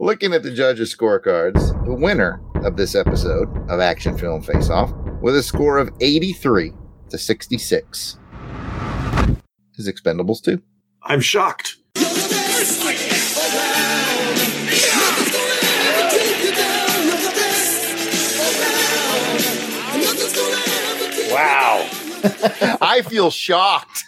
Looking 0.00 0.34
at 0.34 0.42
the 0.42 0.50
judges' 0.52 0.92
scorecards, 0.96 1.84
the 1.86 1.94
winner 1.94 2.40
of 2.64 2.76
this 2.76 2.96
episode 2.96 3.46
of 3.70 3.78
Action 3.78 4.18
Film 4.18 4.42
Face 4.42 4.68
Off 4.68 4.92
with 5.20 5.36
a 5.36 5.44
score 5.44 5.78
of 5.78 5.88
83 6.00 6.72
to 7.10 7.18
66 7.18 8.18
is 9.76 9.88
Expendables 9.88 10.42
2. 10.42 10.60
I'm 11.04 11.20
shocked. 11.20 11.76
I 22.24 23.02
feel 23.06 23.30
shocked. 23.30 24.04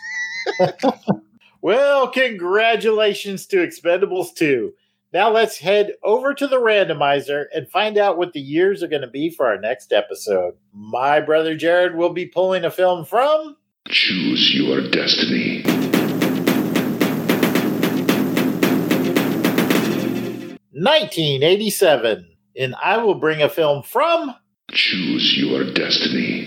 Well, 1.60 2.08
congratulations 2.08 3.46
to 3.46 3.56
Expendables 3.56 4.34
2. 4.34 4.72
Now 5.12 5.30
let's 5.30 5.56
head 5.58 5.92
over 6.02 6.34
to 6.34 6.46
the 6.46 6.56
randomizer 6.60 7.44
and 7.54 7.70
find 7.70 7.96
out 7.96 8.18
what 8.18 8.32
the 8.32 8.40
years 8.40 8.82
are 8.82 8.88
going 8.88 9.02
to 9.02 9.08
be 9.08 9.30
for 9.30 9.46
our 9.46 9.58
next 9.60 9.92
episode. 9.92 10.54
My 10.72 11.20
brother 11.20 11.56
Jared 11.56 11.94
will 11.94 12.12
be 12.12 12.26
pulling 12.26 12.64
a 12.64 12.70
film 12.70 13.04
from 13.04 13.56
Choose 13.88 14.52
your 14.54 14.90
destiny. 14.90 15.62
nineteen 20.72 21.42
eighty-seven, 21.42 22.26
and 22.58 22.74
I 22.82 22.98
will 22.98 23.14
bring 23.14 23.42
a 23.42 23.48
film 23.48 23.82
from 23.82 24.34
Choose 24.70 25.36
your 25.36 25.72
destiny. 25.72 26.46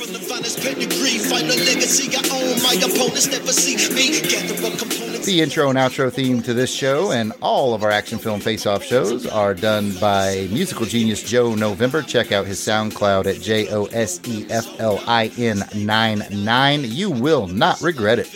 From 0.00 0.14
the 0.14 0.18
finest 0.18 0.62
pedigree, 0.62 1.18
legacy 1.18 2.08
own. 2.32 2.62
My 2.62 2.72
opponents 2.82 3.30
never 3.30 3.52
see 3.52 3.76
me. 3.94 4.20
The 5.26 5.42
intro 5.42 5.68
and 5.68 5.78
outro 5.78 6.10
theme 6.10 6.40
to 6.40 6.54
this 6.54 6.74
show 6.74 7.12
and 7.12 7.34
all 7.42 7.74
of 7.74 7.82
our 7.82 7.90
action 7.90 8.18
film 8.18 8.40
face 8.40 8.64
off 8.64 8.82
shows 8.82 9.26
are 9.26 9.52
done 9.52 9.92
by 10.00 10.48
musical 10.50 10.86
genius 10.86 11.22
Joe 11.22 11.54
November. 11.54 12.00
Check 12.00 12.32
out 12.32 12.46
his 12.46 12.58
SoundCloud 12.60 13.26
at 13.26 13.42
J 13.42 13.68
O 13.68 13.84
S 13.92 14.22
E 14.26 14.46
F 14.48 14.80
L 14.80 15.04
I 15.06 15.30
N 15.36 15.62
9 15.74 16.22
9. 16.32 16.84
You 16.84 17.10
will 17.10 17.46
not 17.46 17.82
regret 17.82 18.20
it. 18.20 18.28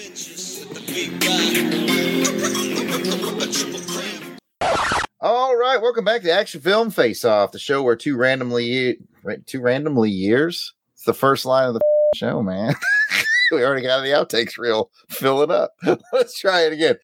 All 5.18 5.56
right, 5.56 5.80
welcome 5.80 6.04
back 6.04 6.20
to 6.22 6.30
Action 6.30 6.60
Film 6.60 6.90
Face 6.90 7.24
Off, 7.24 7.52
the 7.52 7.58
show 7.58 7.82
where 7.82 7.96
two 7.96 8.18
randomly 8.18 8.98
two 9.46 9.62
randomly 9.62 10.10
years. 10.10 10.74
It's 11.05 11.07
the 11.07 11.12
first 11.12 11.44
line 11.44 11.68
of 11.68 11.74
the 11.74 11.80
show, 12.14 12.42
man. 12.42 12.74
we 13.52 13.62
already 13.62 13.82
got 13.82 14.00
the 14.00 14.09
outtakes 14.09 14.57
reel. 14.57 14.90
Fill 15.11 15.42
it 15.42 15.50
up. 15.50 15.76
Let's 16.14 16.40
try 16.40 16.62
it 16.62 16.72
again. 16.72 16.92